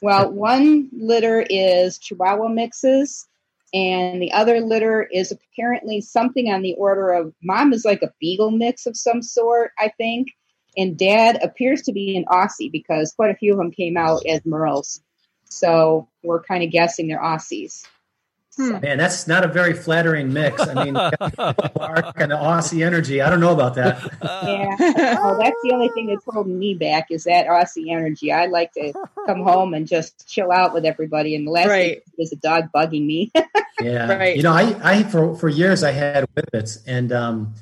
Well, 0.00 0.32
one 0.32 0.88
litter 0.92 1.44
is 1.50 1.98
Chihuahua 1.98 2.48
mixes, 2.48 3.26
and 3.74 4.22
the 4.22 4.32
other 4.32 4.60
litter 4.60 5.02
is 5.02 5.32
apparently 5.32 6.00
something 6.00 6.48
on 6.50 6.62
the 6.62 6.74
order 6.74 7.10
of 7.12 7.34
mom 7.42 7.72
is 7.72 7.84
like 7.84 8.02
a 8.02 8.12
beagle 8.20 8.50
mix 8.52 8.86
of 8.86 8.96
some 8.96 9.20
sort, 9.22 9.72
I 9.78 9.92
think, 9.98 10.28
and 10.76 10.96
dad 10.96 11.38
appears 11.42 11.82
to 11.82 11.92
be 11.92 12.16
an 12.16 12.24
Aussie 12.26 12.70
because 12.72 13.12
quite 13.12 13.30
a 13.32 13.36
few 13.36 13.52
of 13.52 13.58
them 13.58 13.72
came 13.72 13.96
out 13.96 14.24
as 14.24 14.40
Merles. 14.42 15.00
So 15.50 16.08
we're 16.22 16.42
kind 16.42 16.62
of 16.62 16.70
guessing 16.70 17.08
they're 17.08 17.20
Aussies. 17.20 17.84
Man, 18.58 18.98
that's 18.98 19.28
not 19.28 19.44
a 19.44 19.48
very 19.48 19.72
flattering 19.72 20.32
mix. 20.32 20.60
I 20.60 20.84
mean, 20.84 20.94
Clark 21.20 22.14
and 22.16 22.32
the 22.32 22.36
Aussie 22.36 22.84
energy. 22.84 23.22
I 23.22 23.30
don't 23.30 23.38
know 23.38 23.52
about 23.52 23.76
that. 23.76 24.02
Yeah. 24.20 24.76
oh, 25.22 25.38
that's 25.40 25.56
the 25.62 25.70
only 25.72 25.88
thing 25.90 26.06
that's 26.06 26.24
holding 26.26 26.58
me 26.58 26.74
back 26.74 27.06
is 27.12 27.22
that 27.24 27.46
Aussie 27.46 27.88
energy. 27.88 28.32
I 28.32 28.46
like 28.46 28.72
to 28.72 28.92
come 29.26 29.42
home 29.42 29.74
and 29.74 29.86
just 29.86 30.28
chill 30.28 30.50
out 30.50 30.74
with 30.74 30.84
everybody. 30.84 31.36
And 31.36 31.46
the 31.46 31.52
last 31.52 31.68
Right. 31.68 32.02
thing 32.04 32.14
is 32.18 32.32
a 32.32 32.36
dog 32.36 32.64
bugging 32.74 33.06
me. 33.06 33.30
Yeah. 33.80 34.12
Right. 34.12 34.36
You 34.36 34.42
know, 34.42 34.52
I, 34.52 34.74
I 34.82 35.02
for 35.04 35.36
for 35.36 35.48
years 35.48 35.84
I 35.84 35.92
had 35.92 36.24
whippets, 36.34 36.82
and 36.84 37.12
um, 37.12 37.54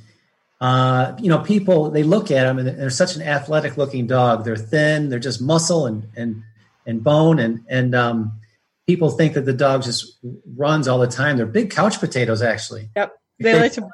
uh, 0.62 1.14
you 1.20 1.28
know, 1.28 1.41
people 1.41 1.91
they 1.91 2.03
look 2.05 2.30
at 2.30 2.45
them 2.45 2.59
and 2.59 2.66
they're 2.66 2.89
such 2.89 3.16
an 3.16 3.22
athletic 3.22 3.76
looking 3.76 4.07
dog. 4.07 4.43
They're 4.47 4.57
thin. 4.57 5.11
They're 5.11 5.18
just 5.18 5.43
muscle 5.43 5.84
and 5.84 6.07
and 6.16 6.43
and 6.87 7.03
bone, 7.03 7.39
and 7.39 7.64
and 7.68 7.95
um, 7.95 8.32
people 8.87 9.11
think 9.11 9.34
that 9.34 9.45
the 9.45 9.53
dog 9.53 9.82
just 9.82 10.18
runs 10.57 10.89
all 10.89 10.99
the 10.99 11.07
time. 11.07 11.37
They're 11.37 11.47
big 11.47 11.70
couch 11.70 11.99
potatoes, 12.01 12.43
actually. 12.43 12.91
Yep. 12.97 13.12
They 13.41 13.59
like 13.61 13.72
to 13.74 13.89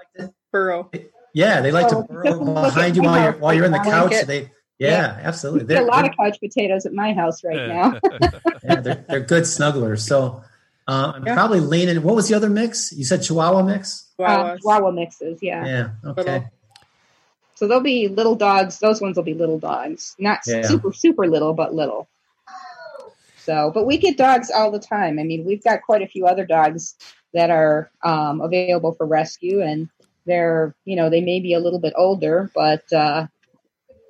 burrow. 0.52 0.90
Yeah, 1.34 1.60
they 1.62 1.72
like 1.72 1.92
Oh, 1.92 2.02
to 2.02 2.08
burrow 2.12 2.44
behind 2.62 2.94
you 2.96 3.02
while 3.02 3.22
you're 3.22 3.32
while 3.32 3.54
you're 3.54 3.64
in 3.64 3.72
the 3.72 3.78
couch. 3.78 4.12
Like. 4.12 4.26
They 4.26 4.50
yeah, 4.78 5.18
absolutely. 5.22 5.64
There's 5.64 5.80
a 5.80 5.84
lot 5.84 6.04
of 6.08 6.16
couch 6.16 6.38
potatoes 6.40 6.86
at 6.86 6.92
my 6.92 7.12
house 7.12 7.42
right 7.44 7.68
now. 7.68 8.00
yeah, 8.64 8.80
they're, 8.80 9.04
they're 9.08 9.20
good 9.20 9.44
snugglers. 9.44 10.00
So 10.00 10.42
uh, 10.88 11.12
I'm 11.14 11.24
Yeah. 11.24 11.34
probably 11.34 11.60
leaning. 11.60 12.02
What 12.02 12.16
was 12.16 12.28
the 12.28 12.34
other 12.34 12.50
mix? 12.50 12.92
You 12.92 13.04
said 13.04 13.22
Chihuahua 13.22 13.62
mix. 13.62 14.08
Uh, 14.18 14.56
Chihuahua 14.56 14.90
mixes, 14.90 15.38
yeah. 15.40 15.64
Yeah. 15.64 15.90
Okay. 16.04 16.22
Little. 16.32 16.50
So 17.54 17.68
they'll 17.68 17.80
be 17.80 18.08
little 18.08 18.34
dogs. 18.34 18.80
Those 18.80 19.00
ones 19.00 19.16
will 19.16 19.22
be 19.22 19.34
little 19.34 19.58
dogs, 19.60 20.16
not 20.18 20.40
Yeah. 20.46 20.62
super 20.62 20.92
super 20.92 21.28
little, 21.28 21.54
but 21.54 21.74
little. 21.74 22.08
So, 23.44 23.72
but 23.74 23.86
we 23.86 23.96
get 23.98 24.16
dogs 24.16 24.50
all 24.50 24.70
the 24.70 24.78
time. 24.78 25.18
I 25.18 25.24
mean, 25.24 25.44
we've 25.44 25.62
got 25.64 25.82
quite 25.82 26.02
a 26.02 26.06
few 26.06 26.26
other 26.26 26.46
dogs 26.46 26.94
that 27.34 27.50
are 27.50 27.90
um, 28.04 28.40
available 28.40 28.92
for 28.92 29.06
rescue, 29.06 29.62
and 29.62 29.88
they're 30.26 30.74
you 30.84 30.94
know 30.94 31.10
they 31.10 31.20
may 31.20 31.40
be 31.40 31.54
a 31.54 31.60
little 31.60 31.80
bit 31.80 31.92
older, 31.96 32.50
but 32.54 32.90
uh, 32.92 33.26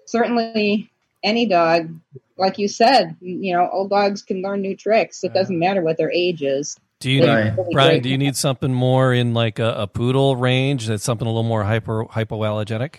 certainly 0.07 0.91
any 1.23 1.47
dog, 1.47 1.95
like 2.37 2.59
you 2.59 2.69
said, 2.69 3.17
you 3.21 3.55
know, 3.55 3.69
old 3.73 3.91
dogs 3.91 4.23
can 4.23 4.43
learn 4.43 4.61
new 4.61 4.77
tricks. 4.77 5.23
It 5.25 5.33
doesn't 5.33 5.59
matter 5.59 5.83
what 5.83 5.97
their 5.97 6.11
age 6.11 6.43
is. 6.43 6.77
Do 7.01 7.11
you 7.11 7.21
Right. 7.21 7.45
need, 7.45 7.57
Really 7.57 7.73
Brian? 7.73 8.03
Do 8.03 8.09
you 8.09 8.19
need 8.19 8.37
something 8.37 8.73
more 8.73 9.13
in 9.13 9.35
like 9.35 9.59
a, 9.59 9.73
a 9.73 9.87
poodle 9.87 10.37
range? 10.37 10.87
That's 10.87 11.05
something 11.05 11.27
a 11.27 11.31
little 11.31 11.43
more 11.43 11.65
hyper 11.65 12.05
hypoallergenic. 12.05 12.95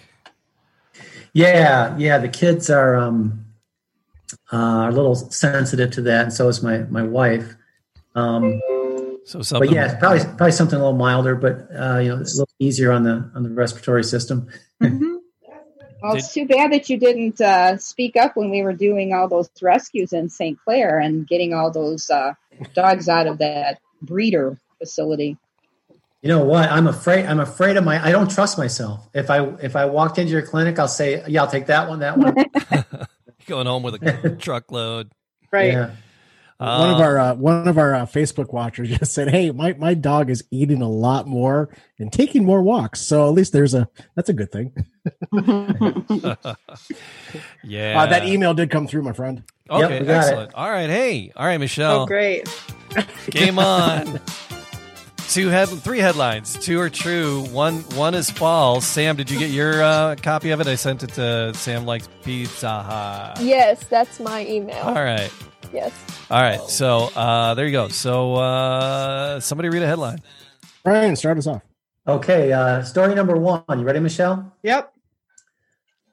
Yeah, 1.33 1.95
yeah. 1.97 2.17
The 2.17 2.27
kids 2.27 2.69
are 2.69 2.95
um, 2.95 3.45
uh, 4.53 4.57
are 4.85 4.89
a 4.89 4.91
little 4.91 5.15
sensitive 5.15 5.91
to 5.91 6.01
that, 6.03 6.23
and 6.25 6.33
so 6.33 6.47
is 6.47 6.61
my 6.63 6.79
my 6.89 7.01
wife. 7.03 7.55
Um, 8.15 8.61
So 9.25 9.41
something. 9.41 9.69
but 9.69 9.75
yeah, 9.75 9.95
probably 9.97 10.19
probably 10.25 10.51
something 10.51 10.77
a 10.77 10.83
little 10.83 10.97
milder, 10.97 11.35
but 11.35 11.67
uh, 11.75 11.99
you 11.99 12.09
know, 12.09 12.15
a 12.15 12.19
little 12.19 12.49
easier 12.59 12.91
on 12.91 13.03
the 13.03 13.29
on 13.35 13.43
the 13.43 13.49
respiratory 13.49 14.03
system. 14.03 14.47
Mhm. 14.81 15.09
Well, 16.03 16.17
it's 16.17 16.33
too 16.33 16.45
bad 16.45 16.73
that 16.73 16.89
you 16.89 16.97
didn't 16.97 17.39
uh, 17.39 17.77
speak 17.77 18.17
up 18.17 18.35
when 18.35 18.49
we 18.49 18.61
were 18.61 18.73
doing 18.73 19.13
all 19.13 19.29
those 19.29 19.49
rescues 19.61 20.11
in 20.11 20.27
St. 20.27 20.59
Clair 20.65 20.99
and 20.99 21.25
getting 21.25 21.53
all 21.53 21.71
those 21.71 22.09
uh, 22.09 22.33
dogs 22.75 23.07
out 23.07 23.25
of 23.25 23.37
that 23.37 23.79
breeder 24.01 24.57
facility. 24.79 25.37
You 26.21 26.27
know 26.27 26.43
what? 26.43 26.69
I'm 26.69 26.87
afraid. 26.87 27.25
I'm 27.25 27.39
afraid 27.39 27.77
of 27.77 27.85
my. 27.85 28.05
I 28.05 28.11
don't 28.11 28.29
trust 28.29 28.57
myself. 28.57 29.07
If 29.13 29.29
I 29.29 29.45
if 29.61 29.77
I 29.77 29.85
walked 29.85 30.17
into 30.19 30.33
your 30.33 30.41
clinic, 30.41 30.77
I'll 30.77 30.89
say, 30.89 31.23
"Yeah, 31.25 31.43
I'll 31.43 31.49
take 31.49 31.67
that 31.67 31.87
one, 31.87 31.99
that 31.99 32.17
one." 32.17 32.35
Going 33.47 33.67
home 33.67 33.83
with 33.83 33.95
a 33.95 34.35
truckload. 34.39 35.11
Right. 35.51 35.73
Yeah. 35.73 35.91
one 36.59 36.89
of 36.91 36.99
Uh, 36.99 37.03
our 37.03 37.19
uh, 37.19 37.33
one 37.35 37.67
of 37.67 37.77
our 37.77 37.93
uh, 37.95 38.05
Facebook 38.05 38.53
watchers 38.53 38.89
just 38.97 39.11
said, 39.13 39.29
"Hey, 39.29 39.51
my 39.51 39.73
my 39.73 39.93
dog 39.93 40.29
is 40.29 40.43
eating 40.51 40.81
a 40.81 40.89
lot 40.89 41.27
more 41.27 41.75
and 41.99 42.11
taking 42.11 42.45
more 42.45 42.61
walks. 42.61 43.01
So 43.01 43.27
at 43.27 43.33
least 43.33 43.53
there's 43.53 43.73
a 43.73 43.87
that's 44.15 44.29
a 44.29 44.33
good 44.33 44.51
thing." 44.51 44.73
yeah. 47.63 48.01
Uh, 48.01 48.05
that 48.07 48.25
email 48.25 48.53
did 48.53 48.69
come 48.69 48.87
through, 48.87 49.03
my 49.03 49.13
friend. 49.13 49.43
Okay, 49.69 49.99
we 50.01 50.05
got 50.05 50.13
it. 50.15 50.17
excellent. 50.27 50.53
All 50.55 50.69
right, 50.71 50.89
hey, 50.89 51.31
all 51.35 51.45
right, 51.45 51.57
Michelle. 51.57 52.01
Oh, 52.01 52.05
great. 52.05 52.47
Game 53.31 53.59
on. 53.59 54.19
Two 55.29 55.47
head, 55.49 55.67
three 55.69 55.97
headlines. 55.99 56.53
Two 56.59 56.79
are 56.79 56.89
true. 56.91 57.41
One, 57.47 57.77
one 57.95 58.13
is 58.13 58.29
false. 58.29 58.85
Sam, 58.85 59.15
did 59.15 59.31
you 59.31 59.39
get 59.39 59.49
your 59.49 59.81
uh, 59.81 60.15
copy 60.21 60.51
of 60.51 60.61
it? 60.61 60.67
I 60.67 60.75
sent 60.75 61.01
it 61.01 61.09
to 61.13 61.53
Sam 61.55 61.85
likes 61.85 62.07
pizza. 62.23 62.69
Hut. 62.83 63.39
Yes, 63.41 63.83
that's 63.85 64.19
my 64.19 64.45
email. 64.45 64.83
All 64.83 64.93
right, 64.93 65.31
Yes. 65.73 65.91
all 66.29 66.41
right. 66.41 66.61
So 66.69 67.09
uh, 67.15 67.55
there 67.55 67.65
you 67.65 67.71
go. 67.71 67.87
So 67.87 68.35
uh, 68.35 69.39
somebody 69.39 69.69
read 69.69 69.81
a 69.81 69.87
headline. 69.87 70.19
Brian, 70.83 71.15
start 71.15 71.37
us 71.39 71.47
off. 71.47 71.63
Okay. 72.07 72.51
Uh, 72.53 72.83
story 72.83 73.15
number 73.15 73.35
one. 73.35 73.63
You 73.69 73.85
ready, 73.85 73.99
Michelle? 74.01 74.53
Yep. 74.61 74.93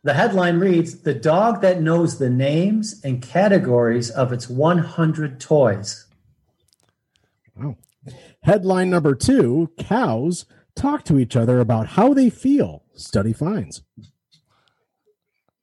The 0.02 0.14
headline 0.14 0.58
reads: 0.60 1.00
"The 1.02 1.12
dog 1.14 1.60
that 1.60 1.82
knows 1.82 2.18
the 2.18 2.30
names 2.30 3.02
and 3.04 3.20
categories 3.20 4.08
of 4.08 4.32
its 4.32 4.48
100 4.48 5.40
toys." 5.40 6.06
Headline 8.42 8.90
number 8.90 9.14
two: 9.14 9.70
Cows 9.78 10.46
talk 10.74 11.04
to 11.04 11.18
each 11.18 11.36
other 11.36 11.60
about 11.60 11.88
how 11.88 12.14
they 12.14 12.30
feel. 12.30 12.84
Study 12.94 13.32
finds. 13.32 13.82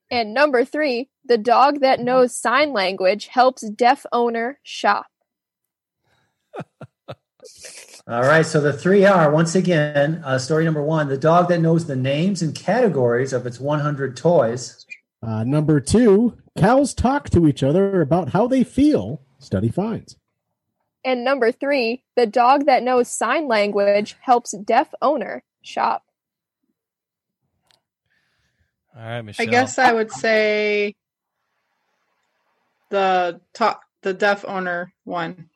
And 0.09 0.34
number 0.34 0.63
three, 0.63 1.09
the 1.25 1.38
dog 1.38 1.82
that 1.82 1.99
knows 1.99 2.36
sign 2.36 2.71
language 2.73 3.28
helps 3.28 3.67
deaf 3.69 4.05
owner 4.11 4.59
shop. 4.63 5.07
All 8.07 8.21
right. 8.21 8.45
So 8.45 8.61
the 8.61 8.71
three 8.73 9.05
are 9.05 9.32
once 9.32 9.55
again 9.55 10.21
uh, 10.23 10.38
story 10.38 10.63
number 10.63 10.84
one: 10.84 11.07
the 11.07 11.17
dog 11.17 11.49
that 11.49 11.61
knows 11.61 11.88
the 11.88 11.95
names 11.95 12.41
and 12.41 12.53
categories 12.53 13.34
of 13.34 13.45
its 13.45 13.59
100 13.59 14.15
toys. 14.15 14.86
Uh, 15.21 15.43
number 15.43 15.82
two: 15.82 16.38
Cows 16.57 16.93
talk 16.93 17.30
to 17.32 17.47
each 17.47 17.63
other 17.63 18.01
about 18.01 18.30
how 18.30 18.47
they 18.47 18.63
feel. 18.63 19.23
Study 19.39 19.69
finds. 19.69 20.15
And 21.08 21.24
number 21.24 21.53
three, 21.53 22.03
the 22.18 22.26
dog 22.26 22.66
that 22.66 22.84
knows 22.84 23.08
sign 23.08 23.47
language 23.47 24.18
helps 24.20 24.51
deaf 24.51 24.93
owner 25.01 25.41
shop. 25.62 26.03
All 28.93 29.01
right, 29.01 29.22
Michelle. 29.22 29.47
I 29.47 29.49
guess 29.49 29.80
I 29.80 29.93
would 29.93 30.12
say 30.12 30.97
the 32.89 33.39
top, 33.53 33.84
the 34.01 34.14
deaf 34.14 34.43
owner 34.45 34.91
one. 35.05 35.49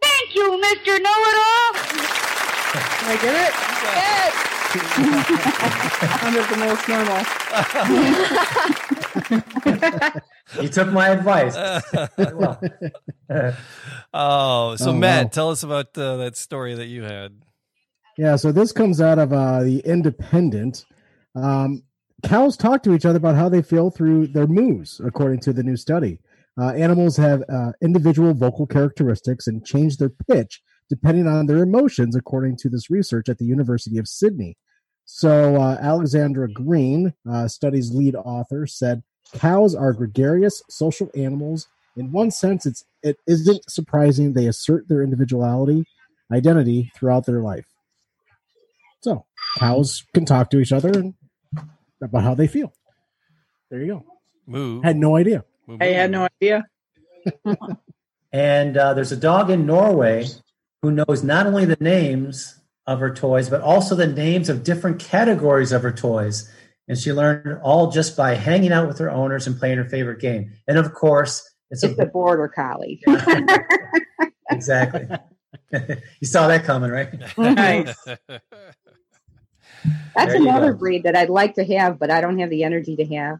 Thank 0.00 0.36
you, 0.36 0.48
Mr. 0.48 1.02
Know-It-All. 1.02 1.72
Did 1.72 3.08
I 3.10 3.18
get 3.20 3.34
it? 3.34 3.54
Yes. 3.96 4.57
Sounded 6.20 6.44
the 6.48 6.56
most 6.58 6.88
normal. 6.88 7.24
You 10.62 10.68
took 10.68 10.90
my 10.92 11.08
advice. 11.10 11.56
Oh, 14.14 14.76
so 14.76 14.90
Oh, 14.90 14.94
Matt, 14.94 15.24
wow. 15.26 15.30
tell 15.30 15.50
us 15.50 15.62
about 15.62 15.96
uh, 15.98 16.16
that 16.16 16.36
story 16.36 16.74
that 16.74 16.86
you 16.86 17.02
had. 17.02 17.32
Yeah, 18.16 18.36
so 18.36 18.50
this 18.52 18.72
comes 18.72 19.00
out 19.00 19.18
of 19.18 19.32
uh, 19.32 19.62
the 19.62 19.80
Independent. 19.84 20.84
Um, 21.34 21.82
cows 22.24 22.56
talk 22.56 22.82
to 22.84 22.94
each 22.94 23.04
other 23.04 23.18
about 23.18 23.36
how 23.36 23.48
they 23.50 23.60
feel 23.62 23.90
through 23.90 24.28
their 24.28 24.46
moves, 24.46 25.00
according 25.04 25.40
to 25.40 25.52
the 25.52 25.62
new 25.62 25.76
study. 25.76 26.18
Uh, 26.58 26.70
animals 26.70 27.16
have 27.18 27.42
uh, 27.48 27.72
individual 27.82 28.32
vocal 28.34 28.66
characteristics 28.66 29.46
and 29.46 29.64
change 29.66 29.98
their 29.98 30.08
pitch 30.10 30.62
depending 30.88 31.26
on 31.26 31.46
their 31.46 31.62
emotions, 31.62 32.16
according 32.16 32.56
to 32.56 32.68
this 32.68 32.90
research 32.90 33.28
at 33.28 33.38
the 33.38 33.44
University 33.44 33.98
of 33.98 34.08
Sydney. 34.08 34.56
So, 35.04 35.56
uh, 35.56 35.78
Alexandra 35.80 36.50
Green, 36.50 37.14
uh, 37.28 37.48
study's 37.48 37.92
lead 37.92 38.14
author, 38.14 38.66
said 38.66 39.02
cows 39.34 39.74
are 39.74 39.92
gregarious 39.92 40.62
social 40.68 41.10
animals. 41.14 41.66
In 41.96 42.12
one 42.12 42.30
sense, 42.30 42.66
it's 42.66 42.84
it 43.02 43.16
isn't 43.26 43.70
surprising 43.70 44.32
they 44.32 44.46
assert 44.46 44.88
their 44.88 45.02
individuality, 45.02 45.84
identity 46.32 46.92
throughout 46.94 47.26
their 47.26 47.40
life. 47.40 47.66
So 49.00 49.24
cows 49.58 50.04
can 50.12 50.24
talk 50.24 50.50
to 50.50 50.58
each 50.58 50.72
other 50.72 50.90
and 50.90 51.14
about 52.02 52.22
how 52.22 52.34
they 52.34 52.46
feel. 52.46 52.72
There 53.70 53.80
you 53.80 53.86
go. 53.86 54.04
Moo. 54.46 54.82
Had 54.82 54.96
no 54.96 55.16
idea. 55.16 55.44
Moo, 55.66 55.78
I 55.80 55.86
had 55.86 56.10
moo. 56.10 56.18
no 56.18 56.28
idea. 56.40 56.66
And 58.32 58.76
uh, 58.76 58.94
there's 58.94 59.12
a 59.12 59.16
dog 59.16 59.50
in 59.50 59.66
Norway 59.66 60.26
who 60.82 60.90
knows 60.90 61.22
not 61.22 61.46
only 61.46 61.64
the 61.64 61.76
names 61.80 62.60
of 62.86 63.00
her 63.00 63.14
toys, 63.14 63.50
but 63.50 63.60
also 63.60 63.94
the 63.94 64.06
names 64.06 64.48
of 64.48 64.64
different 64.64 64.98
categories 64.98 65.72
of 65.72 65.82
her 65.82 65.92
toys. 65.92 66.50
And 66.88 66.96
she 66.96 67.12
learned 67.12 67.60
all 67.62 67.90
just 67.90 68.16
by 68.16 68.34
hanging 68.34 68.72
out 68.72 68.88
with 68.88 68.98
her 68.98 69.10
owners 69.10 69.46
and 69.46 69.58
playing 69.58 69.78
her 69.78 69.84
favorite 69.84 70.20
game. 70.20 70.52
And 70.66 70.78
of 70.78 70.94
course, 70.94 71.48
it's, 71.70 71.84
It's 71.84 71.98
a 71.98 72.06
border 72.06 72.48
collie. 72.48 73.02
exactly. 74.50 75.06
you 75.72 76.26
saw 76.26 76.48
that 76.48 76.64
coming, 76.64 76.90
right? 76.90 77.12
Nice. 77.36 77.94
That's 80.16 80.32
There 80.32 80.36
another 80.36 80.72
breed 80.72 81.04
that 81.04 81.14
I'd 81.14 81.30
like 81.30 81.54
to 81.54 81.64
have, 81.76 81.98
but 81.98 82.10
I 82.10 82.20
don't 82.20 82.38
have 82.38 82.50
the 82.50 82.64
energy 82.64 82.96
to 82.96 83.04
have. 83.14 83.38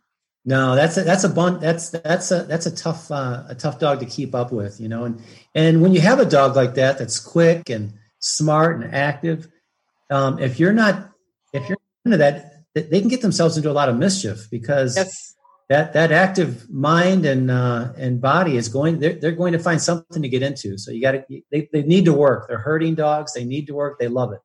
No, 0.48 0.74
that's 0.74 0.96
a 0.96 1.02
that's 1.02 1.24
a 1.24 1.28
bun 1.28 1.60
that's 1.60 1.90
that's 1.90 2.30
a 2.30 2.44
that's 2.44 2.64
a 2.64 2.74
tough 2.74 3.10
uh, 3.10 3.44
a 3.50 3.54
tough 3.54 3.78
dog 3.78 4.00
to 4.00 4.06
keep 4.06 4.34
up 4.34 4.50
with, 4.50 4.80
you 4.80 4.88
know. 4.88 5.04
And 5.04 5.22
and 5.54 5.82
when 5.82 5.92
you 5.92 6.00
have 6.00 6.20
a 6.20 6.24
dog 6.24 6.56
like 6.56 6.74
that 6.76 6.98
that's 6.98 7.20
quick 7.20 7.68
and 7.68 7.92
smart 8.20 8.80
and 8.80 8.94
active, 8.94 9.46
um, 10.08 10.38
if 10.38 10.58
you're 10.58 10.72
not 10.72 11.10
if 11.52 11.68
you're 11.68 11.76
into 12.06 12.16
that, 12.16 12.64
they 12.72 12.98
can 12.98 13.10
get 13.10 13.20
themselves 13.20 13.58
into 13.58 13.70
a 13.70 13.76
lot 13.76 13.90
of 13.90 13.98
mischief 13.98 14.48
because 14.50 14.96
Yes. 14.96 15.34
that 15.68 15.92
that 15.92 16.12
active 16.12 16.70
mind 16.70 17.26
and 17.26 17.50
uh, 17.50 17.92
and 17.98 18.18
body 18.18 18.56
is 18.56 18.70
going 18.70 19.00
they're, 19.00 19.20
they're 19.20 19.32
going 19.32 19.52
to 19.52 19.58
find 19.58 19.82
something 19.82 20.22
to 20.22 20.30
get 20.30 20.42
into. 20.42 20.78
So 20.78 20.92
you 20.92 21.02
got 21.02 21.12
to 21.12 21.42
they 21.52 21.68
they 21.74 21.82
need 21.82 22.06
to 22.06 22.14
work. 22.14 22.48
They're 22.48 22.56
herding 22.56 22.94
dogs. 22.94 23.34
They 23.34 23.44
need 23.44 23.66
to 23.66 23.74
work. 23.74 23.98
They 23.98 24.08
love 24.08 24.32
it. 24.32 24.40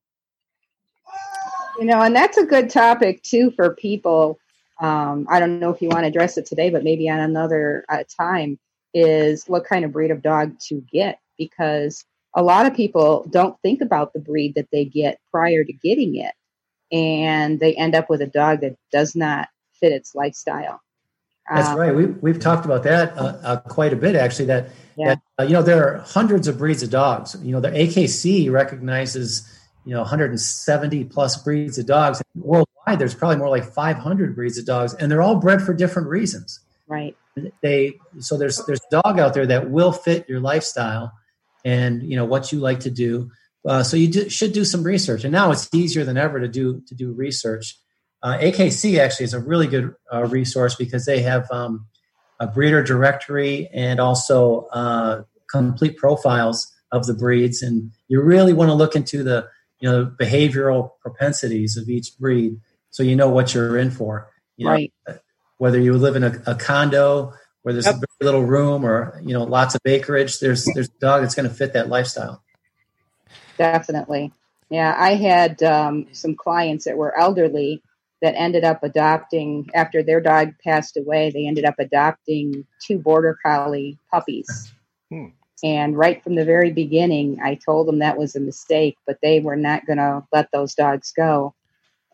You 1.79 1.85
know, 1.85 2.01
and 2.01 2.13
that's 2.13 2.37
a 2.37 2.45
good 2.45 2.69
topic 2.69 3.23
too 3.23 3.51
for 3.51 3.73
people. 3.73 4.37
Um, 4.83 5.27
I 5.29 5.39
don't 5.39 5.61
know 5.61 5.69
if 5.69 5.81
you 5.81 5.87
want 5.87 6.01
to 6.03 6.07
address 6.07 6.37
it 6.37 6.45
today, 6.45 6.69
but 6.69 6.83
maybe 6.83 7.09
on 7.09 7.19
another 7.19 7.85
uh, 7.87 8.03
time 8.19 8.59
is 8.93 9.45
what 9.45 9.63
kind 9.63 9.85
of 9.85 9.93
breed 9.93 10.11
of 10.11 10.21
dog 10.21 10.59
to 10.67 10.83
get 10.91 11.19
because 11.37 12.03
a 12.35 12.43
lot 12.43 12.65
of 12.65 12.75
people 12.75 13.25
don't 13.29 13.57
think 13.61 13.79
about 13.81 14.11
the 14.11 14.19
breed 14.19 14.55
that 14.55 14.67
they 14.73 14.83
get 14.83 15.19
prior 15.31 15.63
to 15.63 15.71
getting 15.71 16.17
it, 16.17 16.33
and 16.91 17.61
they 17.61 17.73
end 17.75 17.95
up 17.95 18.09
with 18.09 18.21
a 18.21 18.27
dog 18.27 18.59
that 18.59 18.75
does 18.91 19.15
not 19.15 19.47
fit 19.79 19.93
its 19.93 20.15
lifestyle. 20.15 20.81
That's 21.49 21.69
Um, 21.69 21.77
right. 21.77 21.95
We, 21.95 22.05
we've 22.05 22.39
talked 22.39 22.65
about 22.65 22.83
that 22.83 23.17
uh, 23.17 23.37
uh, 23.43 23.55
quite 23.61 23.93
a 23.93 23.97
bit, 23.97 24.15
actually. 24.15 24.45
That, 24.45 24.69
Yeah. 24.97 25.15
that 25.15 25.21
uh, 25.39 25.43
you 25.43 25.53
know, 25.53 25.61
there 25.63 25.87
are 25.87 25.97
hundreds 25.99 26.47
of 26.47 26.57
breeds 26.57 26.83
of 26.83 26.89
dogs. 26.89 27.37
You 27.41 27.53
know, 27.53 27.61
the 27.61 27.71
AKC 27.71 28.51
recognizes 28.51 29.47
you 29.85 29.93
know 29.93 30.01
170 30.01 31.05
plus 31.05 31.41
breeds 31.41 31.77
of 31.77 31.85
dogs 31.85 32.21
worldwide. 32.35 32.99
There's 32.99 33.15
probably 33.15 33.37
more 33.37 33.49
like 33.49 33.65
500 33.65 34.35
breeds 34.35 34.57
of 34.57 34.65
dogs, 34.65 34.93
and 34.93 35.11
they're 35.11 35.21
all 35.21 35.35
bred 35.35 35.61
for 35.61 35.73
different 35.73 36.07
reasons. 36.07 36.59
Right. 36.87 37.15
They 37.61 37.99
so 38.19 38.37
there's 38.37 38.63
there's 38.65 38.81
a 38.91 39.01
dog 39.01 39.19
out 39.19 39.33
there 39.33 39.47
that 39.47 39.69
will 39.69 39.91
fit 39.91 40.27
your 40.29 40.39
lifestyle, 40.39 41.11
and 41.65 42.03
you 42.03 42.15
know 42.15 42.25
what 42.25 42.51
you 42.51 42.59
like 42.59 42.81
to 42.81 42.91
do. 42.91 43.31
Uh, 43.65 43.81
so 43.81 43.95
you 43.95 44.09
do, 44.09 44.29
should 44.29 44.53
do 44.53 44.65
some 44.65 44.83
research, 44.83 45.23
and 45.23 45.31
now 45.31 45.51
it's 45.51 45.69
easier 45.73 46.03
than 46.03 46.17
ever 46.17 46.39
to 46.39 46.47
do 46.47 46.81
to 46.87 46.95
do 46.95 47.11
research. 47.11 47.77
Uh, 48.21 48.37
AKC 48.37 48.99
actually 48.99 49.25
is 49.25 49.33
a 49.33 49.39
really 49.39 49.67
good 49.67 49.93
uh, 50.13 50.25
resource 50.25 50.75
because 50.75 51.05
they 51.05 51.21
have 51.21 51.49
um, 51.51 51.85
a 52.39 52.47
breeder 52.47 52.83
directory 52.83 53.69
and 53.73 53.99
also 53.99 54.67
uh, 54.71 55.23
complete 55.51 55.97
profiles 55.97 56.71
of 56.91 57.07
the 57.07 57.13
breeds, 57.13 57.63
and 57.63 57.91
you 58.07 58.21
really 58.21 58.53
want 58.53 58.69
to 58.69 58.75
look 58.75 58.95
into 58.95 59.23
the 59.23 59.47
you 59.83 59.91
know 59.91 60.05
behavioral 60.05 60.91
propensities 61.01 61.75
of 61.75 61.89
each 61.89 62.17
breed, 62.17 62.57
so 62.89 63.03
you 63.03 63.17
know 63.17 63.27
what 63.29 63.53
you're 63.53 63.77
in 63.77 63.91
for. 63.91 64.31
You 64.55 64.65
know, 64.65 64.71
Right. 64.71 64.93
whether 65.57 65.77
you 65.77 65.93
live 65.97 66.15
in 66.15 66.23
a, 66.23 66.41
a 66.47 66.55
condo 66.55 67.33
where 67.63 67.73
there's 67.73 67.85
Yep. 67.85 67.95
a 67.95 67.97
very 67.97 68.31
little 68.31 68.45
room 68.45 68.85
or 68.85 69.19
you 69.21 69.33
know 69.33 69.43
lots 69.43 69.75
of 69.75 69.81
acreage, 69.85 70.39
there's 70.39 70.63
there's 70.73 70.87
a 70.87 70.99
dog 70.99 71.21
that's 71.21 71.35
going 71.35 71.49
to 71.49 71.53
fit 71.53 71.73
that 71.73 71.89
lifestyle. 71.89 72.41
Definitely. 73.57 74.31
Yeah, 74.69 74.95
I 74.97 75.15
had 75.15 75.61
um, 75.61 76.07
some 76.13 76.33
clients 76.33 76.85
that 76.85 76.97
were 76.97 77.17
elderly 77.19 77.83
that 78.21 78.35
ended 78.37 78.63
up 78.63 78.83
adopting, 78.83 79.69
after 79.75 80.01
their 80.01 80.21
dog 80.21 80.53
passed 80.63 80.95
away, 80.95 81.29
they 81.29 81.45
ended 81.45 81.65
up 81.65 81.75
adopting 81.77 82.65
two 82.81 82.97
border 82.97 83.37
collie 83.45 83.99
puppies. 84.09 84.71
Hmm. 85.11 85.27
And 85.63 85.97
right 85.97 86.23
from 86.23 86.35
the 86.35 86.45
very 86.45 86.71
beginning, 86.71 87.39
I 87.43 87.55
told 87.55 87.87
them 87.87 87.99
that 87.99 88.17
was 88.17 88.35
a 88.35 88.41
mistake, 88.41 88.97
but 89.07 89.19
they 89.23 89.39
were 89.41 89.55
not 89.57 89.85
going 89.85 89.97
to 89.99 90.23
let 90.33 90.49
those 90.53 90.75
dogs 90.75 91.13
go. 91.15 91.55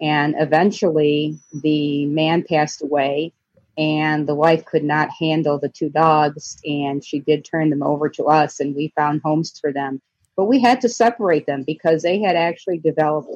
And 0.02 0.36
eventually, 0.40 1.40
the 1.54 2.06
man 2.08 2.44
passed 2.50 2.84
away, 2.84 3.34
and 3.78 4.28
the 4.28 4.36
wife 4.36 4.66
could 4.66 4.84
not 4.84 5.10
handle 5.12 5.60
the 5.60 5.70
two 5.70 5.90
dogs, 5.90 6.58
and 6.66 7.04
she 7.04 7.20
did 7.22 7.46
turn 7.46 7.70
them 7.72 7.84
over 7.84 8.10
to 8.10 8.26
us, 8.26 8.60
and 8.62 8.76
we 8.76 8.94
found 8.98 9.22
homes 9.24 9.58
for 9.60 9.74
them 9.74 10.02
but 10.38 10.46
we 10.46 10.62
had 10.62 10.82
to 10.82 10.90
separate 10.90 11.46
them 11.46 11.64
because 11.66 12.02
they 12.04 12.20
had 12.22 12.36
actually 12.36 12.80
developed 12.80 13.30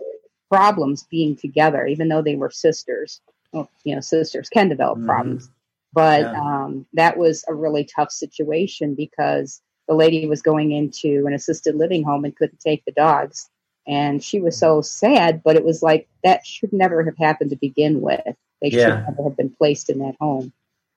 problems 0.51 1.05
being 1.11 1.35
together, 1.35 1.85
even 1.85 2.09
though 2.09 2.23
they 2.23 2.35
were 2.37 2.49
sisters. 2.51 3.21
Well, 3.53 3.69
you 3.83 3.95
know, 3.95 4.01
sisters 4.01 4.49
can 4.49 4.69
develop 4.69 4.99
Mhm. 4.99 5.05
problems, 5.05 5.49
but 5.93 6.21
Yeah. 6.23 6.39
um, 6.39 6.87
that 6.93 7.17
was 7.17 7.45
a 7.47 7.53
really 7.53 7.85
tough 7.85 8.11
situation 8.11 8.95
because 8.95 9.61
the 9.87 9.95
lady 9.95 10.27
was 10.27 10.41
going 10.41 10.71
into 10.71 11.25
an 11.27 11.33
assisted 11.33 11.75
living 11.75 12.03
home 12.03 12.25
and 12.25 12.35
couldn't 12.35 12.59
take 12.59 12.85
the 12.85 12.91
dogs, 12.91 13.49
and 13.87 14.23
she 14.23 14.39
was 14.39 14.57
so 14.57 14.81
sad. 14.81 15.41
But 15.43 15.55
it 15.55 15.65
was 15.65 15.81
like 15.81 16.07
that 16.23 16.45
should 16.45 16.73
never 16.73 17.03
have 17.03 17.17
happened 17.17 17.49
to 17.51 17.57
begin 17.57 18.01
with. 18.01 18.21
They 18.61 18.69
should 18.69 18.87
never 18.87 19.23
have 19.23 19.37
been 19.37 19.49
placed 19.49 19.89
in 19.89 19.99
that 19.99 20.15
home. 20.19 20.53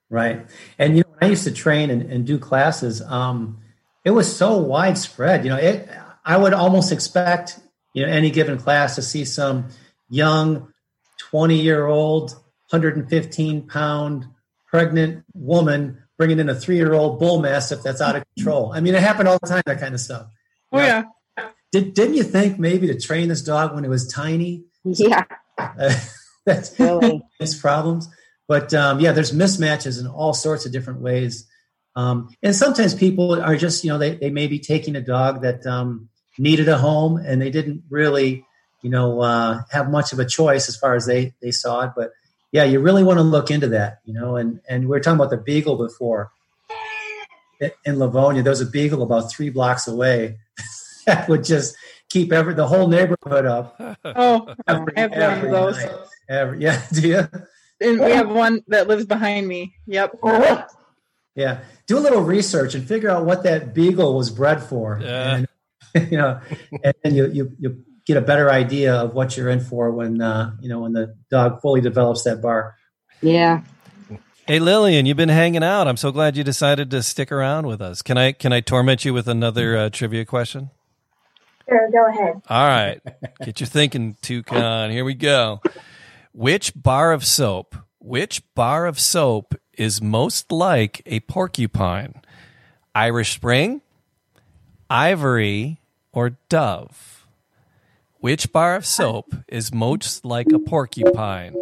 Right. 0.08 0.46
And 0.78 0.96
you 0.96 1.02
know, 1.02 1.10
when 1.10 1.28
I 1.28 1.30
used 1.30 1.44
to 1.44 1.52
train 1.52 1.90
and, 1.90 2.02
and 2.02 2.26
do 2.26 2.38
classes, 2.38 3.02
um, 3.02 3.58
it 4.04 4.10
was 4.10 4.34
so 4.34 4.58
widespread. 4.58 5.44
You 5.44 5.50
know, 5.50 5.56
it 5.56 5.88
I 6.24 6.36
would 6.36 6.54
almost 6.54 6.92
expect, 6.92 7.58
you 7.92 8.06
know, 8.06 8.12
any 8.12 8.30
given 8.30 8.58
class 8.58 8.94
to 8.96 9.02
see 9.02 9.24
some 9.24 9.68
young 10.08 10.72
20 11.18 11.60
year 11.60 11.86
old, 11.86 12.32
115 12.70 13.66
pound 13.68 14.26
pregnant 14.66 15.24
woman 15.34 16.02
bringing 16.18 16.38
in 16.38 16.48
a 16.48 16.54
three 16.54 16.76
year 16.76 16.94
old 16.94 17.18
bull 17.18 17.40
mastiff 17.40 17.82
that's 17.82 18.00
out 18.00 18.16
of 18.16 18.24
control. 18.34 18.72
I 18.72 18.80
mean, 18.80 18.94
it 18.94 19.02
happened 19.02 19.28
all 19.28 19.38
the 19.40 19.48
time, 19.48 19.62
that 19.66 19.80
kind 19.80 19.94
of 19.94 20.00
stuff. 20.00 20.28
Oh 20.72 20.78
yeah. 20.78 21.04
Did, 21.72 21.94
didn't 21.94 22.14
you 22.14 22.22
think 22.22 22.58
maybe 22.58 22.86
to 22.86 22.98
train 22.98 23.28
this 23.28 23.42
dog 23.42 23.74
when 23.74 23.84
it 23.84 23.88
was 23.88 24.08
tiny? 24.08 24.64
Yeah, 24.84 25.24
Uh, 25.58 25.94
that's 26.46 26.78
really. 26.78 27.22
these 27.40 27.58
problems. 27.60 28.08
But 28.48 28.72
um, 28.72 29.00
yeah, 29.00 29.12
there's 29.12 29.32
mismatches 29.32 30.00
in 30.00 30.06
all 30.06 30.32
sorts 30.32 30.64
of 30.64 30.72
different 30.72 31.00
ways. 31.00 31.46
Um, 31.96 32.28
and 32.42 32.54
sometimes 32.54 32.94
people 32.94 33.40
are 33.40 33.56
just, 33.56 33.82
you 33.82 33.90
know, 33.90 33.98
they, 33.98 34.14
they 34.14 34.30
may 34.30 34.46
be 34.46 34.58
taking 34.58 34.96
a 34.96 35.00
dog 35.00 35.42
that 35.42 35.66
um, 35.66 36.08
needed 36.38 36.68
a 36.68 36.78
home 36.78 37.16
and 37.16 37.40
they 37.40 37.50
didn't 37.50 37.82
really, 37.90 38.44
you 38.82 38.90
know, 38.90 39.20
uh, 39.20 39.62
have 39.70 39.90
much 39.90 40.12
of 40.12 40.18
a 40.18 40.24
choice 40.24 40.68
as 40.68 40.76
far 40.76 40.94
as 40.94 41.06
they, 41.06 41.32
they 41.42 41.50
saw 41.50 41.82
it. 41.82 41.92
But 41.96 42.10
yeah, 42.56 42.64
you 42.64 42.80
really 42.80 43.04
want 43.04 43.18
to 43.18 43.22
look 43.22 43.50
into 43.50 43.68
that, 43.68 44.00
you 44.06 44.14
know, 44.14 44.36
and, 44.36 44.60
and 44.66 44.84
we 44.84 44.88
were 44.88 45.00
talking 45.00 45.20
about 45.20 45.28
the 45.28 45.36
beagle 45.36 45.76
before. 45.76 46.30
In 47.84 47.98
Livonia, 47.98 48.42
there 48.42 48.50
was 48.50 48.62
a 48.62 48.66
beagle 48.66 49.02
about 49.02 49.30
three 49.30 49.50
blocks 49.50 49.86
away 49.86 50.38
that 51.06 51.28
would 51.28 51.44
just 51.44 51.76
keep 52.08 52.32
every 52.32 52.54
the 52.54 52.66
whole 52.66 52.88
neighborhood 52.88 53.44
up. 53.46 53.78
Oh, 54.04 54.54
Every, 54.66 54.96
I 54.96 55.00
have 55.00 55.12
one 55.12 55.44
of 55.44 55.50
those. 55.50 55.76
night. 55.76 55.92
Every, 56.30 56.60
yeah, 56.62 56.82
do 56.92 57.08
you? 57.08 57.28
And 57.80 58.00
we 58.00 58.10
have 58.12 58.30
one 58.30 58.62
that 58.68 58.88
lives 58.88 59.04
behind 59.04 59.46
me. 59.46 59.74
Yep. 59.86 60.16
Yeah, 61.34 61.58
do 61.86 61.98
a 61.98 62.00
little 62.00 62.22
research 62.22 62.74
and 62.74 62.86
figure 62.88 63.10
out 63.10 63.26
what 63.26 63.42
that 63.42 63.74
beagle 63.74 64.16
was 64.16 64.30
bred 64.30 64.62
for, 64.62 64.98
Yeah. 65.02 65.36
and 65.94 66.10
you 66.10 66.16
know, 66.18 66.40
and 66.82 66.94
then 67.02 67.14
you 67.14 67.26
you 67.28 67.52
you 67.58 67.84
get 68.06 68.16
a 68.16 68.20
better 68.20 68.50
idea 68.50 68.94
of 68.94 69.14
what 69.14 69.36
you're 69.36 69.48
in 69.48 69.60
for 69.60 69.90
when 69.90 70.20
uh, 70.22 70.52
you 70.60 70.68
know 70.68 70.80
when 70.80 70.92
the 70.92 71.14
dog 71.30 71.60
fully 71.60 71.80
develops 71.80 72.22
that 72.24 72.40
bar. 72.40 72.76
Yeah. 73.20 73.62
Hey 74.46 74.60
Lillian, 74.60 75.06
you've 75.06 75.16
been 75.16 75.28
hanging 75.28 75.64
out. 75.64 75.88
I'm 75.88 75.96
so 75.96 76.12
glad 76.12 76.36
you 76.36 76.44
decided 76.44 76.90
to 76.92 77.02
stick 77.02 77.32
around 77.32 77.66
with 77.66 77.82
us. 77.82 78.00
Can 78.00 78.16
I 78.16 78.32
can 78.32 78.52
I 78.52 78.60
torment 78.60 79.04
you 79.04 79.12
with 79.12 79.28
another 79.28 79.76
uh, 79.76 79.90
trivia 79.90 80.24
question? 80.24 80.70
Sure, 81.68 81.90
go 81.90 82.06
ahead. 82.06 82.42
All 82.48 82.66
right. 82.66 83.00
Get 83.44 83.58
your 83.58 83.66
thinking, 83.66 84.16
Toucan. 84.22 84.92
Here 84.92 85.04
we 85.04 85.14
go. 85.14 85.60
Which 86.32 86.72
bar 86.80 87.12
of 87.12 87.24
soap, 87.24 87.74
which 87.98 88.42
bar 88.54 88.86
of 88.86 89.00
soap 89.00 89.56
is 89.72 90.00
most 90.00 90.52
like 90.52 91.02
a 91.06 91.20
porcupine? 91.20 92.22
Irish 92.94 93.34
Spring, 93.34 93.82
Ivory, 94.88 95.80
or 96.12 96.38
Dove? 96.48 97.15
Which 98.26 98.50
bar 98.50 98.74
of 98.74 98.84
soap 98.84 99.36
is 99.46 99.72
most 99.72 100.24
like 100.24 100.50
a 100.50 100.58
porcupine? 100.58 101.54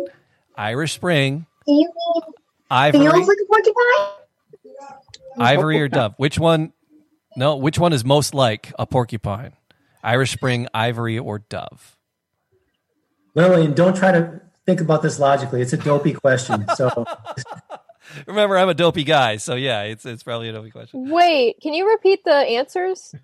Irish 0.57 0.95
Spring, 0.95 1.45
Do 1.67 1.73
you 1.75 1.93
mean 1.95 2.23
Ivory, 2.71 3.01
feels 3.01 3.29
like 3.29 3.37
a 3.37 3.45
porcupine? 3.45 4.85
Ivory, 5.39 5.83
or 5.83 5.89
Dove? 5.89 6.15
Which 6.17 6.39
one? 6.39 6.73
No, 7.37 7.57
which 7.57 7.79
one 7.79 7.93
is 7.93 8.03
most 8.03 8.33
like 8.33 8.73
a 8.79 8.87
porcupine? 8.87 9.53
Irish 10.03 10.33
Spring, 10.33 10.67
Ivory, 10.73 11.19
or 11.19 11.41
Dove? 11.41 11.99
Lillian, 13.35 13.75
don't 13.75 13.95
try 13.95 14.13
to 14.13 14.41
think 14.65 14.81
about 14.81 15.03
this 15.03 15.19
logically. 15.19 15.61
It's 15.61 15.75
a 15.75 15.77
dopey 15.77 16.15
question. 16.15 16.65
So 16.77 17.05
Remember, 18.27 18.57
I'm 18.57 18.71
a 18.71 18.75
dopey 18.75 19.05
guy, 19.05 19.37
so 19.37 19.55
yeah, 19.55 19.83
it's 19.83 20.07
it's 20.07 20.23
probably 20.23 20.49
a 20.49 20.53
dopey 20.53 20.71
question. 20.71 21.11
Wait, 21.11 21.61
can 21.61 21.75
you 21.75 21.91
repeat 21.91 22.25
the 22.25 22.33
answers? 22.33 23.15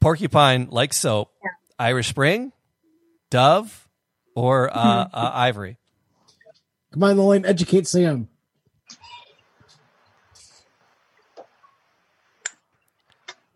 Porcupine 0.00 0.68
like 0.70 0.94
soap, 0.94 1.30
Irish 1.78 2.08
Spring, 2.08 2.52
Dove, 3.30 3.88
or 4.34 4.70
uh, 4.70 5.08
uh, 5.12 5.30
Ivory? 5.34 5.78
Come 6.92 7.02
on, 7.04 7.16
Lillian, 7.18 7.44
educate 7.44 7.86
Sam. 7.86 8.28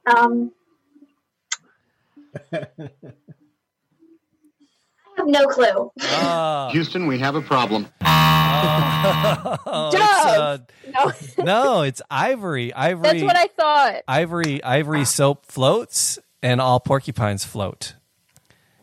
Um, 0.07 0.53
I 2.53 2.69
have 5.17 5.27
no 5.27 5.47
clue. 5.47 5.93
Ah. 6.03 6.71
Houston, 6.73 7.07
we 7.07 7.19
have 7.19 7.35
a 7.35 7.43
problem. 7.43 7.87
Oh, 8.03 9.91
it's, 9.93 10.27
uh, 10.27 10.59
No, 11.39 11.45
no, 11.45 11.83
it's 11.83 12.03
Ivory. 12.11 12.73
Ivory. 12.75 13.03
that's 13.03 13.23
what 13.23 13.37
I 13.37 13.47
thought. 13.47 14.03
Ivory. 14.09 14.63
Ivory 14.63 15.05
soap 15.05 15.47
floats, 15.47 16.19
and 16.43 16.61
all 16.61 16.81
porcupines 16.81 17.45
float, 17.45 17.95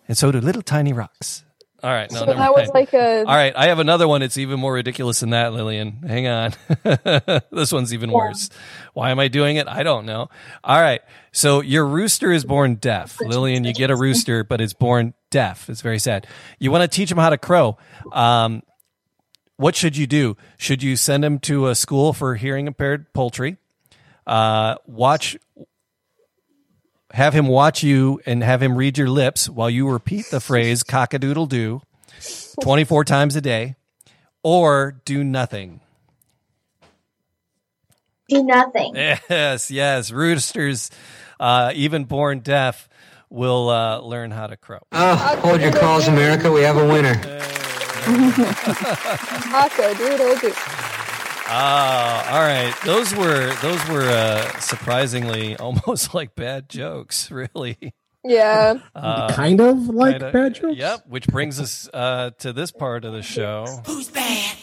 and 0.08 0.18
so 0.18 0.32
do 0.32 0.39
little 0.39 0.62
tiny 0.62 0.93
rocks. 0.93 1.43
All 1.84 1.91
right, 1.91 2.12
no, 2.12 2.20
so 2.20 2.26
never 2.26 2.39
that 2.39 2.55
was 2.55 2.70
mind. 2.74 2.74
like 2.74 2.93
a. 2.95 3.20
All 3.20 3.36
right, 3.36 3.53
I 3.55 3.68
have 3.68 3.78
another 3.78 4.08
one. 4.08 4.24
It's 4.24 4.38
even 4.39 4.60
more 4.60 4.74
ridiculous 4.74 5.20
than 5.20 5.30
that, 5.30 5.53
Lillian. 5.53 6.01
Hang 6.08 6.28
on. 6.28 6.53
this 7.51 7.72
one's 7.72 7.93
even 7.93 8.12
worse. 8.12 8.49
Why 8.93 9.12
am 9.12 9.20
I 9.20 9.28
doing 9.28 9.58
it? 9.58 9.68
I 9.68 9.84
don't 9.84 10.08
know. 10.08 10.30
All 10.64 10.82
right. 10.82 11.01
So 11.32 11.62
your 11.62 11.86
rooster 11.86 12.32
is 12.32 12.45
born 12.45 12.76
deaf. 12.76 13.22
Lillian, 13.22 13.64
you 13.64 13.74
get 13.74 13.91
a 13.91 13.95
rooster, 13.95 14.43
but 14.43 14.60
it's 14.60 14.74
born 14.74 15.14
deaf. 15.30 15.70
It's 15.70 15.82
very 15.82 15.99
sad. 15.99 16.26
You 16.58 16.72
want 16.72 16.82
to 16.82 16.93
teach 16.93 17.12
him 17.12 17.18
how 17.20 17.30
to 17.30 17.38
crow. 17.38 17.78
Um, 18.12 18.64
what 19.58 19.76
should 19.76 19.95
you 19.95 20.08
do? 20.08 20.36
Should 20.58 20.82
you 20.82 20.95
send 20.95 21.24
him 21.24 21.38
to 21.39 21.68
a 21.68 21.76
school 21.76 22.12
for 22.12 22.36
hearing 22.36 22.66
impaired 22.66 23.14
poultry? 23.14 23.58
Uh, 24.26 24.76
watch 24.88 25.38
have 27.18 27.34
him 27.34 27.47
watch 27.47 27.82
you 27.82 28.22
and 28.28 28.43
have 28.43 28.61
him 28.61 28.78
read 28.78 28.95
your 28.95 29.09
lips 29.09 29.49
while 29.49 29.72
you 29.72 29.89
repeat 29.89 30.28
the 30.30 30.39
phrase 30.39 30.84
cock-a-doodle 30.84 31.47
doo 31.47 31.82
24 32.61 33.05
times 33.05 33.36
a 33.36 33.41
day 33.41 33.76
or 34.43 35.01
do 35.03 35.24
nothing. 35.24 35.82
Do 38.30 38.43
nothing. 38.43 38.95
Yes, 38.95 39.72
yes. 39.72 40.11
Roosters, 40.11 40.91
uh, 41.39 41.72
even 41.74 42.03
born 42.05 42.41
deaf, 42.41 42.88
will 43.32 43.70
uh, 43.70 43.99
learn 44.01 44.30
how 44.30 44.45
to 44.45 44.55
crow. 44.55 44.82
Oh, 44.91 45.15
hold 45.15 45.59
your 45.59 45.72
calls, 45.72 46.07
America. 46.07 46.51
We 46.51 46.61
have 46.61 46.78
a 46.78 46.88
winner. 46.88 47.15
Taco 49.49 49.93
doodle 49.95 50.36
doo. 50.36 50.53
Ah, 51.50 52.34
all 52.36 52.41
right. 52.41 52.74
Those 52.86 53.16
were 53.16 53.54
those 53.62 53.88
were 53.89 54.04
uh, 54.10 54.60
surprisingly 54.60 55.56
almost 55.60 56.14
like 56.14 56.36
bad 56.36 56.68
jokes, 56.70 57.32
really. 57.32 57.93
Yeah. 58.24 58.80
Uh, 58.93 59.34
kind 59.34 59.62
of 59.62 59.78
like 59.88 60.16
kinda- 60.20 60.32
bad 60.32 60.56
jokes. 60.56 60.78
Yep, 60.78 61.06
which 61.08 61.28
brings 61.28 61.60
us 61.60 61.89
uh, 61.93 62.32
to 62.39 62.52
this 62.52 62.72
part 62.72 63.06
of 63.06 63.14
the 63.14 63.22
show. 63.24 63.66
Who's 63.86 64.10
bad? 64.10 64.58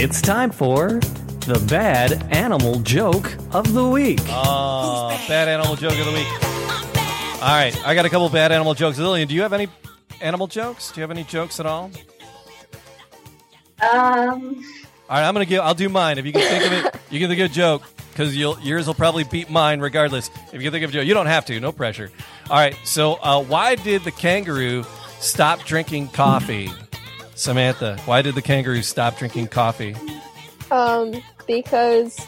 It's 0.00 0.20
time 0.22 0.50
for 0.50 1.00
the 1.46 1.64
bad 1.68 2.12
animal 2.32 2.78
joke 2.80 3.34
of 3.52 3.72
the 3.72 3.86
week. 3.88 4.20
Oh, 4.28 5.08
bad 5.28 5.48
animal 5.48 5.74
joke 5.76 5.98
of 5.98 6.06
the 6.06 6.12
week. 6.12 6.47
All 7.40 7.54
right, 7.54 7.86
I 7.86 7.94
got 7.94 8.04
a 8.04 8.10
couple 8.10 8.28
bad 8.30 8.50
animal 8.50 8.74
jokes. 8.74 8.98
Lillian, 8.98 9.28
do 9.28 9.34
you 9.34 9.42
have 9.42 9.52
any 9.52 9.68
animal 10.20 10.48
jokes? 10.48 10.90
Do 10.90 11.00
you 11.00 11.02
have 11.02 11.10
any 11.12 11.22
jokes 11.24 11.60
at 11.60 11.66
all? 11.66 11.90
Um, 13.80 14.64
All 15.08 15.16
right, 15.16 15.22
I'm 15.26 15.34
gonna 15.34 15.44
give. 15.44 15.60
I'll 15.60 15.74
do 15.74 15.88
mine. 15.88 16.18
If 16.18 16.26
you 16.26 16.32
can 16.32 16.42
think 16.42 16.66
of 16.66 16.72
it, 16.72 17.00
you 17.10 17.20
can 17.20 17.28
think 17.28 17.40
of 17.40 17.50
a 17.50 17.54
joke 17.54 17.82
because 18.10 18.36
yours 18.36 18.88
will 18.88 18.94
probably 18.94 19.22
beat 19.22 19.50
mine 19.50 19.78
regardless. 19.78 20.30
If 20.48 20.54
you 20.54 20.62
can 20.62 20.72
think 20.72 20.82
of 20.84 20.90
a 20.90 20.92
joke, 20.94 21.06
you 21.06 21.14
don't 21.14 21.26
have 21.26 21.46
to. 21.46 21.60
No 21.60 21.70
pressure. 21.70 22.10
All 22.50 22.56
right. 22.56 22.76
So, 22.84 23.14
uh, 23.22 23.40
why 23.42 23.76
did 23.76 24.02
the 24.02 24.10
kangaroo 24.10 24.84
stop 25.20 25.60
drinking 25.64 26.08
coffee? 26.08 26.68
Samantha, 27.36 27.98
why 28.04 28.20
did 28.22 28.34
the 28.34 28.42
kangaroo 28.42 28.82
stop 28.82 29.16
drinking 29.16 29.46
coffee? 29.46 29.94
Um, 30.72 31.14
because 31.46 32.18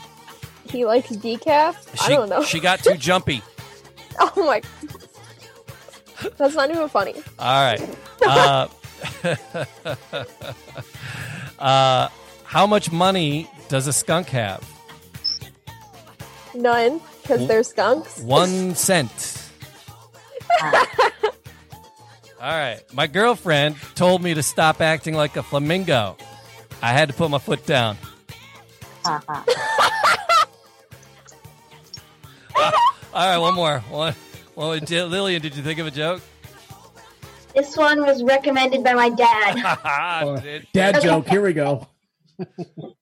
he 0.68 0.84
likes 0.84 1.08
decaf. 1.10 1.74
I 2.00 2.06
She, 2.06 2.14
don't 2.14 2.28
know. 2.28 2.44
She 2.44 2.60
got 2.60 2.78
too 2.84 2.94
jumpy. 2.96 3.42
oh 4.20 4.32
my. 4.36 4.62
That's 6.36 6.54
not 6.54 6.70
even 6.70 6.88
funny. 6.88 7.14
All 7.38 7.64
right. 7.64 7.80
Uh, 8.24 8.68
uh, 11.58 12.08
how 12.44 12.66
much 12.66 12.92
money 12.92 13.48
does 13.68 13.86
a 13.86 13.92
skunk 13.92 14.28
have? 14.28 14.62
None, 16.54 17.00
because 17.22 17.46
they're 17.46 17.62
skunks. 17.62 18.20
One 18.20 18.74
cent. 18.86 19.50
All 20.62 20.72
right. 22.40 22.80
My 22.92 23.06
girlfriend 23.06 23.76
told 23.94 24.22
me 24.22 24.34
to 24.34 24.42
stop 24.42 24.80
acting 24.80 25.14
like 25.14 25.36
a 25.36 25.42
flamingo. 25.42 26.16
I 26.82 26.92
had 26.92 27.08
to 27.08 27.14
put 27.14 27.30
my 27.30 27.38
foot 27.38 27.64
down. 27.66 27.96
All 33.12 33.26
right, 33.26 33.38
one 33.38 33.54
more. 33.54 33.80
One. 33.90 34.14
Well, 34.60 34.78
did, 34.78 35.08
Lillian, 35.08 35.40
did 35.40 35.56
you 35.56 35.62
think 35.62 35.78
of 35.78 35.86
a 35.86 35.90
joke? 35.90 36.20
this 37.54 37.78
one 37.78 38.02
was 38.04 38.22
recommended 38.22 38.84
by 38.84 38.92
my 38.92 39.08
dad. 39.08 39.54
Did- 40.42 40.66
Dad 40.74 41.00
joke. 41.00 41.26
Here 41.28 41.40
we 41.40 41.54
go. 41.54 41.88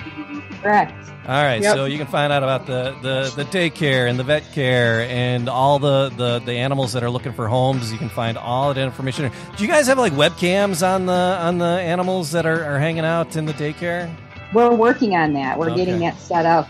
Correct. 0.62 0.94
All 1.28 1.44
right, 1.44 1.62
Yep. 1.62 1.76
so 1.76 1.86
you 1.86 1.98
can 1.98 2.08
find 2.08 2.34
out 2.34 2.44
about 2.44 2.66
the, 2.66 2.96
the, 3.02 3.32
the 3.36 3.46
daycare 3.46 4.10
and 4.10 4.18
the 4.18 4.24
vet 4.24 4.44
care 4.54 5.02
and 5.10 5.48
all 5.50 5.78
the, 5.80 6.10
the, 6.10 6.40
the 6.40 6.54
animals 6.54 6.94
that 6.94 7.04
are 7.04 7.10
looking 7.10 7.32
for 7.34 7.48
homes. 7.48 7.92
You 7.92 7.98
can 8.00 8.10
find 8.10 8.38
all 8.38 8.74
that 8.74 8.82
information. 8.82 9.32
Do 9.56 9.64
you 9.64 9.70
guys 9.70 9.88
have 9.88 9.98
like 10.00 10.14
webcams 10.14 10.86
on 10.88 11.06
the 11.06 11.14
on 11.14 11.58
the 11.60 11.66
animals 11.66 12.32
that 12.32 12.46
are, 12.46 12.64
are 12.64 12.80
hanging 12.80 13.06
out 13.06 13.36
in 13.36 13.46
the 13.46 13.54
daycare? 13.54 14.14
We're 14.54 14.74
working 14.74 15.16
on 15.16 15.34
that. 15.34 15.58
We're 15.58 15.76
getting 15.76 15.96
Okay. 15.96 16.10
that 16.10 16.18
set 16.20 16.46
up 16.46 16.68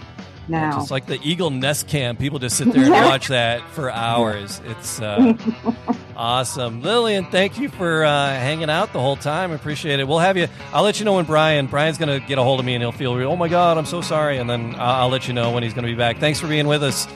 now. 0.48 0.78
Just 0.80 0.92
like 0.92 1.06
the 1.06 1.20
Eagle 1.24 1.50
Nest 1.50 1.88
Cam, 1.88 2.18
people 2.18 2.40
just 2.40 2.58
sit 2.58 2.72
there 2.74 2.84
and 2.84 2.92
watch 2.92 3.28
that 3.30 3.62
for 3.70 3.92
hours. 3.92 4.62
It's 4.66 5.02
uh, 5.02 5.34
awesome. 6.16 6.82
Lillian, 6.82 7.26
thank 7.26 7.58
you 7.58 7.70
for 7.70 8.04
uh, 8.04 8.30
hanging 8.30 8.70
out 8.70 8.94
the 8.94 9.00
whole 9.00 9.16
time. 9.16 9.52
I 9.52 9.56
appreciate 9.56 10.00
it. 10.00 10.08
We'll 10.08 10.20
have 10.20 10.38
you. 10.38 10.48
I'll 10.74 10.84
let 10.84 11.00
you 11.00 11.06
know 11.06 11.14
when 11.14 11.26
Brian. 11.26 11.68
Brian's 11.68 11.98
going 11.98 12.20
to 12.20 12.26
get 12.26 12.38
a 12.38 12.44
hold 12.44 12.60
of 12.60 12.66
me 12.66 12.74
and 12.76 12.82
he'll 12.84 12.92
feel, 12.92 13.16
real. 13.16 13.32
oh 13.32 13.36
my 13.36 13.48
God, 13.48 13.78
I'm 13.78 13.86
so 13.86 14.02
sorry. 14.02 14.38
And 14.38 14.50
then 14.50 14.76
I'll, 14.76 15.04
I'll 15.04 15.10
let 15.10 15.28
you 15.28 15.34
know 15.34 15.52
when 15.52 15.64
he's 15.64 15.74
going 15.74 15.86
to 15.86 15.92
be 15.92 15.98
back. 15.98 16.18
Thanks 16.18 16.40
for 16.40 16.48
being 16.48 16.68
with 16.68 16.84
us 16.84 17.08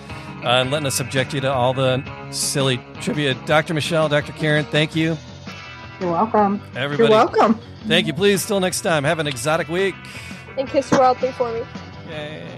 uh, 0.44 0.62
and 0.62 0.72
letting 0.72 0.86
us 0.88 0.96
subject 0.96 1.34
you 1.34 1.42
to 1.42 1.52
all 1.52 1.74
the 1.74 2.04
silly 2.32 2.80
trivia. 3.02 3.34
Dr. 3.46 3.74
Michelle, 3.74 4.10
Dr. 4.10 4.32
Karen, 4.34 4.66
thank 4.66 4.96
you. 4.96 5.18
You're 6.00 6.12
welcome. 6.12 6.62
Everybody, 6.76 7.04
You're 7.04 7.10
welcome. 7.10 7.60
Thank 7.88 8.08
you. 8.08 8.14
Please, 8.14 8.46
till 8.46 8.60
next 8.60 8.82
time, 8.82 9.04
have 9.04 9.20
an 9.20 9.28
exotic 9.28 9.70
week. 9.70 9.96
And 10.58 10.68
kiss 10.68 10.92
your 10.92 11.02
wild 11.02 11.18
thing 11.20 11.32
for 11.34 11.52
me. 11.54 11.62
Yay. 12.10 12.55